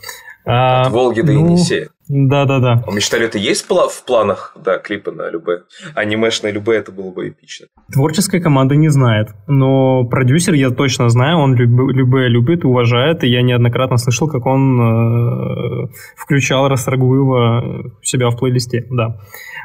А, 0.45 0.83
От 0.83 0.91
Волги 0.91 1.21
до 1.21 1.31
ну, 1.33 1.39
Енисея. 1.47 1.89
Да-да-да. 2.07 2.83
У 2.87 2.91
мечталета 2.91 3.37
есть 3.37 3.65
в 3.67 4.03
планах, 4.05 4.55
да, 4.63 4.77
клипы 4.77 5.11
на 5.11 5.29
любые? 5.29 5.63
Анимешные 5.95 6.53
любые, 6.53 6.79
это 6.79 6.91
было 6.91 7.11
бы 7.11 7.29
эпично. 7.29 7.67
Творческая 7.91 8.39
команда 8.41 8.75
не 8.75 8.89
знает, 8.89 9.29
но 9.47 10.03
продюсер 10.05 10.53
я 10.53 10.69
точно 10.69 11.09
знаю, 11.09 11.37
он 11.37 11.55
люб- 11.55 11.91
любые 11.91 12.29
любит, 12.29 12.63
уважает, 12.63 13.23
и 13.23 13.27
я 13.27 13.41
неоднократно 13.41 13.97
слышал, 13.97 14.27
как 14.27 14.45
он 14.45 14.79
э, 14.79 15.87
включал 16.17 16.67
Расторгуева 16.67 17.91
у 17.99 18.03
себя 18.03 18.29
в 18.29 18.37
плейлисте, 18.37 18.85
да. 18.89 19.17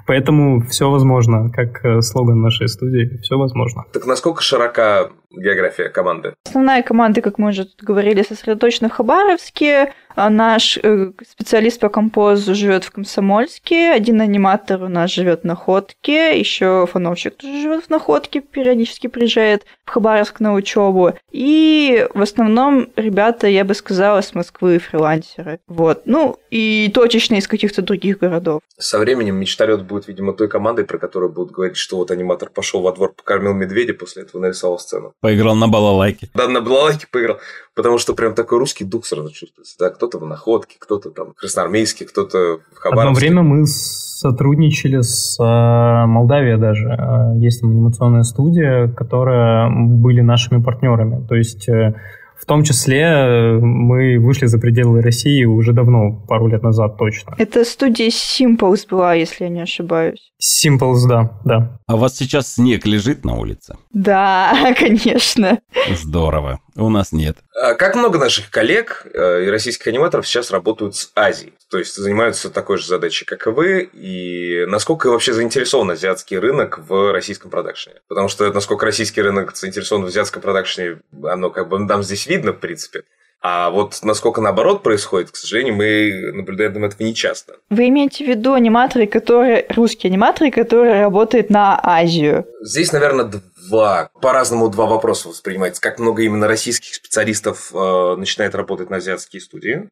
Поэтому 0.07 0.61
все 0.63 0.91
возможно, 0.91 1.51
как 1.51 1.85
э, 1.85 2.01
слоган 2.01 2.41
нашей 2.41 2.69
студии, 2.69 3.19
все 3.23 3.37
возможно. 3.37 3.85
Так 3.93 4.07
насколько 4.07 4.43
широка 4.43 5.11
география 5.31 5.89
команды? 5.89 6.35
Основная 6.45 6.83
команда, 6.83 7.21
как 7.21 7.39
мы 7.39 7.51
уже 7.51 7.65
тут 7.65 7.83
говорили, 7.83 8.23
сосредоточена 8.23 8.89
в 8.89 8.93
Хабаровске. 8.93 9.93
А 10.17 10.29
Наш 10.29 10.79
э, 10.83 11.13
специалист 11.27 11.81
по 11.81 11.89
композу 11.89 12.55
живет 12.55 12.85
в 12.85 12.91
Комсомольске, 12.91 13.91
один 13.91 14.21
аниматор 14.21 14.83
у 14.83 14.89
нас 14.89 15.11
живет 15.11 15.43
в 15.43 15.45
Находке, 15.45 16.39
еще 16.39 16.87
фановщик 16.91 17.37
тоже 17.37 17.61
живет 17.63 17.85
в 17.85 17.91
Находке, 17.91 18.41
периодически 18.41 19.07
приезжает 19.07 19.65
в 19.85 19.91
Хабаровск 19.91 20.41
на 20.41 20.55
учебу. 20.55 21.15
И 21.31 22.07
в 22.13 22.23
основном 22.23 22.89
ребята, 22.97 23.47
я 23.47 23.65
бы 23.65 23.75
сказала, 23.75 24.21
с 24.21 24.35
Москвы 24.35 24.79
фрилансеры. 24.79 25.61
Вот. 25.69 26.03
Ну, 26.07 26.37
и 26.51 26.91
точечно 26.93 27.37
из 27.37 27.47
каких-то 27.47 27.83
других 27.83 28.19
городов. 28.19 28.63
Со 28.79 28.99
временем 28.99 29.37
мечталет 29.37 29.85
будет, 29.85 30.09
видимо, 30.09 30.33
той 30.33 30.49
командой, 30.49 30.85
про 30.85 30.99
которую 30.99 31.33
будут 31.33 31.53
говорить, 31.53 31.77
что 31.77 31.97
вот 31.97 32.11
аниматор 32.11 32.51
пошел 32.51 32.83
во 32.83 32.93
двор, 32.93 33.13
покормил 33.13 33.55
медведя, 33.55 33.95
после 33.95 34.23
этого 34.23 34.41
нарисовал 34.41 34.79
сцену. 34.79 35.13
Поиграл 35.21 35.55
на 35.55 35.69
балалайке. 35.69 36.31
Да, 36.35 36.49
на 36.49 36.63
балалайке 36.63 37.07
поиграл. 37.11 37.39
потому 37.75 37.99
что 37.99 38.15
прям 38.15 38.35
такой 38.35 38.59
русский 38.59 38.85
дух 38.85 39.05
сразу 39.05 39.31
чувствуется. 39.31 39.77
Да? 39.79 39.91
Кто-то 39.91 40.19
в 40.19 40.27
Находке, 40.27 40.77
кто-то 40.79 41.11
там 41.11 41.35
красноармейский, 41.35 42.07
кто-то 42.07 42.61
в 42.73 42.79
Хабаровске. 42.79 43.09
Одно 43.09 43.19
время 43.19 43.43
мы 43.43 43.67
сотрудничали 43.67 45.01
с 45.03 45.39
э, 45.39 46.07
Молдавией 46.07 46.59
даже. 46.59 46.89
Э, 46.89 47.39
есть 47.39 47.61
там 47.61 47.71
анимационная 47.71 48.23
студия, 48.23 48.89
которая 48.89 49.71
были 49.71 50.21
нашими 50.23 50.63
партнерами. 50.63 51.27
То 51.27 51.35
есть 51.35 51.69
э, 51.69 51.95
в 52.41 52.47
том 52.47 52.65
числе 52.65 53.03
э, 53.03 53.59
мы 53.61 54.19
вышли 54.19 54.47
за 54.47 54.59
пределы 54.59 55.03
России 55.03 55.45
уже 55.45 55.73
давно, 55.73 56.13
пару 56.27 56.47
лет 56.47 56.63
назад 56.63 56.97
точно. 56.97 57.35
Это 57.39 57.65
студия 57.65 58.09
Simples 58.09 58.87
была, 58.89 59.15
если 59.15 59.45
я 59.45 59.51
не 59.51 59.61
ошибаюсь. 59.61 60.33
Simples, 60.41 61.07
да, 61.07 61.39
да. 61.45 61.79
А 61.87 61.97
у 61.97 61.99
вас 61.99 62.17
сейчас 62.17 62.55
снег 62.55 62.87
лежит 62.87 63.25
на 63.25 63.37
улице? 63.37 63.77
Да, 63.93 64.75
конечно. 64.79 65.59
Здорово. 65.91 66.61
У 66.77 66.89
нас 66.89 67.13
нет. 67.13 67.37
А 67.61 67.75
как 67.75 67.95
много 67.95 68.19
наших 68.19 68.51
коллег 68.51 69.07
э, 69.13 69.45
и 69.45 69.49
российских 69.49 69.87
аниматоров 69.89 70.27
сейчас 70.27 70.51
работают 70.51 70.97
с 70.97 71.11
Азией? 71.15 71.55
То 71.71 71.79
есть 71.79 71.97
занимаются 71.97 72.51
такой 72.51 72.79
же 72.79 72.87
задачей, 72.87 73.25
как 73.25 73.47
и 73.47 73.51
вы, 73.51 73.83
и 73.93 74.65
насколько 74.67 75.11
вообще 75.11 75.33
заинтересован 75.33 75.91
азиатский 75.91 76.39
рынок 76.39 76.79
в 76.79 77.13
российском 77.13 77.51
продакшене? 77.51 77.97
Потому 78.09 78.29
что 78.29 78.53
насколько 78.53 78.87
российский 78.87 79.23
рынок 79.23 79.57
заинтересован 79.57 80.05
в 80.05 80.09
азиатском 80.09 80.43
продакшене, 80.43 81.01
оно 81.25 81.51
как 81.51 81.69
бы 81.69 81.79
нам 81.79 82.03
здесь 82.03 82.27
видно, 82.27 82.53
в 82.53 82.61
принципе. 82.61 83.05
А 83.43 83.71
вот 83.71 84.01
насколько 84.03 84.43
наоборот 84.43 84.83
происходит, 84.83 85.31
к 85.31 85.37
сожалению, 85.37 85.75
мы 85.75 86.33
наблюдаем 86.35 86.85
этого 86.85 87.03
нечасто. 87.03 87.57
Вы 87.71 87.89
имеете 87.89 88.25
в 88.25 88.29
виду 88.29 88.53
аниматоры, 88.53 89.07
которые... 89.07 89.67
Русские 89.71 90.11
аниматоры, 90.11 90.51
которые 90.51 91.01
работают 91.01 91.49
на 91.49 91.81
Азию? 91.83 92.47
Здесь, 92.61 92.93
наверное, 92.93 93.31
два... 93.71 94.11
По-разному 94.21 94.69
два 94.69 94.87
вопроса 94.87 95.29
воспринимается. 95.29 95.81
Как 95.81 95.99
много 95.99 96.23
именно 96.23 96.47
российских 96.47 96.95
специалистов 96.95 97.71
э, 97.73 98.15
начинает 98.19 98.55
работать 98.55 98.91
на 98.91 98.97
азиатские 98.97 99.41
студии. 99.41 99.89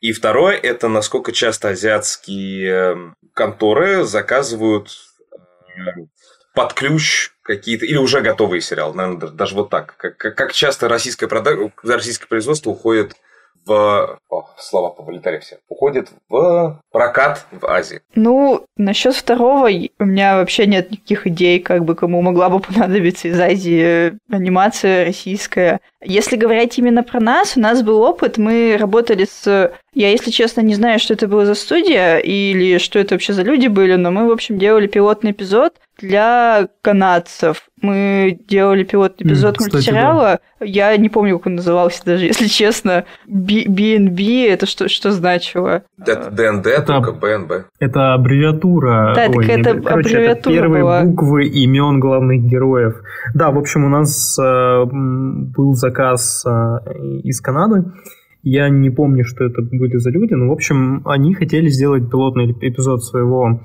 И 0.00 0.12
второе– 0.12 0.56
это 0.62 0.88
насколько 0.88 1.32
часто 1.32 1.70
азиатские 1.70 3.14
конторы 3.34 4.04
заказывают 4.04 4.88
э, 5.76 6.06
под 6.56 6.72
ключ 6.72 7.32
какие-то, 7.42 7.84
или 7.84 7.98
уже 7.98 8.22
готовые 8.22 8.62
сериалы, 8.62 8.94
наверное, 8.94 9.28
даже 9.28 9.54
вот 9.54 9.68
так. 9.68 9.94
Как, 9.98 10.16
как 10.16 10.52
часто 10.54 10.88
российское, 10.88 11.28
прода... 11.28 11.54
российское 11.84 12.26
производство 12.26 12.70
уходит 12.70 13.12
в... 13.66 14.18
О, 14.30 14.48
слова 14.56 14.88
повылетали 14.88 15.38
все. 15.40 15.58
Уходит 15.68 16.08
в 16.30 16.80
прокат 16.90 17.44
в 17.50 17.66
Азии. 17.66 18.00
Ну, 18.14 18.64
насчет 18.78 19.14
второго 19.14 19.68
у 19.98 20.04
меня 20.04 20.36
вообще 20.36 20.66
нет 20.66 20.90
никаких 20.90 21.26
идей, 21.26 21.60
как 21.60 21.84
бы 21.84 21.94
кому 21.94 22.22
могла 22.22 22.48
бы 22.48 22.60
понадобиться 22.66 23.28
из 23.28 23.38
Азии 23.38 24.14
анимация 24.30 25.04
российская. 25.04 25.80
Если 26.02 26.36
говорить 26.36 26.78
именно 26.78 27.02
про 27.02 27.20
нас, 27.20 27.58
у 27.58 27.60
нас 27.60 27.82
был 27.82 28.00
опыт, 28.00 28.38
мы 28.38 28.78
работали 28.78 29.26
с... 29.30 29.72
Я, 29.92 30.10
если 30.10 30.30
честно, 30.30 30.62
не 30.62 30.74
знаю, 30.74 30.98
что 31.00 31.12
это 31.12 31.28
было 31.28 31.44
за 31.44 31.54
студия 31.54 32.16
или 32.16 32.78
что 32.78 32.98
это 32.98 33.14
вообще 33.14 33.34
за 33.34 33.42
люди 33.42 33.66
были, 33.66 33.96
но 33.96 34.10
мы, 34.10 34.26
в 34.26 34.32
общем, 34.32 34.58
делали 34.58 34.86
пилотный 34.86 35.32
эпизод 35.32 35.74
для 35.98 36.68
канадцев. 36.82 37.62
Мы 37.80 38.38
делали 38.48 38.84
пилотный 38.84 39.26
эпизод 39.26 39.56
mm, 39.56 39.60
мультсериала. 39.60 40.40
Да. 40.60 40.66
Я 40.66 40.96
не 40.96 41.08
помню, 41.08 41.38
как 41.38 41.46
он 41.46 41.54
назывался 41.56 42.04
даже, 42.04 42.26
если 42.26 42.46
честно. 42.46 43.04
BNB, 43.28 44.48
это 44.48 44.66
что, 44.66 44.88
что 44.88 45.10
значило? 45.10 45.84
Это 45.98 46.30
ДНД, 46.30 46.66
это, 46.66 46.86
только 46.86 47.12
БНБ. 47.12 47.52
Это 47.78 48.14
аббревиатура. 48.14 49.12
Да, 49.14 49.26
Ой, 49.28 49.46
так 49.46 49.58
это 49.58 49.74
не, 49.74 49.82
короче, 49.82 50.08
аббревиатура 50.08 50.32
это 50.32 50.50
первые 50.50 50.82
была. 50.82 51.02
буквы 51.02 51.46
имен 51.46 52.00
главных 52.00 52.42
героев. 52.42 53.00
Да, 53.34 53.50
в 53.50 53.58
общем, 53.58 53.84
у 53.84 53.88
нас 53.88 54.38
э, 54.38 54.84
был 54.84 55.74
заказ 55.74 56.44
э, 56.46 56.50
из 57.24 57.40
Канады. 57.40 57.84
Я 58.48 58.68
не 58.68 58.90
помню, 58.90 59.24
что 59.24 59.44
это 59.44 59.60
были 59.60 59.96
за 59.96 60.10
люди, 60.10 60.34
но, 60.34 60.48
в 60.48 60.52
общем, 60.52 61.02
они 61.04 61.34
хотели 61.34 61.68
сделать 61.68 62.08
пилотный 62.08 62.52
эпизод 62.52 63.02
своего 63.02 63.60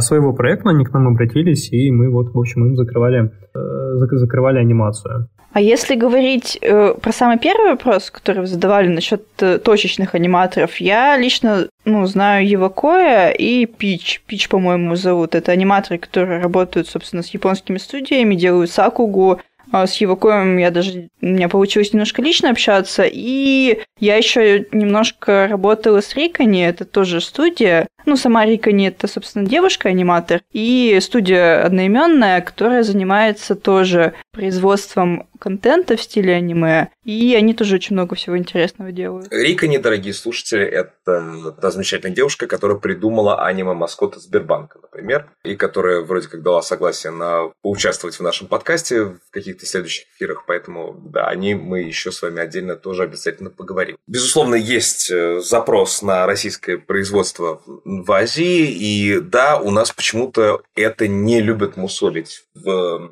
своего 0.00 0.32
проекта, 0.32 0.70
они 0.70 0.84
к 0.84 0.92
нам 0.92 1.08
обратились, 1.08 1.72
и 1.72 1.90
мы 1.90 2.10
вот, 2.10 2.32
в 2.32 2.38
общем, 2.38 2.66
им 2.66 2.76
закрывали, 2.76 3.32
э, 3.54 4.16
закрывали 4.16 4.58
анимацию. 4.58 5.28
А 5.52 5.60
если 5.60 5.96
говорить 5.96 6.58
э, 6.62 6.94
про 6.94 7.12
самый 7.12 7.38
первый 7.38 7.72
вопрос, 7.72 8.10
который 8.10 8.38
вы 8.40 8.46
задавали 8.46 8.88
насчет 8.88 9.22
э, 9.40 9.58
точечных 9.58 10.14
аниматоров, 10.14 10.76
я 10.76 11.18
лично 11.18 11.68
ну, 11.84 12.06
знаю 12.06 12.48
Евакоя 12.48 13.30
и 13.30 13.66
Пич. 13.66 14.22
Пич, 14.26 14.48
по-моему, 14.48 14.96
зовут. 14.96 15.34
Это 15.34 15.52
аниматоры, 15.52 15.98
которые 15.98 16.40
работают, 16.40 16.88
собственно, 16.88 17.22
с 17.22 17.28
японскими 17.28 17.76
студиями, 17.76 18.34
делают 18.34 18.70
Сакугу, 18.70 19.40
а 19.72 19.86
с 19.86 19.96
Евакоем 19.96 20.58
я 20.58 20.70
даже... 20.70 21.08
У 21.20 21.26
меня 21.26 21.48
получилось 21.48 21.92
немножко 21.92 22.22
лично 22.22 22.50
общаться. 22.50 23.04
И 23.06 23.82
я 23.98 24.16
еще 24.16 24.66
немножко 24.72 25.48
работала 25.50 26.00
с 26.00 26.14
Рикани, 26.14 26.66
это 26.66 26.84
тоже 26.84 27.20
студия. 27.20 27.88
Ну, 28.06 28.16
сама 28.16 28.44
Рикани 28.44 28.88
это, 28.88 29.06
собственно, 29.08 29.46
девушка-аниматор. 29.46 30.42
И 30.52 30.98
студия 31.00 31.64
одноименная, 31.64 32.40
которая 32.40 32.82
занимается 32.82 33.54
тоже 33.54 34.14
производством 34.32 35.28
контента 35.38 35.96
в 35.96 36.02
стиле 36.02 36.34
аниме, 36.34 36.88
и 37.04 37.34
они 37.34 37.52
тоже 37.52 37.74
очень 37.74 37.96
много 37.96 38.14
всего 38.14 38.38
интересного 38.38 38.92
делают. 38.92 39.26
Рика, 39.32 39.66
недорогие 39.66 40.14
слушатели, 40.14 40.64
это 40.64 41.52
та 41.60 41.70
замечательная 41.72 42.14
девушка, 42.14 42.46
которая 42.46 42.78
придумала 42.78 43.44
аниме-маскота 43.44 44.20
Сбербанка, 44.20 44.78
например, 44.80 45.28
и 45.42 45.56
которая 45.56 46.02
вроде 46.02 46.28
как 46.28 46.42
дала 46.42 46.62
согласие 46.62 47.10
на 47.10 47.50
поучаствовать 47.60 48.14
в 48.16 48.22
нашем 48.22 48.46
подкасте 48.46 49.02
в 49.04 49.18
каких-то 49.30 49.66
следующих 49.66 50.06
эфирах, 50.14 50.44
поэтому, 50.46 50.94
да, 51.12 51.26
они 51.26 51.56
мы 51.56 51.80
еще 51.80 52.12
с 52.12 52.22
вами 52.22 52.40
отдельно 52.40 52.76
тоже 52.76 53.02
обязательно 53.02 53.50
поговорим. 53.50 53.96
Безусловно, 54.06 54.54
есть 54.54 55.10
э, 55.10 55.40
запрос 55.40 56.02
на 56.02 56.24
российское 56.26 56.78
производство 56.78 57.60
в 58.00 58.10
Азии, 58.12 58.70
и 58.70 59.20
да, 59.20 59.58
у 59.58 59.70
нас 59.70 59.92
почему-то 59.92 60.62
это 60.74 61.06
не 61.08 61.40
любят 61.40 61.76
мусолить 61.76 62.44
в, 62.54 63.10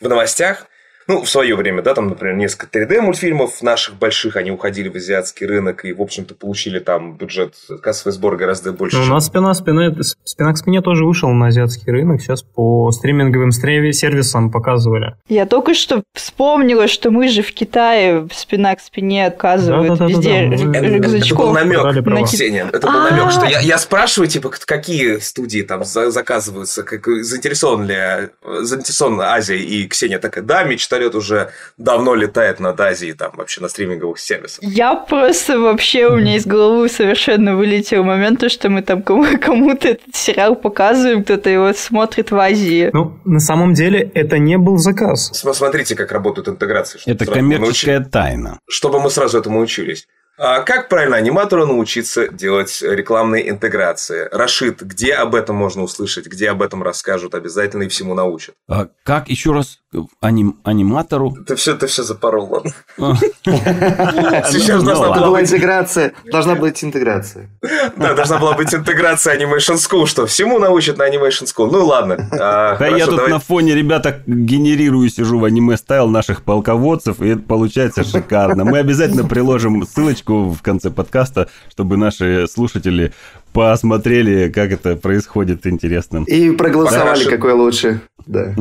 в 0.00 0.08
новостях, 0.08 0.66
ну, 1.08 1.22
в 1.22 1.28
свое 1.28 1.54
время, 1.54 1.82
да, 1.82 1.94
там, 1.94 2.08
например, 2.08 2.36
несколько 2.36 2.78
3D-мультфильмов 2.78 3.50
наших 3.62 3.96
больших, 3.96 4.36
они 4.36 4.50
уходили 4.50 4.88
в 4.88 4.96
азиатский 4.96 5.46
рынок 5.46 5.84
и, 5.84 5.92
в 5.92 6.00
общем-то, 6.00 6.34
получили 6.34 6.78
там 6.78 7.16
бюджет, 7.16 7.54
кассовый 7.82 8.12
сбор 8.12 8.36
гораздо 8.36 8.72
больше. 8.72 8.98
Ну, 8.98 9.04
у 9.04 9.06
нас 9.08 9.26
спина, 9.26 9.54
спина, 9.54 9.94
спина 10.24 10.52
к 10.52 10.58
спине 10.58 10.80
тоже 10.80 11.04
вышел 11.04 11.30
на 11.30 11.46
азиатский 11.48 11.90
рынок, 11.90 12.20
сейчас 12.20 12.42
по 12.42 12.90
стриминговым 12.92 13.52
сервисам 13.52 14.50
показывали. 14.50 15.16
Я 15.28 15.46
только 15.46 15.74
что 15.74 16.02
вспомнила, 16.14 16.88
что 16.88 17.10
мы 17.10 17.28
же 17.28 17.42
в 17.42 17.52
Китае 17.52 18.26
спина 18.32 18.74
к 18.74 18.80
спине 18.80 19.26
оказывают 19.26 19.98
да, 19.98 20.06
да, 20.06 20.06
да, 20.06 20.10
везде 20.10 20.48
да, 20.50 20.64
да, 20.64 20.80
да. 20.80 20.96
рюкзачков. 20.96 21.38
Это 21.38 21.46
был 21.46 21.52
намек, 21.52 22.06
на... 22.06 22.22
Ксения, 22.24 22.68
это 22.72 22.86
был 22.86 23.00
намек, 23.00 23.30
что 23.32 23.46
я, 23.46 23.60
я 23.60 23.78
спрашиваю, 23.78 24.28
типа, 24.28 24.50
какие 24.64 25.18
студии 25.18 25.62
там 25.62 25.84
заказываются, 25.84 26.82
как, 26.82 27.06
заинтересован 27.06 27.86
ли, 27.86 28.30
заинтересована 28.60 29.32
Азия, 29.32 29.58
и 29.58 29.86
Ксения 29.88 30.18
такая, 30.18 30.44
да, 30.44 30.64
мечта 30.64 30.91
вертолет 30.92 31.14
уже 31.14 31.50
давно 31.78 32.14
летает 32.14 32.60
над 32.60 32.80
Азией, 32.80 33.14
там, 33.14 33.32
вообще 33.36 33.60
на 33.60 33.68
стриминговых 33.68 34.18
сервисах. 34.18 34.62
Я 34.62 34.94
просто 34.94 35.58
вообще, 35.58 36.06
у 36.06 36.16
меня 36.16 36.36
из 36.36 36.46
головы 36.46 36.88
совершенно 36.88 37.56
вылетел 37.56 38.04
момент, 38.04 38.40
то, 38.40 38.48
что 38.48 38.68
мы 38.68 38.82
там 38.82 39.02
кому-то 39.02 39.88
этот 39.88 40.14
сериал 40.14 40.54
показываем, 40.54 41.24
кто-то 41.24 41.50
его 41.50 41.72
смотрит 41.72 42.30
в 42.30 42.36
Азии. 42.36 42.90
Ну, 42.92 43.18
на 43.24 43.40
самом 43.40 43.74
деле, 43.74 44.10
это 44.14 44.38
не 44.38 44.58
был 44.58 44.78
заказ. 44.78 45.30
Смотрите, 45.32 45.96
как 45.96 46.12
работают 46.12 46.48
интеграции. 46.48 47.00
Это 47.06 47.26
коммерческая 47.26 48.00
тайна. 48.00 48.58
Чтобы 48.68 49.00
мы 49.00 49.10
сразу 49.10 49.38
этому 49.38 49.60
учились. 49.60 50.06
А 50.38 50.60
как 50.60 50.88
правильно 50.88 51.16
аниматору 51.16 51.66
научиться 51.66 52.26
делать 52.28 52.82
рекламные 52.82 53.50
интеграции? 53.50 54.28
Рашид, 54.32 54.80
где 54.80 55.12
об 55.12 55.34
этом 55.34 55.56
можно 55.56 55.82
услышать, 55.82 56.26
где 56.26 56.50
об 56.50 56.62
этом 56.62 56.82
расскажут, 56.82 57.34
обязательно 57.34 57.82
и 57.82 57.88
всему 57.88 58.14
научат. 58.14 58.54
А 58.68 58.88
как 59.04 59.28
еще 59.28 59.52
раз 59.52 59.80
аним, 60.20 60.58
аниматору? 60.64 61.36
Ты 61.46 61.54
все, 61.56 61.76
ты 61.76 61.86
все 61.86 62.02
запорол, 62.02 62.50
ладно. 62.50 62.72
А. 62.98 63.14
Сейчас 64.50 64.82
должна 64.82 65.12
была 65.12 65.42
интеграция. 65.42 66.14
Должна 66.24 66.54
быть 66.54 66.82
интеграция. 66.82 67.50
Да, 67.96 68.14
должна 68.14 68.38
была 68.38 68.54
быть 68.54 68.74
интеграция 68.74 69.38
Animation 69.38 69.76
School, 69.76 70.06
что 70.06 70.26
всему 70.26 70.58
научат 70.58 70.96
на 70.96 71.08
Animation 71.08 71.44
School. 71.44 71.68
Ну 71.70 71.84
ладно. 71.84 72.28
А, 72.32 72.76
да 72.78 72.88
я 72.88 73.06
тут 73.06 73.28
на 73.28 73.38
фоне, 73.38 73.74
ребята, 73.74 74.22
генерирую, 74.26 75.10
сижу 75.10 75.38
в 75.38 75.44
аниме 75.44 75.76
стайл 75.76 76.08
наших 76.08 76.42
полководцев, 76.42 77.20
и 77.20 77.28
это 77.28 77.42
получается 77.42 78.02
шикарно. 78.02 78.64
Мы 78.64 78.78
обязательно 78.78 79.24
приложим 79.24 79.86
ссылочку 79.86 80.21
ссылочку 80.22 80.50
в 80.50 80.62
конце 80.62 80.90
подкаста, 80.90 81.48
чтобы 81.70 81.96
наши 81.96 82.46
слушатели 82.48 83.12
посмотрели, 83.52 84.50
как 84.50 84.72
это 84.72 84.96
происходит 84.96 85.66
интересно. 85.66 86.24
И 86.26 86.50
проголосовали, 86.52 87.24
какой 87.24 87.52
лучше. 87.52 88.00
Да. 88.26 88.54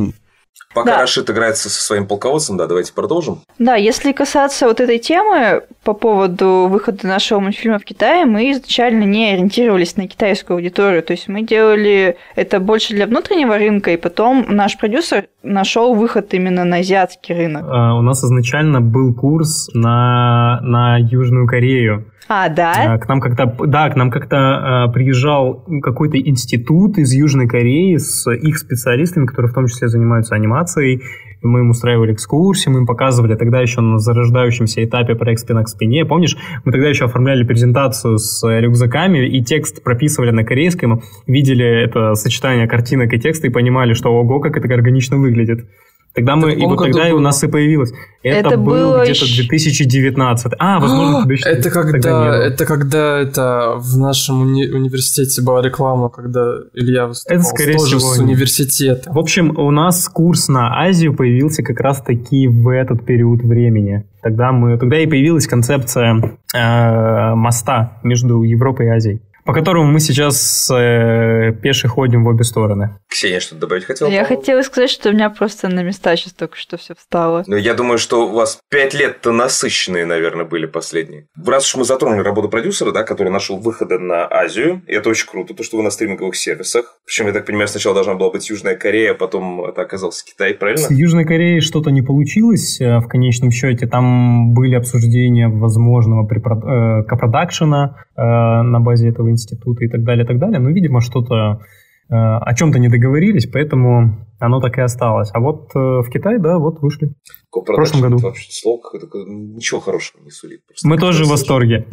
Пока 0.74 0.91
Да. 0.91 1.01
Рашид 1.01 1.30
играется 1.30 1.70
со 1.70 1.84
своим 1.84 2.07
полководцем, 2.07 2.57
да, 2.57 2.68
давайте 2.68 2.93
продолжим. 2.93 3.41
Да, 3.59 3.76
если 3.76 4.12
касаться 4.14 4.68
вот 4.68 4.80
этой 4.80 4.99
темы 4.99 5.64
по 5.84 5.93
поводу 5.93 6.68
выхода 6.70 7.07
нашего 7.07 7.39
мультфильма 7.39 7.80
в 7.80 7.84
Китае, 7.84 8.26
мы 8.26 8.51
изначально 8.51 9.03
не 9.03 9.34
ориентировались 9.34 9.97
на 9.97 10.07
китайскую 10.07 10.55
аудиторию. 10.55 11.03
То 11.03 11.12
есть 11.12 11.28
мы 11.28 11.41
делали 11.41 12.18
это 12.36 12.59
больше 12.59 12.93
для 12.93 13.05
внутреннего 13.07 13.57
рынка, 13.57 13.91
и 13.91 13.97
потом 13.97 14.45
наш 14.47 14.78
продюсер 14.78 15.26
нашел 15.43 15.93
выход 15.95 16.34
именно 16.34 16.64
на 16.64 16.78
азиатский 16.78 17.36
рынок. 17.36 17.66
А, 17.68 17.97
У 17.97 18.01
нас 18.01 18.24
изначально 18.24 18.80
был 18.82 19.14
курс 19.14 19.70
на, 19.74 20.59
на 20.62 20.97
Южную 20.97 21.47
Корею. 21.47 22.05
А, 22.34 22.48
да? 22.48 22.94
А, 22.94 22.98
К 22.98 23.10
нам 23.10 23.20
как-то, 23.20 23.46
да, 23.68 23.90
к 23.90 23.98
нам 23.98 24.10
как-то 24.10 24.38
а, 24.38 24.88
приезжал 24.88 25.66
какой-то 25.84 26.18
институт 26.18 26.98
из 26.98 27.12
Южной 27.12 27.46
Кореи 27.46 27.98
с 27.98 28.32
их 28.32 28.58
специалистами, 28.58 29.26
которые 29.26 29.52
в 29.52 29.54
том 29.54 29.68
числе 29.68 29.90
занимаются 29.90 30.34
анимацией. 30.34 31.02
Мы 31.42 31.60
им 31.60 31.72
устраивали 31.72 32.14
экскурсии, 32.14 32.70
мы 32.70 32.80
им 32.80 32.86
показывали 32.86 33.36
тогда 33.36 33.60
еще 33.60 33.82
на 33.82 33.98
зарождающемся 33.98 34.82
этапе 34.86 35.16
проект 35.16 35.42
«Спина 35.42 35.64
к 35.64 35.68
спине». 35.68 36.06
Помнишь, 36.06 36.38
мы 36.64 36.72
тогда 36.72 36.88
еще 36.88 37.04
оформляли 37.06 37.44
презентацию 37.44 38.18
с 38.18 38.42
рюкзаками 38.48 39.28
и 39.28 39.44
текст 39.44 39.84
прописывали 39.84 40.32
на 40.32 40.46
корейском, 40.46 41.02
видели 41.28 41.66
это 41.84 42.16
сочетание 42.16 42.66
картинок 42.66 43.12
и 43.12 43.20
текста 43.20 43.48
и 43.48 43.50
понимали, 43.50 43.94
что 43.94 44.10
ого, 44.10 44.40
как 44.40 44.56
это 44.56 44.74
органично 44.74 45.18
выглядит. 45.18 45.66
Тогда 46.14 46.36
мы, 46.36 46.53
и 46.53 46.66
вот 46.66 46.78
тогда 46.78 47.07
и 47.07 47.12
у 47.14 47.20
нас 47.20 47.43
и 47.43 47.47
появилось. 47.47 47.93
Это, 48.24 48.49
Это 48.49 48.57
было 48.57 48.93
было 48.93 49.03
где-то 49.03 49.26
ещё- 49.26 49.36
2019. 49.47 50.53
А, 50.59 50.80
возможно, 50.80 51.24
тебе 51.24 51.36
еще 51.36 51.49
Это 51.49 51.70
когда, 51.70 52.36
это 52.38 52.66
когда 52.66 53.20
это 53.20 53.74
в 53.78 53.97
нашем 53.97 54.41
уни- 54.43 54.68
университете 54.68 55.41
была 55.41 55.62
реклама, 55.62 56.09
когда 56.09 56.41
Илья 56.74 57.07
выступал 57.07 57.38
Это, 57.39 57.47
скорее 57.47 57.74
тоже 57.78 57.97
всего, 57.97 58.14
с 58.14 58.20
университета. 58.20 59.12
В 59.12 59.18
общем, 59.18 59.57
у 59.57 59.72
нас 59.72 60.07
курс 60.09 60.49
на 60.49 60.82
Азию 60.82 61.16
появился 61.16 61.64
как 61.64 61.80
раз-таки 61.80 62.47
в 62.47 62.68
этот 62.68 63.05
период 63.05 63.41
времени. 63.43 64.03
Тогда, 64.22 64.51
мы, 64.51 64.78
тогда 64.78 64.99
и 64.99 65.07
появилась 65.07 65.47
концепция 65.47 66.38
э, 66.53 67.36
моста 67.36 67.97
между 68.03 68.43
Европой 68.43 68.86
и 68.86 68.89
Азией, 68.89 69.22
по 69.46 69.54
которому 69.54 69.92
мы 69.92 70.00
сейчас 70.00 70.70
э, 70.72 71.52
пеше 71.62 71.88
ходим 71.88 72.24
в 72.24 72.28
обе 72.28 72.44
стороны. 72.44 72.98
Ксения 73.10 73.39
что-то 73.39 73.62
добавить 73.62 73.86
хотела? 73.86 74.10
Я 74.10 74.24
по-моему? 74.24 74.42
хотела 74.42 74.62
сказать, 74.62 74.89
что 74.89 75.10
у 75.10 75.14
меня 75.14 75.30
просто 75.30 75.68
на 75.68 75.84
места 75.84 76.16
сейчас 76.16 76.34
только 76.34 76.58
что 76.58 76.78
все 76.78 76.96
встало. 76.96 77.44
Ну, 77.48 77.56
я 77.56 77.74
думаю, 77.74 77.98
что 77.98 78.28
у 78.28 78.32
вас 78.32 78.60
пять 78.70 78.94
лет-то 78.94 79.32
насыщенные, 79.32 80.06
наверное, 80.06 80.46
были 80.46 80.66
последние. 80.66 81.28
Раз 81.46 81.68
уж 81.68 81.76
мы 81.80 81.84
затронули 81.86 82.22
работу 82.22 82.50
продюсера, 82.50 82.92
да, 82.92 83.04
который 83.04 83.32
нашел 83.32 83.58
выходы 83.58 84.00
на 84.00 84.28
Азию, 84.30 84.82
и 84.88 84.94
это 84.94 85.10
очень 85.10 85.28
круто, 85.28 85.54
то, 85.54 85.64
что 85.64 85.78
вы 85.78 85.84
на 85.84 85.92
стриминговых 85.92 86.36
сервисах. 86.36 86.98
Причем, 87.06 87.28
я 87.28 87.34
так 87.34 87.46
понимаю, 87.46 87.68
сначала 87.68 87.96
должна 87.96 88.16
была 88.16 88.32
быть 88.32 88.50
Южная 88.50 88.76
Корея, 88.76 89.12
а 89.12 89.16
потом 89.16 89.66
это 89.66 89.82
оказался 89.82 90.24
Китай, 90.26 90.54
правильно? 90.54 90.82
С 90.82 90.92
Южной 90.92 91.26
Кореей 91.26 91.62
что-то 91.62 91.89
не 91.92 92.02
получилось 92.02 92.80
э, 92.80 93.00
в 93.00 93.08
конечном 93.08 93.52
счете. 93.52 93.88
Там 93.88 94.54
были 94.54 94.76
обсуждения 94.76 95.48
возможного 95.48 96.28
препро- 96.28 97.02
э, 97.02 97.04
копродакшена 97.04 98.06
на 98.24 98.80
базе 98.80 99.09
этого 99.09 99.30
института 99.30 99.86
и 99.86 99.88
так 99.88 100.03
далее, 100.03 100.26
и 100.26 100.28
так 100.28 100.39
далее. 100.39 100.59
Но, 100.59 100.69
видимо, 100.69 101.01
что-то 101.01 101.61
э, 102.09 102.15
о 102.15 102.53
чем-то 102.53 102.80
не 102.80 102.89
договорились, 102.89 103.47
поэтому 103.47 104.26
оно 104.42 104.60
так 104.60 104.78
и 104.78 104.82
осталось. 104.82 105.30
А 105.34 105.39
вот 105.39 105.70
э, 105.76 105.80
в 105.80 106.10
Китае, 106.10 106.39
да, 106.39 106.58
вот 106.58 106.82
вышли. 106.82 107.14
В 107.52 107.62
прошлом 107.62 108.02
году. 108.02 108.18
Вообще 108.18 108.50
слово 108.52 108.82
какое-то 108.82 109.08
ничего 109.26 109.82
хорошего 109.82 110.24
не 110.24 110.32
сулит. 110.32 110.66
просто. 110.66 110.88
Мы 110.88 110.98
тоже 110.98 111.26
в 111.26 111.30
восторге. 111.30 111.86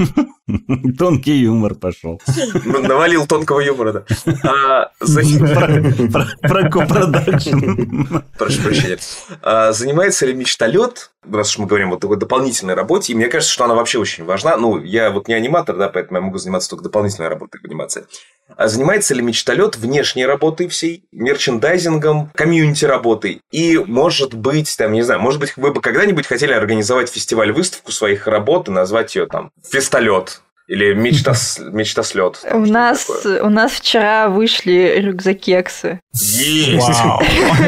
Тонкий 0.99 1.37
юмор 1.39 1.75
пошел. 1.75 2.21
Ну, 2.65 2.83
Навалил 2.83 3.27
тонкого 3.27 3.61
юмора, 3.61 3.93
да. 3.93 4.05
А, 4.45 4.91
про 6.41 6.71
копродакшн. 6.71 8.19
Прошу 8.39 8.63
прощения. 8.63 8.99
А, 9.43 9.73
занимается 9.73 10.27
ли 10.27 10.35
мечталет, 10.35 11.11
раз 11.31 11.51
уж 11.51 11.59
мы 11.59 11.67
говорим 11.67 11.93
о 11.93 11.99
такой 11.99 12.19
дополнительной 12.19 12.75
работе, 12.75 13.13
и 13.13 13.17
мне 13.17 13.29
кажется, 13.29 13.53
что 13.53 13.65
она 13.65 13.75
вообще 13.75 13.99
очень 13.99 14.25
важна. 14.25 14.57
Ну, 14.57 14.83
я 14.83 15.11
вот 15.11 15.29
не 15.29 15.35
аниматор, 15.35 15.77
да, 15.77 15.89
поэтому 15.89 16.19
я 16.19 16.25
могу 16.25 16.39
заниматься 16.39 16.71
только 16.71 16.85
дополнительной 16.85 17.29
работой 17.29 17.61
в 17.61 17.65
анимации. 17.65 18.07
А 18.57 18.69
занимается 18.69 19.15
ли 19.15 19.23
мечталет 19.23 19.77
внешней 19.77 20.27
работой 20.27 20.69
всей, 20.69 21.05
мерчендайзингом, 21.13 22.31
комьюнити 22.39 22.85
работой? 22.85 23.43
И, 23.51 23.77
может 23.77 24.33
быть, 24.33 24.75
там, 24.79 24.93
не 24.93 25.03
знаю, 25.03 25.21
может 25.21 25.41
быть, 25.41 25.57
вы 25.57 25.73
бы 25.73 25.81
когда-нибудь 25.81 26.27
хотели 26.27 26.53
организовать 26.53 27.11
фестиваль-выставку 27.11 27.91
своих 27.91 28.29
работ 28.29 28.69
и 28.69 28.71
назвать 28.71 29.17
ее 29.17 29.27
там 29.27 29.51
«Фестолет» 29.69 30.41
или 30.69 30.93
«Мечта, 30.93 31.33
мечтаслет». 31.73 32.45
У 32.53 32.59
нас, 32.59 33.09
у 33.25 33.49
нас 33.49 33.73
вчера 33.73 34.29
вышли 34.29 34.95
рюкзакексы. 34.99 36.01
Вау. 36.13 37.23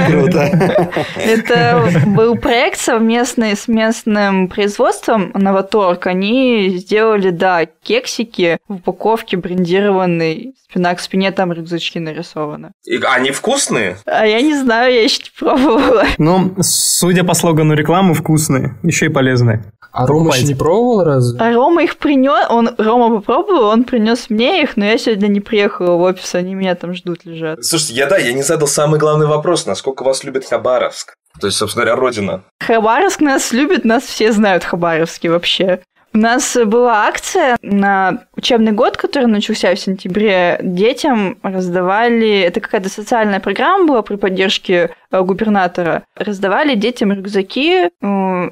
Круто. 0.06 0.92
Это 1.16 1.88
был 2.06 2.36
проект 2.36 2.78
совместный 2.78 3.56
с 3.56 3.68
местным 3.68 4.48
производством 4.48 5.32
Новоторг. 5.34 6.06
Они 6.06 6.76
сделали, 6.76 7.30
да, 7.30 7.66
кексики 7.82 8.58
в 8.68 8.74
упаковке 8.74 9.38
брендированной. 9.38 10.54
Спина 10.68 10.94
к 10.94 11.00
спине, 11.00 11.32
там 11.32 11.52
рюкзачки 11.52 11.98
нарисованы. 11.98 12.72
И 12.84 13.00
они 13.02 13.30
вкусные? 13.30 13.96
А 14.04 14.26
я 14.26 14.40
не 14.40 14.54
знаю, 14.54 14.92
я 14.92 15.02
еще 15.02 15.22
не 15.22 15.30
пробовала. 15.38 16.04
Ну, 16.18 16.54
судя 16.60 17.24
по 17.24 17.34
слогану 17.34 17.74
рекламы, 17.74 18.14
вкусные, 18.14 18.78
еще 18.82 19.06
и 19.06 19.08
полезные. 19.08 19.64
А 19.92 20.06
Рома 20.06 20.20
еще 20.20 20.24
Покупайте. 20.24 20.46
не 20.46 20.54
пробовал 20.54 21.04
разве? 21.04 21.38
А 21.40 21.52
Рома 21.52 21.82
их 21.82 21.96
принес, 21.98 22.46
он, 22.48 22.70
Рома 22.78 23.16
попробовал, 23.20 23.64
он 23.64 23.84
принес 23.84 24.30
мне 24.30 24.62
их, 24.62 24.76
но 24.76 24.84
я 24.84 24.98
сегодня 24.98 25.26
не 25.26 25.40
приехала 25.40 25.96
в 25.96 26.00
офис, 26.00 26.34
они 26.34 26.54
меня 26.54 26.74
там 26.74 26.94
ждут, 26.94 27.24
лежат. 27.24 27.64
Слушайте, 27.64 27.94
я 27.94 28.06
да, 28.06 28.16
я 28.16 28.32
не 28.32 28.42
задал 28.42 28.68
самый 28.68 29.00
главный 29.00 29.26
вопрос. 29.26 29.66
Насколько 29.66 30.04
вас 30.04 30.22
любит 30.24 30.44
Хабаровск? 30.44 31.14
То 31.40 31.46
есть, 31.46 31.58
собственно 31.58 31.84
говоря, 31.84 32.00
родина. 32.00 32.44
Хабаровск 32.60 33.20
нас 33.20 33.52
любит, 33.52 33.84
нас 33.84 34.04
все 34.04 34.32
знают 34.32 34.64
Хабаровске 34.64 35.30
вообще. 35.30 35.80
У 36.12 36.18
нас 36.18 36.56
была 36.66 37.06
акция 37.06 37.56
на 37.62 38.24
учебный 38.34 38.72
год, 38.72 38.96
который 38.96 39.26
начался 39.26 39.72
в 39.74 39.78
сентябре. 39.78 40.58
Детям 40.60 41.38
раздавали, 41.42 42.40
это 42.40 42.60
какая-то 42.60 42.88
социальная 42.88 43.38
программа 43.38 43.86
была 43.86 44.02
при 44.02 44.16
поддержке 44.16 44.90
э, 45.12 45.22
губернатора. 45.22 46.02
Раздавали 46.16 46.74
детям 46.74 47.12
рюкзаки 47.12 47.84
э, 47.84 47.88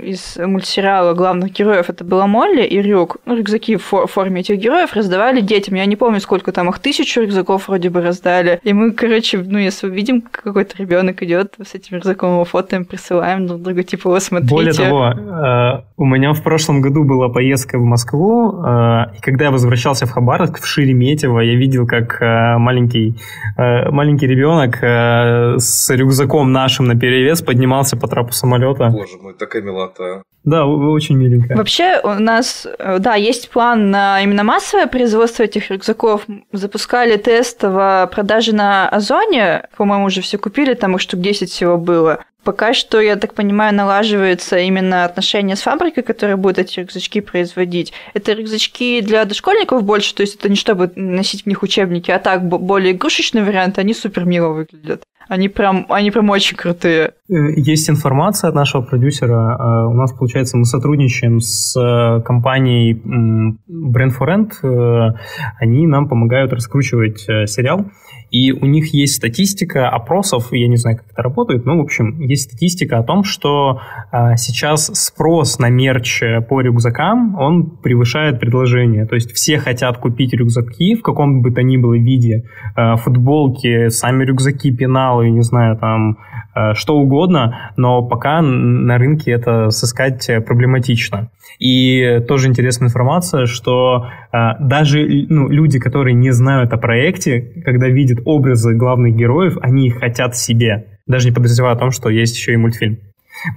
из 0.02 0.36
мультсериала 0.36 1.14
главных 1.14 1.50
героев. 1.50 1.90
Это 1.90 2.04
была 2.04 2.28
Молли 2.28 2.62
и 2.62 2.80
Рюк. 2.80 3.16
Ну, 3.24 3.36
рюкзаки 3.36 3.76
в 3.76 3.92
фо- 3.92 4.06
форме 4.06 4.42
этих 4.42 4.58
героев 4.58 4.92
раздавали 4.92 5.40
детям. 5.40 5.74
Я 5.74 5.86
не 5.86 5.96
помню, 5.96 6.20
сколько 6.20 6.52
там 6.52 6.68
их, 6.68 6.78
тысячу 6.78 7.22
рюкзаков 7.22 7.66
вроде 7.66 7.90
бы 7.90 8.02
раздали. 8.02 8.60
И 8.62 8.72
мы, 8.72 8.92
короче, 8.92 9.38
ну, 9.38 9.58
если 9.58 9.88
увидим, 9.88 10.20
какой-то 10.20 10.76
ребенок 10.78 11.24
идет 11.24 11.54
с 11.60 11.74
этим 11.74 11.96
рюкзаком, 11.96 12.34
его 12.34 12.44
фотоем 12.44 12.84
присылаем 12.84 13.48
друг 13.48 13.62
другу, 13.62 13.82
типа, 13.82 14.10
вот 14.10 14.22
смотрите. 14.22 14.54
Более 14.54 14.72
того, 14.72 15.08
э, 15.08 15.82
у 15.96 16.04
меня 16.04 16.32
в 16.34 16.42
прошлом 16.44 16.82
году 16.82 17.02
была 17.02 17.28
поездка 17.28 17.47
в 17.56 17.84
Москву, 17.84 18.62
э, 18.64 19.16
и 19.16 19.20
когда 19.20 19.46
я 19.46 19.50
возвращался 19.50 20.06
в 20.06 20.10
Хабаровск, 20.10 20.60
в 20.60 20.66
Шереметьево, 20.66 21.40
я 21.40 21.54
видел, 21.54 21.86
как 21.86 22.20
э, 22.20 22.58
маленький, 22.58 23.16
э, 23.56 23.90
маленький 23.90 24.26
ребенок 24.26 24.78
с 24.80 25.90
рюкзаком 25.90 26.52
нашим 26.52 26.86
на 26.86 26.98
перевес 26.98 27.42
поднимался 27.42 27.96
по 27.96 28.08
трапу 28.08 28.32
самолета. 28.32 28.88
Боже 28.90 29.16
мой, 29.20 29.34
такая 29.34 29.62
милота. 29.62 30.22
Да, 30.44 30.66
очень 30.66 31.16
миленькая. 31.16 31.56
Вообще 31.56 32.00
у 32.02 32.14
нас, 32.14 32.66
да, 32.78 33.14
есть 33.14 33.50
план 33.50 33.90
на 33.90 34.22
именно 34.22 34.44
массовое 34.44 34.86
производство 34.86 35.42
этих 35.42 35.70
рюкзаков. 35.70 36.22
Запускали 36.52 37.16
тестово 37.16 38.08
продажи 38.10 38.54
на 38.54 38.88
Озоне. 38.88 39.68
По-моему, 39.76 40.06
уже 40.06 40.22
все 40.22 40.38
купили, 40.38 40.74
там 40.74 40.94
их 40.94 41.00
штук 41.00 41.20
10 41.20 41.50
всего 41.50 41.76
было. 41.76 42.24
Пока 42.48 42.72
что, 42.72 42.98
я 42.98 43.16
так 43.16 43.34
понимаю, 43.34 43.74
налаживается 43.74 44.56
именно 44.56 45.04
отношение 45.04 45.54
с 45.54 45.60
фабрикой, 45.60 46.02
которая 46.02 46.38
будет 46.38 46.58
эти 46.58 46.80
рюкзачки 46.80 47.20
производить. 47.20 47.92
Это 48.14 48.32
рюкзачки 48.32 49.02
для 49.02 49.26
дошкольников 49.26 49.82
больше, 49.82 50.14
то 50.14 50.22
есть 50.22 50.36
это 50.36 50.48
не 50.48 50.56
чтобы 50.56 50.90
носить 50.96 51.42
в 51.42 51.46
них 51.46 51.62
учебники, 51.62 52.10
а 52.10 52.18
так 52.18 52.48
бо- 52.48 52.56
более 52.56 52.92
игрушечный 52.92 53.44
вариант, 53.44 53.78
они 53.78 53.92
супер 53.92 54.24
мило 54.24 54.48
выглядят. 54.48 55.02
Они 55.28 55.50
прям, 55.50 55.84
они 55.90 56.10
прям 56.10 56.30
очень 56.30 56.56
крутые. 56.56 57.12
Э, 57.28 57.34
Есть 57.56 57.90
информация 57.90 58.48
от 58.48 58.54
нашего 58.54 58.80
продюсера. 58.80 59.34
Э, 59.58 59.86
У 59.86 59.92
нас, 59.92 60.14
получается, 60.14 60.56
мы 60.56 60.64
сотрудничаем 60.64 61.40
с 61.40 61.76
э, 61.78 62.22
компанией 62.22 62.94
Brand 62.94 64.12
for 64.18 64.26
Rent. 64.26 65.12
Они 65.60 65.86
нам 65.86 66.08
помогают 66.08 66.54
раскручивать 66.54 67.20
сериал. 67.46 67.84
И 68.30 68.52
у 68.52 68.66
них 68.66 68.92
есть 68.92 69.16
статистика 69.16 69.88
опросов, 69.88 70.52
я 70.52 70.68
не 70.68 70.76
знаю, 70.76 70.98
как 70.98 71.06
это 71.10 71.22
работает, 71.22 71.64
но, 71.64 71.78
в 71.78 71.80
общем, 71.80 72.20
есть 72.20 72.50
статистика 72.50 72.98
о 72.98 73.02
том, 73.02 73.24
что 73.24 73.80
э, 74.12 74.36
сейчас 74.36 74.86
спрос 74.94 75.58
на 75.58 75.70
мерч 75.70 76.22
э, 76.22 76.40
по 76.42 76.60
рюкзакам, 76.60 77.36
он 77.38 77.70
превышает 77.70 78.38
предложение. 78.38 79.06
То 79.06 79.14
есть 79.14 79.32
все 79.32 79.58
хотят 79.58 79.98
купить 79.98 80.34
рюкзаки 80.34 80.94
в 80.94 81.02
каком 81.02 81.40
бы 81.40 81.50
то 81.50 81.62
ни 81.62 81.76
было 81.76 81.94
виде, 81.94 82.44
э, 82.76 82.96
футболки, 82.96 83.88
сами 83.88 84.24
рюкзаки, 84.24 84.72
пеналы, 84.72 85.30
не 85.30 85.42
знаю, 85.42 85.76
там, 85.78 86.18
э, 86.54 86.74
что 86.74 86.98
угодно, 86.98 87.72
но 87.76 88.02
пока 88.02 88.42
на 88.42 88.98
рынке 88.98 89.30
это 89.32 89.70
сыскать 89.70 90.28
проблематично. 90.46 91.30
И 91.58 92.20
тоже 92.28 92.48
интересная 92.48 92.88
информация, 92.88 93.46
что 93.46 94.08
э, 94.32 94.38
даже 94.60 95.26
ну, 95.28 95.48
люди, 95.48 95.78
которые 95.80 96.14
не 96.14 96.30
знают 96.30 96.72
о 96.72 96.76
проекте, 96.76 97.40
когда 97.64 97.88
видят 97.88 98.17
образы 98.24 98.74
главных 98.74 99.14
героев, 99.16 99.56
они 99.62 99.88
их 99.88 99.98
хотят 99.98 100.36
себе. 100.36 100.98
даже 101.06 101.28
не 101.28 101.34
подозревая 101.34 101.74
о 101.74 101.78
том, 101.78 101.90
что 101.90 102.10
есть 102.10 102.36
еще 102.36 102.52
и 102.52 102.56
мультфильм. 102.56 102.98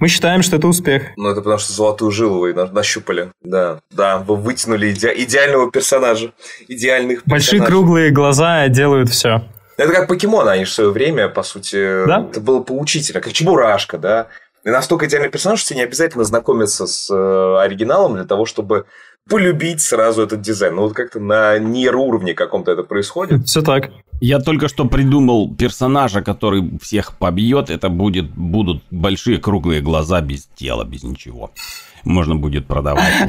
Мы 0.00 0.08
считаем, 0.08 0.42
что 0.42 0.56
это 0.56 0.68
успех. 0.68 1.02
Ну, 1.16 1.28
это 1.28 1.40
потому 1.42 1.58
что 1.58 1.72
золотую 1.72 2.10
жилу 2.12 2.38
вы 2.40 2.54
нащупали. 2.54 3.28
Да, 3.42 3.80
да, 3.90 4.18
вы 4.18 4.36
вытянули 4.36 4.90
иде- 4.92 5.12
идеального 5.24 5.70
персонажа. 5.70 6.32
Идеальных 6.68 7.22
Большие 7.26 7.58
персонажей. 7.60 7.66
круглые 7.66 8.10
глаза 8.10 8.68
делают 8.68 9.10
все. 9.10 9.42
Это 9.76 9.92
как 9.92 10.06
покемон, 10.08 10.48
они 10.48 10.64
же 10.64 10.70
в 10.70 10.74
свое 10.74 10.90
время, 10.90 11.28
по 11.28 11.42
сути, 11.42 12.06
Да? 12.06 12.26
это 12.30 12.40
было 12.40 12.60
поучительно, 12.62 13.20
как 13.20 13.32
Чебурашка, 13.32 13.98
да. 13.98 14.28
И 14.64 14.70
настолько 14.70 15.06
идеальный 15.06 15.28
персонаж, 15.30 15.58
что 15.58 15.70
тебе 15.70 15.78
не 15.80 15.84
обязательно 15.84 16.22
знакомиться 16.24 16.86
с 16.86 17.10
э, 17.12 17.56
оригиналом 17.60 18.14
для 18.14 18.24
того, 18.24 18.46
чтобы 18.46 18.86
полюбить 19.28 19.80
сразу 19.80 20.22
этот 20.22 20.40
дизайн. 20.40 20.74
Ну, 20.76 20.82
вот 20.82 20.94
как-то 20.94 21.20
на 21.20 21.58
нейроуровне 21.58 22.34
каком-то 22.34 22.72
это 22.72 22.82
происходит. 22.82 23.46
Все 23.46 23.62
так. 23.62 23.90
Я 24.20 24.38
только 24.38 24.68
что 24.68 24.84
придумал 24.84 25.52
персонажа, 25.54 26.22
который 26.22 26.78
всех 26.80 27.16
побьет. 27.16 27.70
Это 27.70 27.88
будет, 27.88 28.30
будут 28.30 28.82
большие 28.90 29.38
круглые 29.38 29.80
глаза 29.80 30.20
без 30.20 30.46
тела, 30.54 30.84
без 30.84 31.02
ничего. 31.02 31.50
Можно 32.04 32.36
будет 32.36 32.66
продавать. 32.66 33.12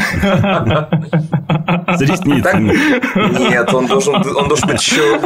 С 1.91 2.02
ресницами. 2.02 3.50
Нет, 3.50 3.74
он 3.74 3.88
должен, 3.88 4.16
он 4.16 4.48
должен 4.48 4.68
быть 4.68 4.82
еще... 4.82 5.20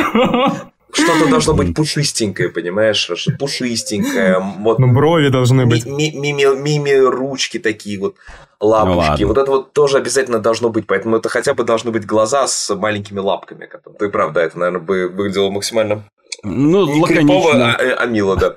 Что-то 0.93 1.29
должно 1.29 1.53
быть 1.53 1.75
пушистенькое, 1.75 2.49
понимаешь? 2.49 3.09
Пушистенькое. 3.39 4.39
Вот 4.59 4.79
Ну, 4.79 4.93
брови 4.93 5.29
должны 5.29 5.65
быть. 5.65 5.85
ми- 5.85 6.11
мими, 6.15 6.45
мими 6.59 6.91
ручки 6.91 7.59
такие 7.59 7.99
вот, 7.99 8.15
лапочки. 8.59 8.97
ладно. 9.09 9.27
вот 9.27 9.37
это 9.37 9.51
вот 9.51 9.73
тоже 9.73 9.97
обязательно 9.97 10.39
должно 10.39 10.69
быть. 10.69 10.87
Поэтому 10.87 11.17
это 11.17 11.29
хотя 11.29 11.53
бы 11.53 11.63
должны 11.63 11.91
быть 11.91 12.05
глаза 12.05 12.47
с 12.47 12.73
маленькими 12.75 13.19
лапками. 13.19 13.65
которые- 13.65 13.99
Ты 13.99 14.09
прав, 14.09 14.31
да, 14.33 14.43
это, 14.43 14.57
наверное, 14.57 14.81
бы 14.81 15.07
выглядело 15.09 15.49
максимально 15.49 16.03
Ну, 16.43 16.85
не 16.87 17.03
крипово, 17.03 17.47
лаконично. 17.47 17.75
а, 17.75 17.83
э, 17.83 17.93
а 17.93 18.05
мило, 18.05 18.35
да. 18.35 18.55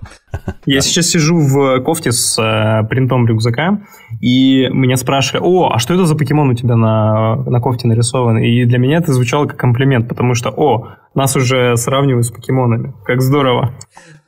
Я 0.67 0.81
сейчас 0.81 1.07
сижу 1.07 1.37
в 1.39 1.81
кофте 1.81 2.13
с 2.13 2.39
э, 2.39 2.87
принтом 2.89 3.27
рюкзака, 3.27 3.81
и 4.21 4.69
меня 4.71 4.97
спрашивали, 4.97 5.43
о, 5.45 5.71
а 5.73 5.79
что 5.79 5.95
это 5.95 6.07
за 6.07 6.15
покемон 6.15 6.51
у 6.51 6.55
тебя 6.55 6.77
на, 6.77 7.37
на 7.37 7.61
кофте 7.61 7.89
нарисован? 7.89 8.39
И 8.39 8.65
для 8.65 8.79
меня 8.79 8.99
это 8.99 9.13
звучало 9.13 9.47
как 9.47 9.57
комплимент, 9.59 10.09
потому 10.09 10.35
что, 10.35 10.51
о, 10.51 10.89
нас 11.15 11.35
уже 11.37 11.77
сравнивают 11.77 12.27
с 12.27 12.31
покемонами. 12.31 12.95
Как 13.05 13.21
здорово. 13.21 13.75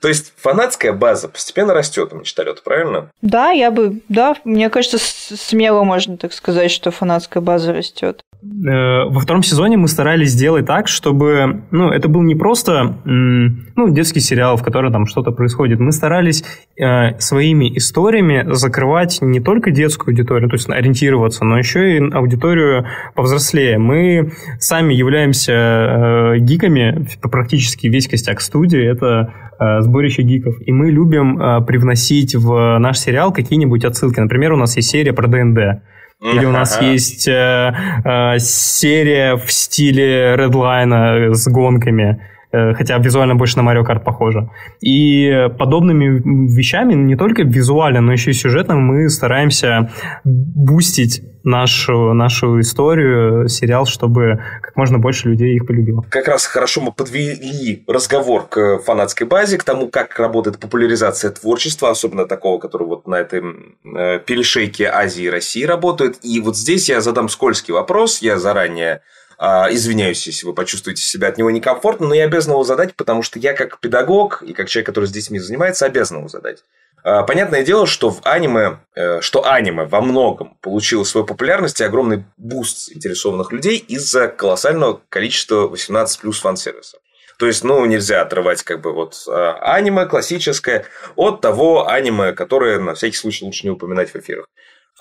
То 0.01 0.09
есть 0.09 0.33
фанатская 0.37 0.93
база 0.93 1.29
постепенно 1.29 1.75
растет 1.75 2.13
у 2.13 2.17
мечталета, 2.17 2.61
правильно? 2.65 3.11
Да, 3.23 3.51
я 3.51 3.71
бы, 3.71 4.01
да, 4.09 4.35
мне 4.45 4.69
кажется, 4.69 4.99
смело 4.99 5.85
можно 5.85 6.17
так 6.17 6.33
сказать, 6.33 6.73
что 6.73 6.91
фанатская 6.91 7.41
база 7.41 7.73
растет. 7.73 8.21
Э, 8.43 9.05
Во 9.05 9.21
втором 9.21 9.45
сезоне 9.45 9.77
мы 9.77 9.87
старались 9.87 10.31
сделать 10.31 10.67
так, 10.67 10.89
чтобы, 10.89 11.63
ну, 11.71 11.91
это 11.91 12.09
был 12.09 12.23
не 12.23 12.35
просто, 12.35 12.97
ну, 13.05 13.89
детский 13.91 14.19
сериал, 14.19 14.57
в 14.57 14.65
котором 14.65 14.93
там 14.93 15.07
что-то 15.07 15.31
происходит. 15.31 15.79
Мы 15.79 15.92
старались 15.93 16.45
э, 16.77 17.19
своими 17.19 17.77
историями 17.77 18.45
закрывать 18.53 19.19
не 19.21 19.41
только 19.41 19.71
детскую 19.71 20.13
аудиторию, 20.13 20.49
то 20.49 20.57
есть 20.57 20.69
ориентироваться, 20.69 21.45
но 21.45 21.59
еще 21.59 21.97
и 21.97 22.13
аудиторию 22.13 22.87
повзрослее. 23.15 23.79
Мы 23.79 24.33
сами 24.59 24.95
являемся 24.95 25.53
э, 25.53 26.39
гиками, 26.39 27.07
практически 27.21 27.87
весь 27.87 28.09
костяк 28.09 28.41
студии 28.41 28.83
это 28.83 29.33
э, 29.59 29.81
сборище 29.83 30.23
гиков, 30.23 30.57
и 30.65 30.73
мы 30.73 30.91
любим 30.91 31.41
э, 31.41 31.65
привносить 31.65 32.35
в 32.35 32.79
наш 32.79 32.99
сериал 32.99 33.33
какие-нибудь 33.33 33.85
отсылки. 33.85 34.21
Например, 34.21 34.53
у 34.53 34.57
нас 34.57 34.77
есть 34.77 34.91
серия 34.91 35.13
про 35.13 35.29
ДНД. 35.29 35.83
Или 36.23 36.45
у 36.45 36.53
нас 36.53 36.81
есть 36.81 37.27
э, 37.27 37.75
э, 38.05 38.39
серия 38.39 39.37
в 39.37 39.51
стиле 39.51 40.37
Redline 40.37 41.35
с 41.35 41.49
гонками, 41.49 42.21
э, 42.21 42.32
хотя 42.53 42.99
визуально 42.99 43.35
больше 43.35 43.59
на 43.61 43.69
Mario 43.69 43.85
Kart 43.85 44.01
похоже. 44.01 44.51
И 44.81 45.49
подобными 45.59 46.55
вещами, 46.55 46.95
не 46.95 47.17
только 47.17 47.43
визуально, 47.43 48.01
но 48.01 48.13
еще 48.13 48.31
и 48.31 48.35
сюжетно, 48.35 48.77
мы 48.77 49.09
стараемся 49.09 49.91
бустить 50.25 51.23
нашу, 51.45 52.13
нашу 52.15 52.61
историю, 52.61 53.49
сериал, 53.49 53.87
чтобы 53.87 54.43
как 54.61 54.77
можно 54.77 54.99
больше 54.99 55.29
людей 55.29 55.57
их 55.57 55.67
полюбило. 55.67 56.05
Как 56.09 56.29
раз 56.29 56.47
хорошо 56.47 56.81
мы 56.81 56.93
подвели 56.93 57.85
разговор 57.87 58.47
к 58.49 58.79
фанатской 58.79 59.27
базе, 59.27 59.59
к 59.59 59.65
тому, 59.65 59.89
как 59.89 60.19
работает 60.19 60.59
популяризация 60.59 61.31
творчества, 61.31 61.91
особенно 61.91 62.27
такого, 62.27 62.59
который 62.59 62.87
вот 62.87 63.07
на 63.07 63.17
этой 63.17 63.43
э, 63.43 64.21
перешейке 64.21 64.87
Азии 64.87 65.25
и 65.25 65.31
России 65.31 65.65
работает. 65.65 66.19
И 66.23 66.41
вот 66.41 66.57
здесь 66.57 66.89
я 66.89 67.01
задам 67.01 67.29
скользкий 67.29 67.73
вопрос, 67.73 68.23
я 68.23 68.39
заранее 68.39 69.03
извиняюсь, 69.39 70.27
если 70.27 70.47
вы 70.47 70.55
почувствуете 70.55 71.03
себя 71.03 71.29
от 71.29 71.39
него 71.39 71.51
некомфортно, 71.51 72.09
но 72.09 72.15
я 72.15 72.25
обязан 72.25 72.53
его 72.53 72.65
задать, 72.65 72.95
потому 72.95 73.23
что 73.23 73.39
я 73.39 73.55
как 73.55 73.81
педагог 73.81 74.43
и 74.43 74.53
как 74.53 74.69
человек, 74.69 74.87
который 74.87 75.07
с 75.07 75.13
детьми 75.13 75.39
занимается, 75.39 75.87
обязан 75.87 76.19
его 76.19 76.29
задать. 76.29 76.63
А, 77.05 77.25
Понятное 77.25 77.65
дело, 77.65 77.87
что 77.87 78.11
в 78.11 78.21
аниме, 78.25 78.79
э, 78.95 79.21
что 79.21 79.49
аниме 79.49 79.85
во 79.85 80.01
многом 80.01 80.57
получило 80.61 81.05
свою 81.05 81.27
популярность 81.27 81.81
и 81.81 81.85
огромный 81.85 82.25
буст 82.37 82.87
заинтересованных 82.87 83.51
людей 83.53 83.77
из-за 83.77 84.29
колоссального 84.29 85.01
количества 85.09 85.67
18 85.69 86.21
плюс 86.21 86.41
фан-сервиса. 86.41 86.99
То 87.39 87.47
есть, 87.47 87.65
ну, 87.65 87.85
нельзя 87.87 88.23
отрывать 88.23 88.63
как 88.63 88.81
бы 88.81 88.93
вот 88.93 89.17
а, 89.29 89.75
аниме 89.75 90.07
классическое 90.07 90.87
от 91.17 91.41
того 91.41 91.89
аниме, 91.89 92.33
которое 92.33 92.79
на 92.79 92.95
всякий 92.95 93.17
случай 93.17 93.45
лучше 93.45 93.65
не 93.65 93.71
упоминать 93.71 94.11
в 94.11 94.17
эфирах. 94.17 94.47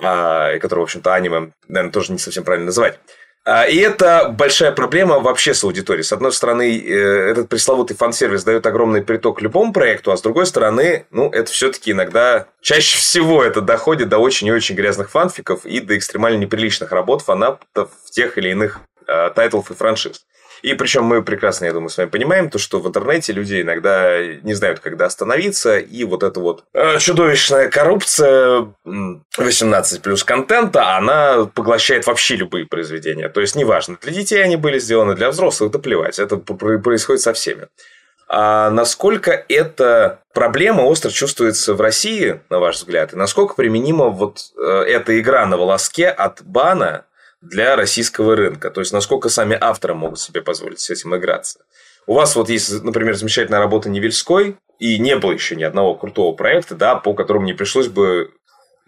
А, 0.02 0.54
и 0.56 0.60
которое, 0.60 0.82
в 0.82 0.86
общем-то, 0.86 1.14
аниме, 1.14 1.52
наверное, 1.68 1.94
тоже 1.94 2.14
не 2.14 2.18
совсем 2.18 2.44
правильно 2.44 2.68
называть. 2.68 3.00
А, 3.44 3.66
И 3.66 3.78
это 3.78 4.30
большая 4.30 4.72
проблема 4.72 5.20
вообще 5.20 5.54
с 5.54 5.64
аудиторией. 5.64 6.04
С 6.04 6.14
одной 6.14 6.32
стороны, 6.32 6.78
э, 6.78 7.32
этот 7.32 7.50
пресловутый 7.50 7.98
фан-сервис 7.98 8.44
дает 8.44 8.66
огромный 8.68 9.02
приток 9.02 9.42
любому 9.42 9.74
проекту, 9.74 10.12
а 10.12 10.18
с 10.18 10.22
другой 10.22 10.46
стороны, 10.46 11.08
ну, 11.10 11.30
это 11.30 11.52
все-таки 11.52 11.92
иногда, 11.92 12.46
чаще 12.62 12.98
всего 12.98 13.44
это 13.44 13.62
доходит 13.62 14.10
до 14.10 14.20
очень 14.20 14.48
и 14.48 14.52
очень 14.52 14.76
грязных 14.76 15.10
фанфиков 15.10 15.66
и 15.66 15.80
до 15.80 15.98
экстремально 15.98 16.38
неприличных 16.38 16.92
работ 16.92 17.24
фанатов 17.24 17.90
тех 18.12 18.38
или 18.38 18.50
иных 18.50 18.82
э, 19.08 19.32
тайтлов 19.32 19.72
и 19.72 19.74
франшиз. 19.74 20.24
И 20.62 20.74
причем 20.74 21.04
мы 21.04 21.24
прекрасно, 21.24 21.66
я 21.66 21.74
думаю, 21.74 21.90
с 21.90 21.98
вами 21.98 22.10
понимаем, 22.10 22.50
то, 22.50 22.60
что 22.60 22.80
в 22.80 22.88
интернете 22.88 23.34
люди 23.34 23.62
иногда 23.62 24.20
не 24.44 24.54
знают, 24.54 24.80
когда 24.80 25.06
остановиться, 25.06 25.78
и 25.78 26.04
вот 26.04 26.24
эта 26.24 26.40
вот 26.40 26.64
э, 26.74 27.00
чудовищная 27.00 27.70
коррупция 27.70 28.68
м, 28.86 29.26
18 29.38 30.02
плюс 30.02 30.24
контента, 30.24 30.96
она 30.96 31.46
поглощает 31.46 32.06
вообще 32.06 32.36
любые 32.36 32.66
произведения. 32.66 33.30
То 33.30 33.42
есть, 33.42 33.56
неважно, 33.56 33.98
для 34.02 34.12
детей 34.12 34.44
они 34.44 34.56
были 34.56 34.80
сделаны, 34.80 35.16
для 35.16 35.30
взрослых, 35.30 35.72
да 35.72 35.80
плевать, 35.80 36.20
это 36.20 36.38
происходит 36.38 37.22
со 37.22 37.34
всеми. 37.34 37.68
А 38.34 38.70
насколько 38.70 39.44
эта 39.50 40.22
проблема 40.34 40.84
остро 40.84 41.10
чувствуется 41.10 41.74
в 41.74 41.82
России, 41.82 42.40
на 42.50 42.60
ваш 42.60 42.78
взгляд, 42.78 43.12
и 43.12 43.18
насколько 43.18 43.56
применима 43.56 44.06
вот 44.08 44.52
э, 44.58 44.84
эта 44.88 45.20
игра 45.20 45.46
на 45.46 45.58
волоске 45.58 46.08
от 46.08 46.42
бана 46.42 47.04
для 47.42 47.76
российского 47.76 48.36
рынка? 48.36 48.70
То 48.70 48.82
есть, 48.82 48.94
насколько 48.94 49.30
сами 49.30 49.58
авторы 49.60 49.96
могут 49.96 50.20
себе 50.20 50.42
позволить 50.42 50.80
с 50.80 50.90
этим 50.90 51.16
играться? 51.16 51.60
У 52.08 52.14
вас 52.14 52.36
вот 52.36 52.50
есть, 52.50 52.84
например, 52.84 53.16
замечательная 53.16 53.60
работа 53.60 53.90
Невельской, 53.90 54.58
и 54.80 54.98
не 54.98 55.16
было 55.16 55.32
еще 55.32 55.56
ни 55.56 55.64
одного 55.64 55.96
крутого 55.96 56.34
проекта, 56.34 56.76
да, 56.76 56.96
по 56.96 57.14
которому 57.14 57.46
не 57.46 57.54
пришлось 57.54 57.88
бы 57.88 58.32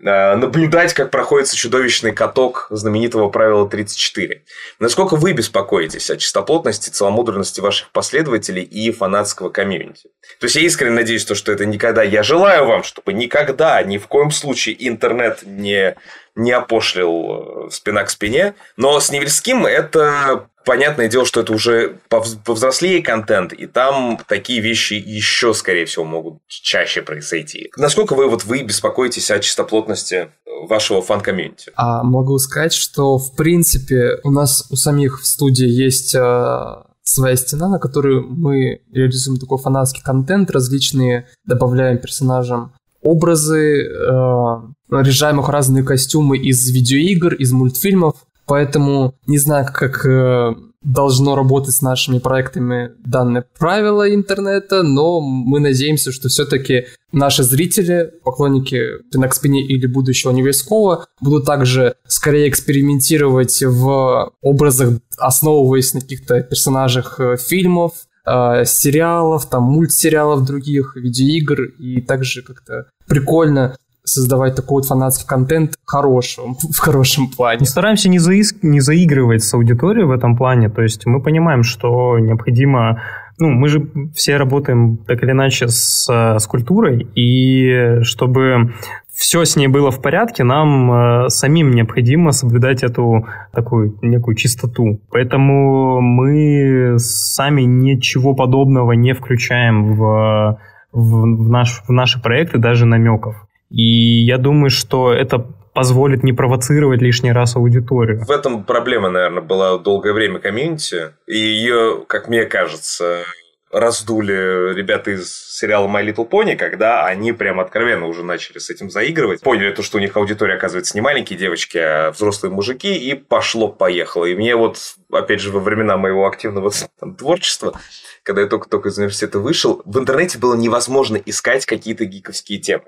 э, 0.04 0.36
наблюдать, 0.36 0.96
как 0.96 1.12
проходит 1.12 1.52
чудовищный 1.52 2.12
каток 2.12 2.66
знаменитого 2.72 3.30
правила 3.30 3.70
34. 3.70 4.44
Насколько 4.80 5.16
вы 5.16 5.34
беспокоитесь 5.34 6.10
о 6.10 6.18
чистоплотности, 6.18 6.90
целомудренности 6.90 7.62
ваших 7.62 7.92
последователей 7.92 8.64
и 8.64 8.92
фанатского 8.92 9.50
комьюнити? 9.50 10.10
То 10.40 10.46
есть, 10.48 10.56
я 10.56 10.64
искренне 10.64 10.96
надеюсь, 10.96 11.26
то, 11.26 11.36
что 11.36 11.52
это 11.52 11.68
никогда... 11.68 12.02
Я 12.02 12.24
желаю 12.24 12.66
вам, 12.66 12.84
чтобы 12.84 13.14
никогда, 13.14 13.84
ни 13.84 14.00
в 14.00 14.08
коем 14.08 14.32
случае 14.32 14.76
интернет 14.88 15.44
не, 15.46 15.96
не 16.36 16.52
опошлил 16.52 17.68
э, 17.68 17.70
спина 17.72 18.04
к 18.04 18.10
спине. 18.10 18.56
Но 18.78 19.00
с 19.00 19.12
Невельским 19.12 19.66
это... 19.66 20.48
Понятное 20.66 21.10
дело, 21.10 21.26
что 21.26 21.42
это 21.42 21.52
уже 21.52 21.98
повз- 22.10 22.38
повзрослее 22.42 23.04
контент, 23.04 23.52
и 23.52 23.68
там 23.68 24.18
такие 24.30 24.62
вещи 24.62 24.94
еще, 24.94 25.54
скорее 25.54 25.84
всего, 25.84 26.06
могут 26.06 26.38
чаще 26.48 27.02
произойти. 27.02 27.70
Насколько 27.76 28.16
вы, 28.16 28.30
вот, 28.30 28.46
вы 28.46 28.64
беспокоитесь 28.64 29.30
о 29.30 29.40
чистоплотности 29.40 30.30
вашего 30.70 31.02
фан-комьюнити? 31.02 31.74
А 31.76 32.02
могу 32.04 32.38
сказать, 32.38 32.72
что 32.72 33.18
в 33.18 33.36
принципе 33.36 34.22
у 34.24 34.32
нас 34.32 34.66
у 34.70 34.78
самих 34.78 35.20
в 35.20 35.26
студии 35.26 35.68
есть 35.68 36.16
э, 36.16 36.76
своя 37.04 37.36
стена, 37.36 37.68
на 37.68 37.78
которую 37.78 38.26
мы 38.30 38.84
реализуем 38.94 39.42
такой 39.42 39.58
фанатский 39.58 40.02
контент, 40.02 40.50
различные 40.50 41.28
добавляем 41.46 41.98
персонажам 41.98 42.74
образы, 43.02 43.86
э, 43.86 44.62
в 45.02 45.50
разные 45.50 45.84
костюмы 45.84 46.38
из 46.38 46.70
видеоигр, 46.70 47.34
из 47.34 47.52
мультфильмов. 47.52 48.16
Поэтому 48.46 49.16
не 49.26 49.38
знаю, 49.38 49.66
как 49.72 50.06
э, 50.06 50.54
должно 50.84 51.36
работать 51.36 51.74
с 51.76 51.82
нашими 51.82 52.20
проектами 52.20 52.92
данное 53.06 53.46
правило 53.58 54.14
интернета, 54.14 54.84
но 54.84 55.22
мы 55.22 55.60
надеемся, 55.60 56.12
что 56.12 56.28
все-таки 56.30 56.86
наши 57.12 57.44
зрители, 57.44 58.12
поклонники 58.24 59.02
«Спина 59.10 59.28
к 59.28 59.34
спине» 59.34 59.66
или 59.66 59.86
будущего 59.88 60.32
Невельского, 60.32 61.08
будут 61.22 61.46
также 61.46 61.96
скорее 62.08 62.50
экспериментировать 62.50 63.64
в 63.64 64.32
образах, 64.42 65.00
основываясь 65.18 65.94
на 65.94 66.02
каких-то 66.02 66.42
персонажах 66.42 67.20
э, 67.20 67.38
фильмов, 67.38 67.94
э, 68.26 68.66
сериалов, 68.66 69.50
там 69.50 69.64
мультсериалов 69.64 70.46
других, 70.46 70.96
видеоигр, 70.96 71.64
и 71.80 72.02
также 72.02 72.42
как-то 72.42 72.88
прикольно 73.08 73.78
создавать 74.04 74.56
такой 74.56 74.82
вот 74.82 74.86
фанатский 74.86 75.28
контент 75.28 75.76
хорошим, 75.86 76.56
в 76.74 76.78
хорошем 76.78 77.30
плане. 77.30 77.60
Мы 77.62 77.66
стараемся 77.66 78.10
не, 78.10 78.20
заис... 78.20 78.56
не 78.62 78.80
заигрывать 78.80 79.44
с 79.44 79.54
аудиторией 79.54 80.06
в 80.06 80.12
этом 80.12 80.36
плане, 80.36 80.70
то 80.70 80.82
есть 80.82 81.06
мы 81.06 81.22
понимаем, 81.22 81.64
что 81.64 82.20
необходимо 82.20 83.02
ну, 83.40 83.50
мы 83.50 83.68
же 83.68 83.90
все 84.14 84.38
работаем 84.38 84.98
так 85.08 85.24
или 85.24 85.32
иначе 85.32 85.68
с, 85.68 86.08
с 86.08 86.46
культурой, 86.46 87.08
и 87.16 88.04
чтобы 88.04 88.74
все 89.14 89.46
с 89.46 89.56
ней 89.56 89.68
было 89.68 89.92
в 89.92 90.02
порядке, 90.02 90.44
нам 90.44 90.92
э, 90.92 91.30
самим 91.30 91.72
необходимо 91.72 92.32
соблюдать 92.32 92.84
эту 92.84 93.28
такую 93.52 93.98
некую 94.02 94.36
чистоту. 94.36 95.00
Поэтому 95.12 96.02
мы 96.02 96.96
сами 96.98 97.62
ничего 97.62 98.34
подобного 98.34 98.94
не 98.94 99.14
включаем 99.14 99.96
в, 99.96 100.60
в, 100.92 101.22
в, 101.22 101.50
наш, 101.50 101.84
в 101.88 101.92
наши 101.92 102.22
проекты, 102.22 102.58
даже 102.58 102.86
намеков. 102.86 103.36
И 103.74 104.24
я 104.24 104.38
думаю, 104.38 104.70
что 104.70 105.12
это 105.12 105.48
позволит 105.74 106.24
не 106.24 106.32
провоцировать 106.32 107.02
лишний 107.02 107.32
раз 107.32 107.56
аудиторию. 107.56 108.24
В 108.24 108.30
этом 108.30 108.64
проблема, 108.64 109.10
наверное, 109.10 109.42
была 109.42 109.80
долгое 109.80 110.14
время 110.14 110.38
комьюнити, 110.38 111.14
и 111.26 111.36
ее, 111.36 112.06
как 112.08 112.28
мне 112.28 112.46
кажется, 112.46 113.24
раздули 113.72 114.76
ребята 114.76 115.10
из 115.10 115.36
сериала 115.50 115.88
My 115.88 116.06
Little 116.06 116.30
Pony, 116.30 116.56
когда 116.56 117.06
они 117.06 117.32
прям 117.32 117.60
откровенно 117.60 118.06
уже 118.06 118.24
начали 118.24 118.60
с 118.60 118.70
этим 118.70 118.92
заигрывать. 118.92 119.42
Поняли 119.42 119.72
то, 119.72 119.82
что 119.82 119.98
у 119.98 120.00
них 120.00 120.16
аудитория, 120.16 120.54
оказывается, 120.54 120.96
не 120.96 121.02
маленькие 121.02 121.40
девочки, 121.40 121.80
а 121.80 122.12
взрослые 122.12 122.54
мужики, 122.54 122.96
и 122.96 123.16
пошло-поехало. 123.16 124.26
И 124.26 124.36
мне 124.36 124.56
вот, 124.56 124.78
опять 125.12 125.42
же, 125.42 125.52
во 125.52 125.60
времена 125.60 125.98
моего 125.98 126.28
активного 126.28 126.72
там, 127.00 127.16
творчества 127.16 127.80
когда 128.24 128.42
я 128.42 128.48
только-только 128.48 128.90
из 128.90 128.98
университета 128.98 129.40
вышел, 129.40 129.82
в 129.86 130.00
интернете 130.00 130.38
было 130.38 130.56
невозможно 130.56 131.18
искать 131.18 131.66
какие-то 131.66 132.06
гиковские 132.06 132.60
темы. 132.60 132.86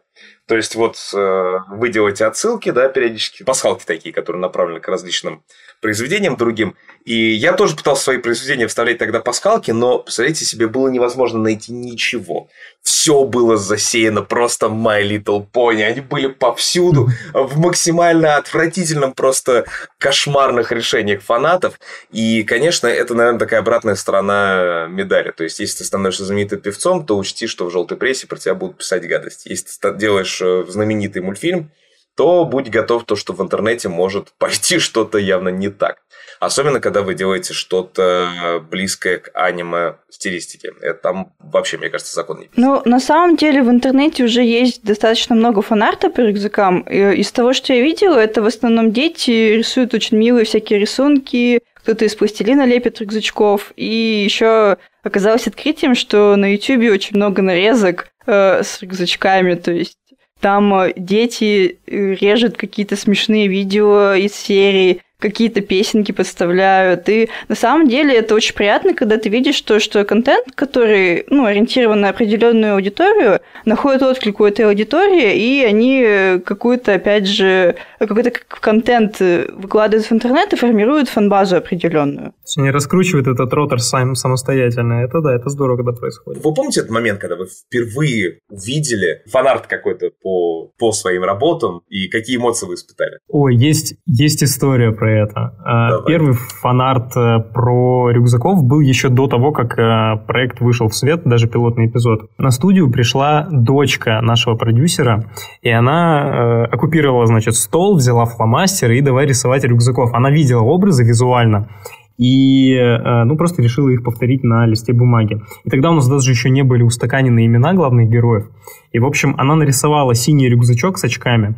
То 0.48 0.56
есть 0.56 0.76
вот 0.76 0.98
э, 1.14 1.54
вы 1.70 1.90
делаете 1.90 2.26
отсылки, 2.26 2.72
да, 2.72 2.88
периодически, 2.88 3.44
пасхалки 3.44 3.86
такие, 3.86 4.14
которые 4.14 4.42
направлены 4.42 4.80
к 4.80 4.88
различным 4.88 5.44
произведениям 5.82 6.38
другим. 6.38 6.76
И 7.06 7.34
я 7.34 7.54
тоже 7.54 7.76
пытался 7.76 8.06
свои 8.06 8.18
произведения 8.18 8.68
вставлять 8.68 8.98
тогда 8.98 9.20
пасхалки, 9.20 9.70
но, 9.70 10.00
представляете 10.00 10.44
себе, 10.44 10.68
было 10.68 10.88
невозможно 10.88 11.38
найти 11.38 11.72
ничего. 11.72 12.50
Все 12.82 13.26
было 13.26 13.58
засеяно 13.58 14.24
просто 14.24 14.66
My 14.68 15.04
Little 15.04 15.46
Pony. 15.52 15.84
Они 15.84 16.02
были 16.02 16.28
повсюду, 16.28 17.10
в 17.34 17.60
максимально 17.60 18.38
отвратительном, 18.38 19.14
просто 19.14 19.66
кошмарных 20.00 20.72
решениях 20.72 21.22
фанатов. 21.22 21.80
И, 22.12 22.42
конечно, 22.44 22.88
это, 22.88 23.14
наверное, 23.14 23.40
такая 23.40 23.60
обратная 23.60 23.96
сторона 23.96 24.88
медали. 24.90 25.32
То 25.32 25.44
есть, 25.44 25.60
если 25.60 25.80
ты 25.80 25.84
становишься 25.84 26.26
знаменитым 26.26 26.60
певцом, 26.60 27.06
то 27.06 27.18
учти, 27.18 27.46
что 27.46 27.66
в 27.66 27.72
желтой 27.72 27.98
прессе 27.98 28.26
про 28.26 28.38
тебя 28.38 28.56
будут 28.56 28.78
писать 28.78 29.08
гадости. 29.08 29.50
Если 29.50 29.68
ты 29.80 29.94
делаешь 29.96 30.42
э, 30.42 30.66
знаменитый 30.68 31.22
мультфильм, 31.22 31.70
то 32.16 32.46
будь 32.46 32.70
готов 32.70 33.04
то, 33.04 33.16
что 33.16 33.34
в 33.34 33.42
интернете 33.42 33.90
может 33.90 34.34
пойти 34.38 34.80
что-то 34.80 35.18
явно 35.18 35.50
не 35.50 35.70
так. 35.70 35.98
Особенно, 36.40 36.80
когда 36.80 37.02
вы 37.02 37.16
делаете 37.16 37.54
что-то 37.54 38.62
близкое 38.70 39.18
к 39.20 39.32
аниме 39.34 39.96
стилистике. 40.10 40.74
Это 40.82 41.00
там 41.00 41.34
вообще, 41.40 41.78
мне 41.78 41.90
кажется, 41.90 42.14
закон 42.14 42.40
не 42.40 42.50
Ну, 42.56 42.82
на 42.86 43.00
самом 43.00 43.38
деле 43.38 43.64
в 43.64 43.70
интернете 43.70 44.24
уже 44.24 44.42
есть 44.42 44.84
достаточно 44.84 45.36
много 45.36 45.62
фанарта 45.62 46.10
по 46.10 46.22
рюкзакам. 46.22 46.82
Из 46.82 47.32
того, 47.32 47.54
что 47.54 47.74
я 47.74 47.82
видела, 47.82 48.18
это 48.18 48.42
в 48.42 48.46
основном 48.46 48.92
дети 48.92 49.32
рисуют 49.32 49.94
очень 49.94 50.18
милые 50.18 50.46
всякие 50.46 50.80
рисунки, 50.80 51.62
кто-то 51.76 52.06
из 52.06 52.16
пластилина 52.16 52.66
лепит 52.66 53.00
рюкзачков. 53.00 53.72
И 53.76 54.24
еще 54.26 54.78
оказалось 55.04 55.48
открытием, 55.48 55.96
что 55.96 56.36
на 56.36 56.52
YouTube 56.52 56.92
очень 56.92 57.16
много 57.16 57.42
нарезок 57.42 58.08
э, 58.26 58.64
с 58.64 58.82
рюкзачками, 58.82 59.54
то 59.54 59.72
есть 59.72 59.98
там 60.40 60.74
э, 60.74 60.94
дети 60.96 61.78
э, 61.88 62.14
режут 62.16 62.58
какие-то 62.58 62.96
смешные 62.96 63.48
видео 63.48 64.14
из 64.14 64.36
серии, 64.36 65.02
какие-то 65.20 65.62
песенки 65.62 66.12
подставляют. 66.12 67.08
И 67.10 67.30
на 67.48 67.56
самом 67.56 67.88
деле 67.88 68.16
это 68.16 68.36
очень 68.36 68.54
приятно, 68.54 68.94
когда 68.94 69.18
ты 69.18 69.30
видишь 69.30 69.60
то, 69.62 69.80
что 69.80 70.04
контент, 70.04 70.48
который 70.56 71.26
ну, 71.30 71.46
ориентирован 71.46 72.02
на 72.02 72.10
определенную 72.10 72.76
аудиторию, 72.76 73.40
находит 73.66 74.04
отклик 74.04 74.40
у 74.40 74.46
этой 74.46 74.66
аудитории, 74.66 75.36
и 75.36 75.64
они 75.64 76.40
какую-то, 76.46 76.94
опять 76.94 77.28
же, 77.28 77.76
какой-то 78.00 78.32
контент 78.48 79.20
выкладывают 79.20 80.06
в 80.06 80.12
интернет 80.12 80.54
и 80.54 80.58
формируют 80.58 81.10
фан-базу 81.10 81.58
определенную. 81.58 82.34
Они 82.58 82.72
раскручивают 82.72 83.28
этот 83.28 83.52
ротор 83.54 83.80
сам, 83.82 84.16
самостоятельно. 84.16 85.04
Это 85.04 85.22
да, 85.22 85.36
это 85.36 85.50
здорово, 85.50 85.78
когда 85.78 85.92
происходит. 85.94 86.44
Вы 86.44 86.54
помните 86.54 86.82
этот 86.82 86.92
момент, 86.92 87.20
когда 87.20 87.36
вы 87.36 87.48
впервые 87.48 88.40
увидели 88.50 89.24
фанарт 89.28 89.68
какой-то 89.68 90.12
по, 90.22 90.72
по 90.78 90.92
своим 90.92 91.24
работам, 91.24 91.82
и 91.90 92.08
какие 92.08 92.38
эмоции 92.38 92.68
вы 92.68 92.76
испытали? 92.76 93.20
Ой, 93.28 93.56
есть, 93.56 93.96
есть 94.06 94.44
история 94.44 94.92
про 94.92 95.05
это. 95.10 95.54
А, 95.64 95.90
Давай. 95.90 96.06
Первый 96.08 96.34
фанарт 96.34 97.16
э, 97.16 97.40
про 97.54 98.10
рюкзаков 98.12 98.64
был 98.64 98.80
еще 98.80 99.10
до 99.10 99.28
того, 99.28 99.52
как 99.52 99.78
э, 99.78 100.18
проект 100.28 100.62
вышел 100.62 100.88
в 100.88 100.96
свет, 100.96 101.22
даже 101.26 101.48
пилотный 101.48 101.88
эпизод. 101.88 102.30
На 102.38 102.52
студию 102.52 102.90
пришла 102.92 103.48
дочка 103.50 104.22
нашего 104.22 104.56
продюсера, 104.56 105.26
и 105.62 105.70
она 105.70 106.24
э, 106.24 106.64
оккупировала, 106.66 107.26
значит, 107.26 107.56
стол, 107.56 107.98
взяла 107.98 108.26
фломастер 108.26 108.92
и 108.92 109.02
давай 109.02 109.26
рисовать 109.26 109.64
рюкзаков. 109.64 110.14
Она 110.14 110.30
видела 110.32 110.62
образы 110.62 111.04
визуально, 111.04 111.70
и 112.18 112.80
ну, 113.26 113.36
просто 113.36 113.62
решила 113.62 113.90
их 113.90 114.02
повторить 114.02 114.42
на 114.42 114.66
листе 114.66 114.94
бумаги. 114.94 115.42
И 115.66 115.70
тогда 115.70 115.92
у 115.92 115.96
нас 115.96 116.08
даже 116.08 116.32
еще 116.32 116.50
не 116.50 116.64
были 116.64 116.82
устаканены 116.82 117.46
имена 117.46 117.74
главных 117.74 118.10
героев. 118.10 118.46
И, 118.94 119.00
в 119.00 119.06
общем, 119.06 119.36
она 119.38 119.56
нарисовала 119.56 120.16
синий 120.16 120.48
рюкзачок 120.48 120.98
с 120.98 121.04
очками, 121.04 121.56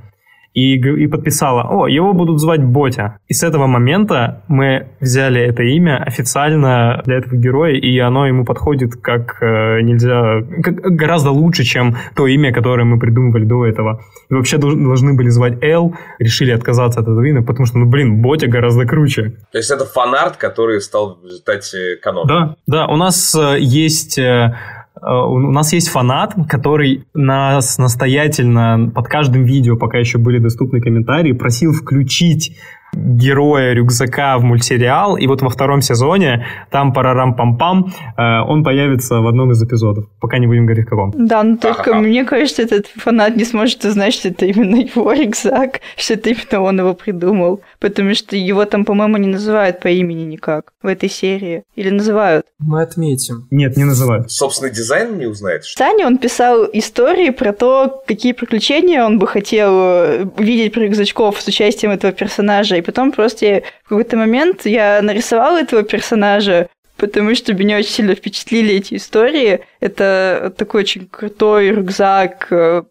и, 0.57 0.73
и 0.73 1.07
подписала, 1.07 1.67
о, 1.69 1.87
его 1.87 2.13
будут 2.13 2.39
звать 2.39 2.63
Ботя. 2.63 3.19
И 3.27 3.33
с 3.33 3.43
этого 3.43 3.67
момента 3.67 4.41
мы 4.47 4.87
взяли 4.99 5.39
это 5.39 5.61
имя 5.61 6.03
официально 6.03 7.03
для 7.05 7.17
этого 7.17 7.35
героя, 7.35 7.73
и 7.73 7.99
оно 7.99 8.25
ему 8.25 8.43
подходит 8.43 8.95
как 8.95 9.37
э, 9.43 9.81
нельзя, 9.81 10.41
как, 10.63 10.77
гораздо 10.77 11.29
лучше, 11.29 11.63
чем 11.63 11.95
то 12.15 12.25
имя, 12.25 12.51
которое 12.51 12.85
мы 12.85 12.97
придумывали 12.97 13.45
до 13.45 13.67
этого. 13.67 14.01
И 14.31 14.33
вообще 14.33 14.57
должны 14.57 15.13
были 15.13 15.29
звать 15.29 15.61
Эл, 15.61 15.93
решили 16.17 16.49
отказаться 16.49 17.01
от 17.01 17.05
этого 17.05 17.23
имени, 17.23 17.45
потому 17.45 17.67
что, 17.67 17.77
ну, 17.77 17.85
блин, 17.85 18.23
Ботя 18.23 18.47
гораздо 18.47 18.87
круче. 18.87 19.35
То 19.51 19.59
есть 19.59 19.69
это 19.69 19.85
фанарт, 19.85 20.37
который 20.37 20.81
стал 20.81 21.19
в 21.21 21.25
результате 21.25 21.97
канона? 22.01 22.27
Да, 22.27 22.55
да, 22.65 22.87
у 22.87 22.95
нас 22.95 23.35
э, 23.35 23.57
есть... 23.59 24.17
Э, 24.17 24.27
Э, 24.47 24.76
у 25.01 25.51
нас 25.51 25.73
есть 25.73 25.89
фанат, 25.89 26.35
который 26.47 27.05
нас 27.13 27.77
настоятельно 27.77 28.91
под 28.93 29.07
каждым 29.07 29.43
видео, 29.43 29.77
пока 29.77 29.97
еще 29.97 30.17
были 30.17 30.39
доступны 30.39 30.81
комментарии, 30.81 31.33
просил 31.33 31.73
включить 31.73 32.57
героя 32.93 33.73
рюкзака 33.73 34.37
в 34.37 34.43
мультсериал, 34.43 35.17
и 35.17 35.27
вот 35.27 35.41
во 35.41 35.49
втором 35.49 35.81
сезоне, 35.81 36.45
там 36.71 36.93
парарам-пам-пам, 36.93 37.93
э, 38.17 38.41
он 38.41 38.63
появится 38.63 39.19
в 39.19 39.27
одном 39.27 39.51
из 39.51 39.63
эпизодов, 39.63 40.05
пока 40.19 40.37
не 40.37 40.47
будем 40.47 40.65
говорить 40.65 40.85
в 40.85 40.89
каком. 40.89 41.13
Да, 41.15 41.43
но 41.43 41.57
только 41.57 41.95
мне 41.95 42.25
кажется, 42.25 42.63
этот 42.63 42.87
фанат 42.87 43.35
не 43.35 43.45
сможет 43.45 43.83
узнать, 43.85 44.13
что 44.13 44.29
это 44.29 44.45
именно 44.45 44.77
его 44.77 45.11
рюкзак, 45.13 45.81
что 45.95 46.13
это 46.13 46.29
именно 46.29 46.61
он 46.61 46.79
его 46.79 46.93
придумал, 46.93 47.61
потому 47.79 48.13
что 48.15 48.35
его 48.35 48.65
там, 48.65 48.85
по-моему, 48.85 49.17
не 49.17 49.27
называют 49.27 49.79
по 49.79 49.87
имени 49.87 50.23
никак 50.23 50.71
в 50.81 50.87
этой 50.87 51.09
серии. 51.09 51.63
Или 51.75 51.89
называют? 51.89 52.45
Мы 52.59 52.81
отметим. 52.81 53.47
Нет, 53.51 53.77
не 53.77 53.83
называют. 53.83 54.31
Собственный 54.31 54.71
дизайн 54.71 55.17
не 55.17 55.25
узнает? 55.25 55.65
Что? 55.65 55.83
Саня, 55.83 56.07
он 56.07 56.17
писал 56.17 56.67
истории 56.73 57.29
про 57.29 57.53
то, 57.53 58.03
какие 58.07 58.33
приключения 58.33 59.03
он 59.03 59.19
бы 59.19 59.27
хотел 59.27 59.71
э, 59.73 60.25
видеть 60.37 60.73
про 60.73 60.81
рюкзачков 60.81 61.39
с 61.41 61.47
участием 61.47 61.91
этого 61.91 62.13
персонажа, 62.13 62.75
и 62.75 62.81
потом 62.87 63.11
просто 63.11 63.45
я, 63.45 63.61
в 63.83 63.89
какой-то 63.89 64.15
момент 64.15 64.65
я 64.65 65.01
нарисовала 65.01 65.59
этого 65.59 65.83
персонажа, 65.83 66.69
потому 66.95 67.35
что 67.35 67.53
меня 67.53 67.77
очень 67.77 67.91
сильно 67.91 68.15
впечатлили 68.15 68.75
эти 68.75 68.95
истории. 68.95 69.59
Это 69.81 70.53
такой 70.57 70.81
очень 70.81 71.05
крутой 71.05 71.69
рюкзак 71.71 72.47
э, 72.49 72.83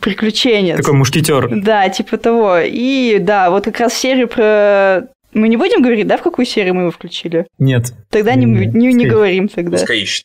приключения. 0.00 0.76
Такой 0.76 0.94
мушкетер. 0.94 1.48
Да, 1.62 1.88
типа 1.88 2.18
того. 2.18 2.58
И 2.64 3.18
да, 3.20 3.50
вот 3.50 3.64
как 3.64 3.78
раз 3.78 3.94
серию 3.94 4.26
про 4.26 5.08
мы 5.32 5.48
не 5.48 5.56
будем 5.56 5.82
говорить, 5.82 6.06
да, 6.06 6.16
в 6.16 6.22
какую 6.22 6.46
серию 6.46 6.74
мы 6.74 6.82
его 6.82 6.90
включили? 6.90 7.46
Нет. 7.58 7.92
Тогда 8.10 8.34
не, 8.34 8.46
не, 8.46 8.66
не, 8.66 8.92
не 8.94 9.06
говорим 9.06 9.48
тогда. 9.48 9.76
Пускай 9.76 10.00
ищет. 10.00 10.24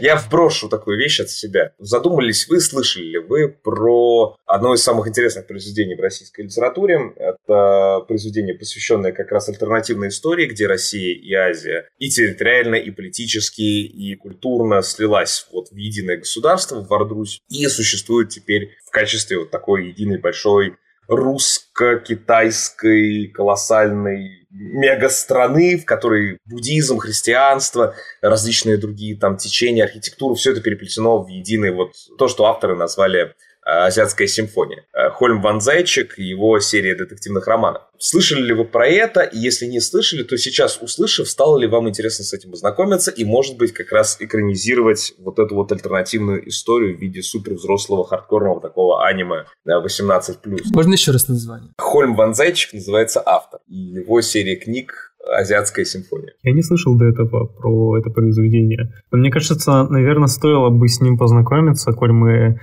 Я 0.00 0.16
вброшу 0.16 0.68
такую 0.68 0.98
вещь 0.98 1.20
от 1.20 1.30
себя. 1.30 1.72
Задумались 1.78 2.46
вы, 2.48 2.60
слышали 2.60 3.04
ли 3.04 3.18
вы 3.18 3.48
про 3.48 4.36
одно 4.46 4.74
из 4.74 4.82
самых 4.82 5.08
интересных 5.08 5.46
произведений 5.46 5.94
в 5.94 6.00
российской 6.00 6.42
литературе? 6.42 7.14
Это 7.16 8.04
произведение, 8.06 8.54
посвященное 8.54 9.12
как 9.12 9.32
раз 9.32 9.48
альтернативной 9.48 10.08
истории, 10.08 10.44
где 10.46 10.66
Россия 10.66 11.14
и 11.14 11.32
Азия 11.32 11.88
и 11.98 12.10
территориально, 12.10 12.74
и 12.74 12.90
политически, 12.90 13.62
и 13.62 14.14
культурно 14.16 14.82
слилась 14.82 15.46
вот 15.52 15.68
в 15.70 15.76
единое 15.76 16.18
государство, 16.18 16.80
в 16.80 16.88
Вардрусь, 16.88 17.40
и 17.48 17.66
существует 17.68 18.30
теперь 18.30 18.76
в 18.84 18.90
качестве 18.90 19.38
вот 19.38 19.50
такой 19.50 19.86
единой 19.88 20.18
большой 20.18 20.76
русско-китайской 21.08 23.28
колоссальной 23.28 24.39
мега-страны, 24.50 25.78
в 25.78 25.84
которой 25.84 26.38
буддизм, 26.44 26.98
христианство, 26.98 27.94
различные 28.20 28.76
другие 28.76 29.16
там 29.16 29.36
течения, 29.36 29.84
архитектура, 29.84 30.34
все 30.34 30.52
это 30.52 30.60
переплетено 30.60 31.22
в 31.22 31.28
единый 31.28 31.70
вот 31.70 31.94
то, 32.18 32.28
что 32.28 32.46
авторы 32.46 32.76
назвали 32.76 33.34
«Азиатская 33.62 34.26
симфония». 34.26 34.84
Э, 34.92 35.10
Хольм 35.10 35.40
Ван 35.40 35.60
Зайчик 35.60 36.18
и 36.18 36.24
его 36.24 36.58
серия 36.60 36.94
детективных 36.94 37.46
романов. 37.46 37.82
Слышали 37.98 38.40
ли 38.40 38.54
вы 38.54 38.64
про 38.64 38.88
это? 38.88 39.20
И 39.20 39.38
если 39.38 39.66
не 39.66 39.80
слышали, 39.80 40.22
то 40.22 40.36
сейчас, 40.38 40.78
услышав, 40.80 41.28
стало 41.28 41.58
ли 41.58 41.66
вам 41.66 41.88
интересно 41.88 42.24
с 42.24 42.32
этим 42.32 42.52
ознакомиться 42.52 43.10
и, 43.10 43.24
может 43.24 43.58
быть, 43.58 43.72
как 43.72 43.92
раз 43.92 44.16
экранизировать 44.20 45.14
вот 45.18 45.38
эту 45.38 45.54
вот 45.54 45.70
альтернативную 45.72 46.48
историю 46.48 46.96
в 46.96 47.00
виде 47.00 47.22
супер 47.22 47.54
взрослого 47.54 48.06
хардкорного 48.06 48.60
такого 48.60 49.06
аниме 49.06 49.44
18+. 49.68 50.38
Можно 50.72 50.92
еще 50.92 51.12
раз 51.12 51.28
название? 51.28 51.72
Хольм 51.78 52.16
Ван 52.16 52.34
Зайчик 52.34 52.72
называется 52.72 53.22
автор. 53.24 53.60
И 53.68 53.76
его 53.76 54.22
серия 54.22 54.56
книг 54.56 55.10
Азиатская 55.28 55.84
симфония. 55.84 56.32
Я 56.42 56.52
не 56.52 56.62
слышал 56.62 56.96
до 56.96 57.04
этого 57.04 57.46
про 57.46 57.98
это 57.98 58.10
произведение. 58.10 58.92
Но 59.10 59.18
мне 59.18 59.30
кажется, 59.30 59.84
наверное, 59.84 60.28
стоило 60.28 60.70
бы 60.70 60.88
с 60.88 61.00
ним 61.00 61.18
познакомиться, 61.18 61.92
коль 61.92 62.12
мы 62.12 62.60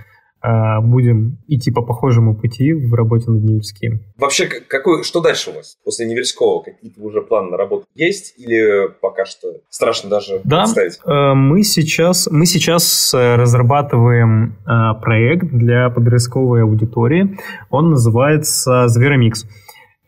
будем 0.81 1.37
идти 1.47 1.71
по 1.71 1.81
похожему 1.81 2.35
пути 2.35 2.73
в 2.73 2.93
работе 2.93 3.29
над 3.29 3.43
Невельским. 3.43 4.01
Вообще, 4.17 4.45
какой, 4.45 5.03
что 5.03 5.21
дальше 5.21 5.51
у 5.51 5.53
вас 5.53 5.77
после 5.83 6.05
Невельского? 6.05 6.61
Какие-то 6.61 7.01
уже 7.01 7.21
планы 7.21 7.51
на 7.51 7.57
работу 7.57 7.85
есть 7.95 8.33
или 8.37 8.89
пока 9.01 9.25
что 9.25 9.47
страшно 9.69 10.09
даже 10.09 10.41
да, 10.43 10.63
представить? 10.63 10.99
Да, 11.05 11.33
мы 11.33 11.63
сейчас, 11.63 12.27
мы 12.31 12.45
сейчас 12.45 13.13
э, 13.13 13.35
разрабатываем 13.35 14.57
э, 14.65 15.01
проект 15.01 15.47
для 15.47 15.89
подростковой 15.89 16.63
аудитории. 16.63 17.37
Он 17.69 17.91
называется 17.91 18.87
«Зверомикс». 18.87 19.45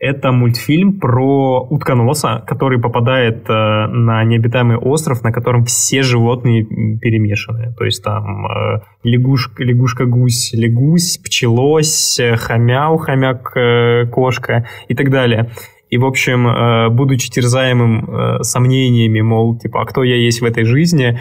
Это 0.00 0.32
мультфильм 0.32 0.98
про 0.98 1.60
утконоса, 1.60 2.42
который 2.46 2.80
попадает 2.80 3.44
э, 3.50 3.52
на 3.52 4.24
необитаемый 4.24 4.78
остров, 4.78 5.22
на 5.22 5.30
котором 5.30 5.66
все 5.66 6.02
животные 6.02 6.64
перемешаны. 6.64 7.74
То 7.76 7.84
есть 7.84 8.02
там 8.02 8.46
э, 8.46 8.80
лягушка, 9.02 9.62
лягушка-гусь, 9.62 10.54
лягусь, 10.54 11.18
пчелось, 11.18 12.18
хомяу, 12.38 12.96
хомяк, 12.96 13.54
э, 13.54 14.06
кошка 14.06 14.66
и 14.88 14.94
так 14.94 15.10
далее. 15.10 15.50
И, 15.90 15.98
в 15.98 16.06
общем, 16.06 16.48
э, 16.48 16.88
будучи 16.88 17.30
терзаемым 17.30 18.08
э, 18.08 18.42
сомнениями, 18.42 19.20
мол, 19.20 19.58
типа, 19.58 19.82
а 19.82 19.84
кто 19.84 20.02
я 20.02 20.16
есть 20.16 20.40
в 20.40 20.46
этой 20.46 20.64
жизни, 20.64 21.18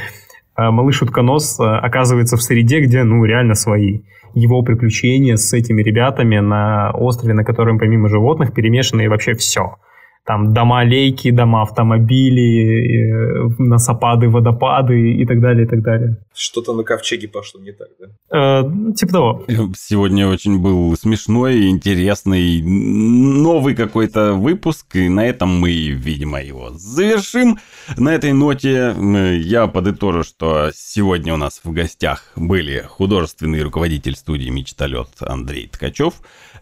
малыш 0.71 1.01
утконос 1.01 1.59
э, 1.59 1.63
оказывается 1.63 2.37
в 2.37 2.41
среде, 2.41 2.81
где, 2.81 3.03
ну, 3.03 3.23
реально 3.25 3.55
свои 3.55 4.01
его 4.33 4.61
приключения 4.61 5.35
с 5.35 5.53
этими 5.53 5.81
ребятами 5.81 6.39
на 6.39 6.91
острове, 6.91 7.33
на 7.33 7.43
котором 7.43 7.79
помимо 7.79 8.09
животных 8.09 8.53
перемешано 8.53 9.01
и 9.01 9.07
вообще 9.07 9.33
все. 9.33 9.77
Там 10.29 10.53
дома 10.53 10.83
лейки, 10.83 11.31
дома 11.31 11.63
автомобили, 11.63 13.47
э, 13.47 13.49
насопады, 13.57 14.29
водопады 14.29 15.13
и 15.13 15.25
так 15.25 15.41
далее, 15.41 15.65
и 15.65 15.67
так 15.67 15.81
далее. 15.81 16.17
Что-то 16.35 16.75
на 16.75 16.83
ковчеге 16.83 17.27
пошло 17.27 17.59
не 17.59 17.71
так, 17.71 17.87
да? 17.99 18.61
Э, 18.61 18.93
типа 18.93 19.11
того. 19.11 19.45
Сегодня 19.75 20.27
очень 20.27 20.59
был 20.61 20.95
смешной, 20.95 21.69
интересный, 21.69 22.61
новый 22.61 23.73
какой-то 23.73 24.33
выпуск, 24.33 24.95
и 24.97 25.09
на 25.09 25.25
этом 25.25 25.49
мы, 25.49 25.71
видимо, 25.71 26.39
его 26.39 26.69
завершим. 26.73 27.57
На 27.97 28.13
этой 28.13 28.31
ноте 28.31 28.93
я 29.41 29.65
подытожу, 29.65 30.21
что 30.21 30.69
сегодня 30.75 31.33
у 31.33 31.37
нас 31.37 31.59
в 31.63 31.71
гостях 31.71 32.33
были 32.35 32.83
художественный 32.87 33.63
руководитель 33.63 34.15
студии 34.15 34.49
«Мечталет» 34.49 35.09
Андрей 35.21 35.67
Ткачев, 35.67 36.13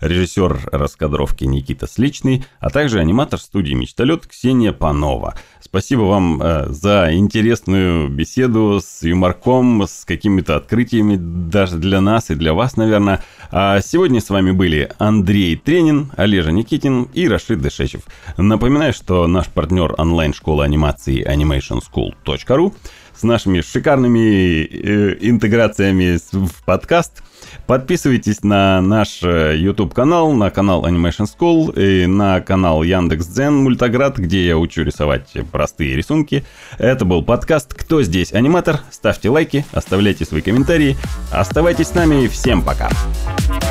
режиссер 0.01 0.69
раскадровки 0.71 1.43
Никита 1.45 1.87
Сличный, 1.87 2.45
а 2.59 2.69
также 2.69 2.99
аниматор 2.99 3.39
студии 3.39 3.73
«Мечталет» 3.73 4.27
Ксения 4.27 4.71
Панова. 4.71 5.35
Спасибо 5.59 6.01
вам 6.01 6.41
э, 6.41 6.67
за 6.69 7.09
интересную 7.13 8.09
беседу 8.09 8.79
с 8.81 9.03
юморком, 9.03 9.83
с 9.83 10.05
какими-то 10.05 10.55
открытиями 10.55 11.17
даже 11.17 11.77
для 11.77 12.01
нас 12.01 12.29
и 12.29 12.35
для 12.35 12.53
вас, 12.53 12.77
наверное. 12.77 13.23
А 13.51 13.81
сегодня 13.81 14.21
с 14.21 14.29
вами 14.29 14.51
были 14.51 14.89
Андрей 14.97 15.55
Тренин, 15.55 16.11
Олежа 16.15 16.51
Никитин 16.51 17.03
и 17.13 17.27
Рашид 17.27 17.61
Дышечев. 17.61 18.01
Напоминаю, 18.37 18.93
что 18.93 19.27
наш 19.27 19.47
партнер 19.47 19.93
онлайн-школы 19.97 20.63
анимации 20.63 21.25
animationschool.ru 21.25 22.73
с 23.17 23.23
нашими 23.23 23.61
шикарными 23.61 24.63
э, 24.63 25.17
интеграциями 25.21 26.19
в 26.31 26.63
подкаст. 26.65 27.23
Подписывайтесь 27.65 28.43
на 28.43 28.81
наш 28.81 29.21
э, 29.23 29.55
YouTube 29.57 29.93
канал, 29.93 30.33
на 30.33 30.49
канал 30.49 30.85
Animation 30.85 31.27
School 31.27 31.77
и 31.77 32.05
на 32.05 32.39
канал 32.41 32.83
Яндекс.Дзен 32.83 33.55
Мультоград, 33.55 34.17
где 34.17 34.45
я 34.45 34.57
учу 34.57 34.83
рисовать 34.83 35.31
простые 35.51 35.95
рисунки. 35.95 36.43
Это 36.77 37.05
был 37.05 37.23
подкаст 37.23 37.73
«Кто 37.73 38.03
здесь 38.03 38.33
аниматор?». 38.33 38.81
Ставьте 38.91 39.29
лайки, 39.29 39.65
оставляйте 39.71 40.25
свои 40.25 40.41
комментарии. 40.41 40.95
Оставайтесь 41.31 41.87
с 41.87 41.95
нами. 41.95 42.27
Всем 42.27 42.61
пока. 42.61 42.89
Пока. 43.47 43.66